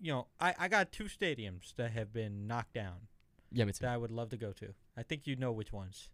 You 0.00 0.12
know, 0.12 0.26
I, 0.38 0.54
I 0.56 0.68
got 0.68 0.92
two 0.92 1.06
stadiums 1.06 1.74
that 1.74 1.90
have 1.90 2.12
been 2.12 2.46
knocked 2.46 2.74
down 2.74 3.08
yeah, 3.50 3.64
me 3.64 3.72
too. 3.72 3.78
that 3.80 3.92
I 3.92 3.96
would 3.96 4.12
love 4.12 4.28
to 4.28 4.36
go 4.36 4.52
to. 4.52 4.72
I 4.96 5.02
think 5.02 5.26
you 5.26 5.34
know 5.34 5.50
which 5.50 5.72
ones. 5.72 6.10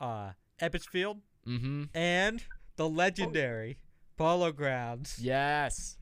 Uh, 0.00 0.30
Ebbets 0.58 0.88
Field 0.88 1.18
Mm-hmm. 1.46 1.84
and 1.94 2.42
the 2.76 2.88
legendary 2.88 3.76
Polo 4.16 4.50
Grounds. 4.50 5.18
Yes, 5.20 5.98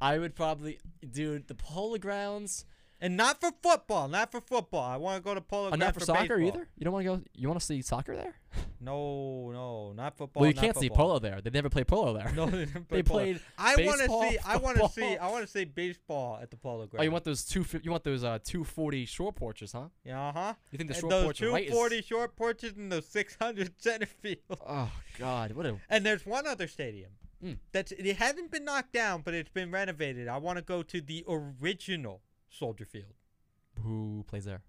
I 0.00 0.18
would 0.18 0.36
probably, 0.36 0.78
dude. 1.10 1.48
The 1.48 1.56
Polo 1.56 1.98
Grounds. 1.98 2.64
And 3.02 3.16
not 3.16 3.40
for 3.40 3.50
football, 3.62 4.08
not 4.08 4.30
for 4.30 4.40
football. 4.42 4.82
I 4.84 4.96
want 4.98 5.16
to 5.16 5.22
go 5.22 5.34
to 5.34 5.40
Polo 5.40 5.68
Uh, 5.68 5.70
Grounds 5.70 5.80
not 5.80 5.94
for, 5.94 6.00
soccer 6.00 6.36
baseball. 6.36 6.40
either. 6.60 6.68
You 6.76 6.84
don't 6.84 6.92
want 6.92 7.06
to 7.06 7.16
go. 7.16 7.22
You 7.34 7.48
want 7.48 7.58
to 7.58 7.64
see 7.66 7.80
soccer 7.82 8.14
there? 8.16 8.34
No, 8.82 9.50
no, 9.52 9.92
not 9.92 10.16
football. 10.16 10.40
well, 10.40 10.48
you 10.48 10.54
not 10.54 10.64
can't 10.64 10.76
see 10.76 10.88
polo 10.88 11.18
there. 11.18 11.40
They 11.42 11.50
never 11.50 11.68
play 11.68 11.84
polo 11.84 12.14
there. 12.14 12.32
No, 12.34 12.46
they, 12.46 12.64
didn't 12.64 12.88
They 12.88 13.02
play 13.02 13.02
polo. 13.02 13.20
played 13.20 13.40
I 13.58 13.76
want 13.76 14.00
to 14.00 14.06
see. 14.08 14.38
I 14.38 14.56
want 14.56 14.78
to 14.78 14.88
see. 14.88 15.16
I 15.18 15.30
want 15.30 15.44
to 15.44 15.50
see 15.52 15.64
baseball 15.66 16.38
at 16.40 16.50
the 16.50 16.56
Polo 16.56 16.86
ground. 16.86 17.00
Oh, 17.00 17.04
you 17.04 17.10
want 17.10 17.24
those 17.24 17.44
two? 17.44 17.64
You 17.82 17.90
want 17.90 18.04
those 18.04 18.24
uh 18.24 18.38
two 18.42 18.64
forty 18.64 19.04
short 19.04 19.36
porches, 19.36 19.72
huh? 19.72 19.88
Yeah, 20.02 20.28
uh 20.28 20.32
huh. 20.32 20.54
You 20.72 20.78
think 20.78 20.88
the 20.88 20.94
And 20.94 21.00
short 21.02 21.10
those 21.10 21.24
porch 21.24 21.38
two 21.38 21.56
is? 21.56 22.04
short 22.06 22.36
porches 22.36 22.72
and 22.76 22.90
those 22.90 23.06
six 23.06 23.36
hundred 23.40 23.72
center 23.82 24.06
field. 24.06 24.38
Oh 24.66 24.90
God, 25.18 25.52
what 25.52 25.66
a 25.66 25.76
And 25.90 26.04
there's 26.06 26.24
one 26.26 26.46
other 26.46 26.66
stadium 26.66 27.10
Mm. 27.44 27.56
that's 27.72 27.90
it 27.92 28.16
hasn't 28.16 28.50
been 28.50 28.64
knocked 28.66 28.92
down, 28.92 29.22
but 29.22 29.32
it's 29.34 29.48
been 29.50 29.70
renovated. 29.70 30.26
I 30.28 30.36
want 30.38 30.58
to 30.58 30.62
go 30.62 30.82
to 30.82 31.00
the 31.00 31.24
original 31.28 32.20
Soldier 32.50 32.84
Field, 32.84 33.14
who 33.82 34.24
plays 34.28 34.44
there? 34.44 34.62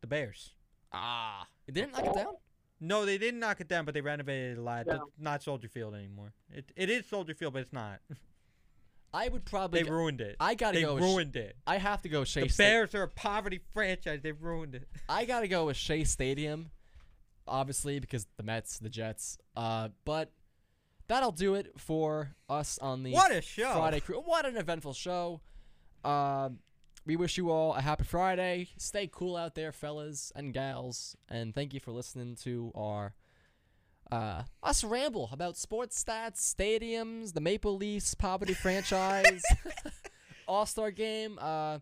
the 0.00 0.06
Bears. 0.06 0.52
Ah, 0.92 1.46
they 1.66 1.72
didn't 1.72 1.92
knock 1.92 2.04
it 2.06 2.14
down. 2.14 2.34
No, 2.80 3.06
they 3.06 3.16
didn't 3.16 3.38
knock 3.38 3.60
it 3.60 3.68
down, 3.68 3.84
but 3.84 3.94
they 3.94 4.00
renovated 4.00 4.58
it 4.58 4.60
a 4.60 4.62
lot. 4.62 4.86
No. 4.86 4.94
It's 4.94 5.02
not 5.18 5.42
Soldier 5.42 5.68
Field 5.68 5.94
anymore. 5.94 6.32
It 6.52 6.72
it 6.76 6.90
is 6.90 7.06
Soldier 7.06 7.34
Field, 7.34 7.52
but 7.52 7.62
it's 7.62 7.72
not. 7.72 8.00
I 9.14 9.28
would 9.28 9.44
probably. 9.44 9.82
They 9.82 9.88
go- 9.88 9.94
ruined 9.94 10.20
it. 10.20 10.36
I 10.40 10.54
gotta 10.54 10.78
they 10.78 10.82
go. 10.84 10.94
With 10.94 11.04
Sh- 11.04 11.06
ruined 11.06 11.36
it. 11.36 11.56
I 11.66 11.76
have 11.78 12.02
to 12.02 12.08
go 12.08 12.24
Shea. 12.24 12.42
The 12.42 12.48
Sta- 12.48 12.62
Bears 12.64 12.94
are 12.94 13.02
a 13.04 13.08
poverty 13.08 13.60
franchise. 13.72 14.20
They 14.22 14.32
ruined 14.32 14.74
it. 14.74 14.88
I 15.08 15.24
gotta 15.24 15.46
go 15.48 15.66
with 15.66 15.76
Shea 15.76 16.02
Stadium, 16.04 16.70
obviously 17.46 18.00
because 18.00 18.26
the 18.36 18.42
Mets, 18.42 18.78
the 18.78 18.88
Jets. 18.88 19.38
Uh, 19.54 19.90
but 20.04 20.32
that'll 21.08 21.30
do 21.32 21.54
it 21.54 21.78
for 21.78 22.34
us 22.48 22.78
on 22.78 23.02
the 23.04 23.12
What 23.12 23.30
a 23.30 23.40
show! 23.42 23.72
Friday 23.74 24.00
crew. 24.00 24.16
What 24.24 24.46
an 24.46 24.56
eventful 24.56 24.94
show. 24.94 25.40
Um, 26.04 26.58
we 27.04 27.16
wish 27.16 27.36
you 27.36 27.50
all 27.50 27.74
a 27.74 27.80
happy 27.80 28.04
Friday. 28.04 28.68
Stay 28.76 29.08
cool 29.10 29.36
out 29.36 29.54
there, 29.54 29.72
fellas 29.72 30.32
and 30.36 30.52
gals, 30.52 31.16
and 31.28 31.54
thank 31.54 31.74
you 31.74 31.80
for 31.80 31.90
listening 31.90 32.36
to 32.42 32.72
our 32.74 33.14
uh, 34.10 34.42
us 34.62 34.84
ramble 34.84 35.30
about 35.32 35.56
sports 35.56 36.02
stats, 36.02 36.36
stadiums, 36.36 37.32
the 37.32 37.40
Maple 37.40 37.76
Leafs 37.76 38.14
poverty 38.14 38.52
franchise, 38.52 39.42
All 40.46 40.66
Star 40.66 40.90
game. 40.90 41.38
Uh, 41.40 41.78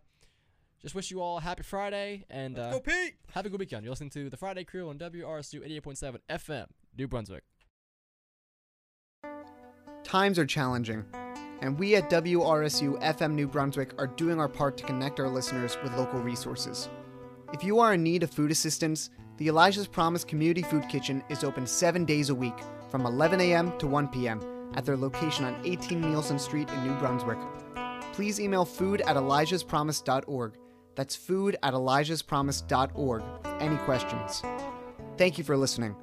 just 0.81 0.95
wish 0.95 1.11
you 1.11 1.21
all 1.21 1.37
a 1.37 1.41
happy 1.41 1.61
Friday 1.61 2.25
and 2.29 2.57
uh, 2.57 2.71
Go 2.71 2.79
Pete! 2.79 3.13
have 3.33 3.45
a 3.45 3.49
good 3.49 3.59
weekend. 3.59 3.83
You're 3.83 3.91
listening 3.91 4.09
to 4.11 4.29
the 4.29 4.37
Friday 4.37 4.63
Crew 4.63 4.89
on 4.89 4.97
WRSU 4.97 5.61
88.7 5.83 6.17
FM, 6.29 6.65
New 6.97 7.07
Brunswick. 7.07 7.43
Times 10.03 10.39
are 10.39 10.45
challenging, 10.45 11.05
and 11.61 11.77
we 11.77 11.95
at 11.95 12.09
WRSU 12.09 13.01
FM 13.01 13.33
New 13.33 13.47
Brunswick 13.47 13.93
are 13.97 14.07
doing 14.07 14.39
our 14.39 14.49
part 14.49 14.77
to 14.77 14.83
connect 14.83 15.19
our 15.19 15.29
listeners 15.29 15.77
with 15.83 15.95
local 15.95 16.19
resources. 16.19 16.89
If 17.53 17.63
you 17.63 17.79
are 17.79 17.93
in 17.93 18.03
need 18.03 18.23
of 18.23 18.31
food 18.31 18.51
assistance, 18.51 19.11
the 19.37 19.47
Elijah's 19.47 19.87
Promise 19.87 20.23
Community 20.23 20.61
Food 20.61 20.87
Kitchen 20.89 21.23
is 21.29 21.43
open 21.43 21.65
seven 21.65 22.05
days 22.05 22.29
a 22.29 22.35
week 22.35 22.57
from 22.89 23.05
11 23.05 23.39
a.m. 23.41 23.77
to 23.77 23.87
1 23.87 24.07
p.m. 24.09 24.41
at 24.75 24.85
their 24.85 24.97
location 24.97 25.45
on 25.45 25.59
18 25.65 26.01
Neilson 26.01 26.39
Street 26.39 26.69
in 26.69 26.83
New 26.83 26.93
Brunswick. 26.95 27.39
Please 28.13 28.39
email 28.39 28.65
food 28.65 29.01
at 29.01 29.15
elijahspromise.org. 29.15 30.57
That's 30.95 31.15
food 31.15 31.57
at 31.63 31.73
elijahspromise.org. 31.73 33.23
Any 33.59 33.77
questions? 33.77 34.41
Thank 35.17 35.37
you 35.37 35.43
for 35.43 35.55
listening. 35.55 35.95